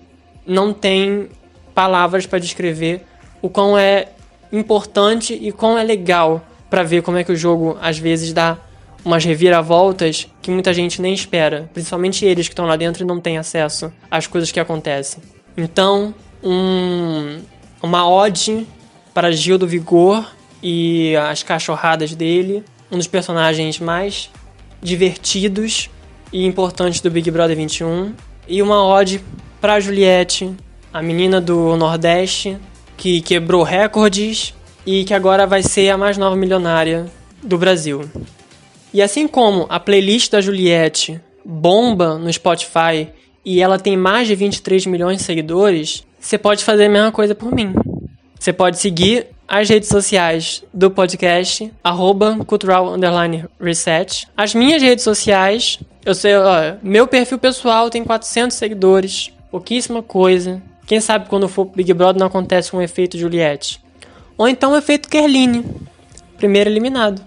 não 0.46 0.74
tem 0.74 1.30
palavras 1.74 2.26
para 2.26 2.40
descrever 2.40 3.06
o 3.42 3.50
quão 3.50 3.78
é 3.78 4.10
importante 4.52 5.34
e 5.34 5.52
quão 5.52 5.78
é 5.78 5.84
legal 5.84 6.42
para 6.70 6.84
ver 6.84 7.02
como 7.02 7.18
é 7.18 7.24
que 7.24 7.32
o 7.32 7.36
jogo 7.36 7.78
às 7.82 7.98
vezes 7.98 8.34
dá 8.34 8.58
umas 9.04 9.24
reviravoltas 9.24 10.28
que 10.42 10.50
muita 10.50 10.74
gente 10.74 11.00
nem 11.02 11.14
espera, 11.14 11.70
principalmente 11.74 12.26
eles 12.26 12.48
que 12.48 12.54
estão 12.54 12.66
lá 12.66 12.76
dentro 12.76 13.04
e 13.04 13.08
não 13.08 13.20
têm 13.20 13.38
acesso 13.38 13.94
às 14.10 14.26
coisas 14.26 14.52
que 14.52 14.60
acontecem. 14.60 15.22
Então, 15.56 16.14
um, 16.44 17.40
uma 17.82 18.10
ode 18.10 18.68
para 19.16 19.32
Gil 19.32 19.58
do 19.58 19.66
Vigor 19.66 20.30
e 20.62 21.16
as 21.16 21.42
cachorradas 21.42 22.14
dele, 22.14 22.66
um 22.92 22.98
dos 22.98 23.08
personagens 23.08 23.80
mais 23.80 24.30
divertidos 24.82 25.90
e 26.34 26.46
importantes 26.46 27.00
do 27.00 27.10
Big 27.10 27.32
Brother 27.32 27.56
21. 27.56 28.14
E 28.46 28.62
uma 28.62 28.86
ode 28.86 29.24
pra 29.62 29.80
Juliette, 29.80 30.54
a 30.94 31.02
menina 31.02 31.40
do 31.40 31.78
Nordeste, 31.78 32.58
que 32.98 33.22
quebrou 33.22 33.64
recordes 33.64 34.54
e 34.86 35.06
que 35.06 35.14
agora 35.14 35.48
vai 35.48 35.64
ser 35.64 35.90
a 35.92 35.98
mais 35.98 36.18
nova 36.18 36.36
milionária 36.36 37.06
do 37.42 37.58
Brasil. 37.58 38.02
E 38.94 39.02
assim 39.02 39.30
como 39.30 39.66
a 39.70 39.80
playlist 39.80 40.30
da 40.30 40.42
Juliette 40.42 41.22
bomba 41.44 42.18
no 42.18 42.32
Spotify 42.32 43.08
e 43.46 43.62
ela 43.62 43.80
tem 43.80 43.96
mais 43.96 44.28
de 44.28 44.36
23 44.36 44.86
milhões 44.88 45.20
de 45.20 45.24
seguidores, 45.24 46.06
você 46.20 46.38
pode 46.38 46.66
fazer 46.66 46.88
a 46.88 46.90
mesma 46.90 47.12
coisa 47.14 47.34
por 47.34 47.54
mim. 47.54 47.74
Você 48.46 48.54
pode 48.54 48.78
seguir 48.78 49.26
as 49.48 49.68
redes 49.68 49.90
sociais 49.90 50.64
do 50.72 50.92
podcast, 50.92 51.74
arroba 51.84 52.38
cultural 52.46 52.94
underline 52.94 53.46
reset. 53.60 54.28
As 54.38 54.54
minhas 54.54 54.84
redes 54.84 55.04
sociais, 55.04 55.80
eu 56.06 56.14
sei, 56.14 56.36
ó, 56.38 56.76
meu 56.84 57.08
perfil 57.08 57.40
pessoal 57.40 57.90
tem 57.90 58.04
400 58.04 58.56
seguidores, 58.56 59.34
pouquíssima 59.50 60.04
coisa. 60.04 60.62
Quem 60.86 61.02
sabe 61.02 61.28
quando 61.28 61.48
for 61.48 61.66
Big 61.66 61.92
Brother 61.92 62.20
não 62.20 62.28
acontece 62.28 62.76
um 62.76 62.82
efeito 62.84 63.18
Juliette. 63.18 63.82
Ou 64.38 64.48
então 64.48 64.74
o 64.74 64.78
efeito 64.78 65.10
Kerline, 65.10 65.66
primeiro 66.38 66.70
eliminado. 66.70 67.24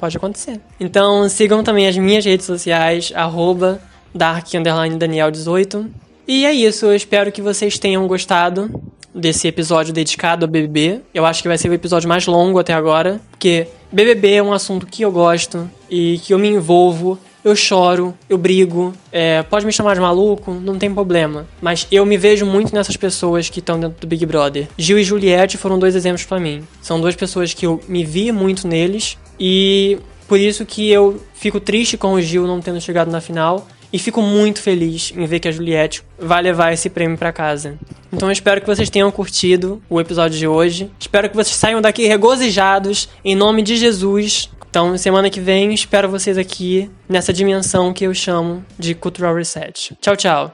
Pode 0.00 0.16
acontecer. 0.16 0.62
Então 0.80 1.28
sigam 1.28 1.62
também 1.62 1.86
as 1.86 1.98
minhas 1.98 2.24
redes 2.24 2.46
sociais, 2.46 3.12
arroba 3.14 3.82
dark 4.14 4.46
underline 4.54 4.96
Daniel 4.96 5.30
18. 5.30 5.90
E 6.26 6.46
é 6.46 6.54
isso, 6.54 6.86
eu 6.86 6.96
espero 6.96 7.30
que 7.30 7.42
vocês 7.42 7.78
tenham 7.78 8.08
gostado 8.08 8.82
desse 9.14 9.46
episódio 9.46 9.92
dedicado 9.92 10.44
ao 10.44 10.50
BBB. 10.50 11.00
Eu 11.12 11.24
acho 11.24 11.40
que 11.42 11.48
vai 11.48 11.56
ser 11.56 11.68
o 11.68 11.74
episódio 11.74 12.08
mais 12.08 12.26
longo 12.26 12.58
até 12.58 12.72
agora, 12.72 13.20
porque 13.30 13.68
BBB 13.92 14.34
é 14.34 14.42
um 14.42 14.52
assunto 14.52 14.86
que 14.86 15.02
eu 15.02 15.12
gosto 15.12 15.70
e 15.88 16.18
que 16.18 16.34
eu 16.34 16.38
me 16.38 16.48
envolvo. 16.48 17.18
Eu 17.44 17.54
choro, 17.54 18.14
eu 18.26 18.38
brigo, 18.38 18.94
é, 19.12 19.42
pode 19.42 19.66
me 19.66 19.72
chamar 19.72 19.94
de 19.94 20.00
maluco, 20.00 20.50
não 20.50 20.78
tem 20.78 20.92
problema. 20.92 21.46
Mas 21.60 21.86
eu 21.92 22.06
me 22.06 22.16
vejo 22.16 22.46
muito 22.46 22.74
nessas 22.74 22.96
pessoas 22.96 23.50
que 23.50 23.58
estão 23.58 23.78
dentro 23.78 24.00
do 24.00 24.06
Big 24.06 24.24
Brother. 24.24 24.66
Gil 24.78 24.98
e 24.98 25.04
Juliette 25.04 25.58
foram 25.58 25.78
dois 25.78 25.94
exemplos 25.94 26.24
para 26.24 26.40
mim. 26.40 26.62
São 26.80 26.98
duas 26.98 27.14
pessoas 27.14 27.52
que 27.52 27.66
eu 27.66 27.78
me 27.86 28.02
vi 28.02 28.32
muito 28.32 28.66
neles 28.66 29.18
e 29.38 29.98
por 30.26 30.40
isso 30.40 30.64
que 30.64 30.90
eu 30.90 31.20
fico 31.34 31.60
triste 31.60 31.98
com 31.98 32.14
o 32.14 32.22
Gil 32.22 32.46
não 32.46 32.62
tendo 32.62 32.80
chegado 32.80 33.10
na 33.10 33.20
final 33.20 33.66
e 33.94 33.98
fico 34.00 34.20
muito 34.20 34.60
feliz 34.60 35.12
em 35.16 35.24
ver 35.24 35.38
que 35.38 35.46
a 35.46 35.52
Juliette 35.52 36.02
vai 36.18 36.42
levar 36.42 36.72
esse 36.72 36.90
prêmio 36.90 37.16
para 37.16 37.32
casa. 37.32 37.78
Então 38.12 38.28
eu 38.28 38.32
espero 38.32 38.60
que 38.60 38.66
vocês 38.66 38.90
tenham 38.90 39.08
curtido 39.08 39.80
o 39.88 40.00
episódio 40.00 40.36
de 40.36 40.48
hoje. 40.48 40.90
Espero 40.98 41.30
que 41.30 41.36
vocês 41.36 41.54
saiam 41.54 41.80
daqui 41.80 42.04
regozijados 42.08 43.08
em 43.24 43.36
nome 43.36 43.62
de 43.62 43.76
Jesus. 43.76 44.50
Então, 44.68 44.98
semana 44.98 45.30
que 45.30 45.38
vem, 45.38 45.72
espero 45.72 46.08
vocês 46.08 46.36
aqui 46.36 46.90
nessa 47.08 47.32
dimensão 47.32 47.92
que 47.92 48.02
eu 48.02 48.12
chamo 48.12 48.64
de 48.76 48.96
Cultural 48.96 49.36
Reset. 49.36 49.96
Tchau, 50.00 50.16
tchau. 50.16 50.52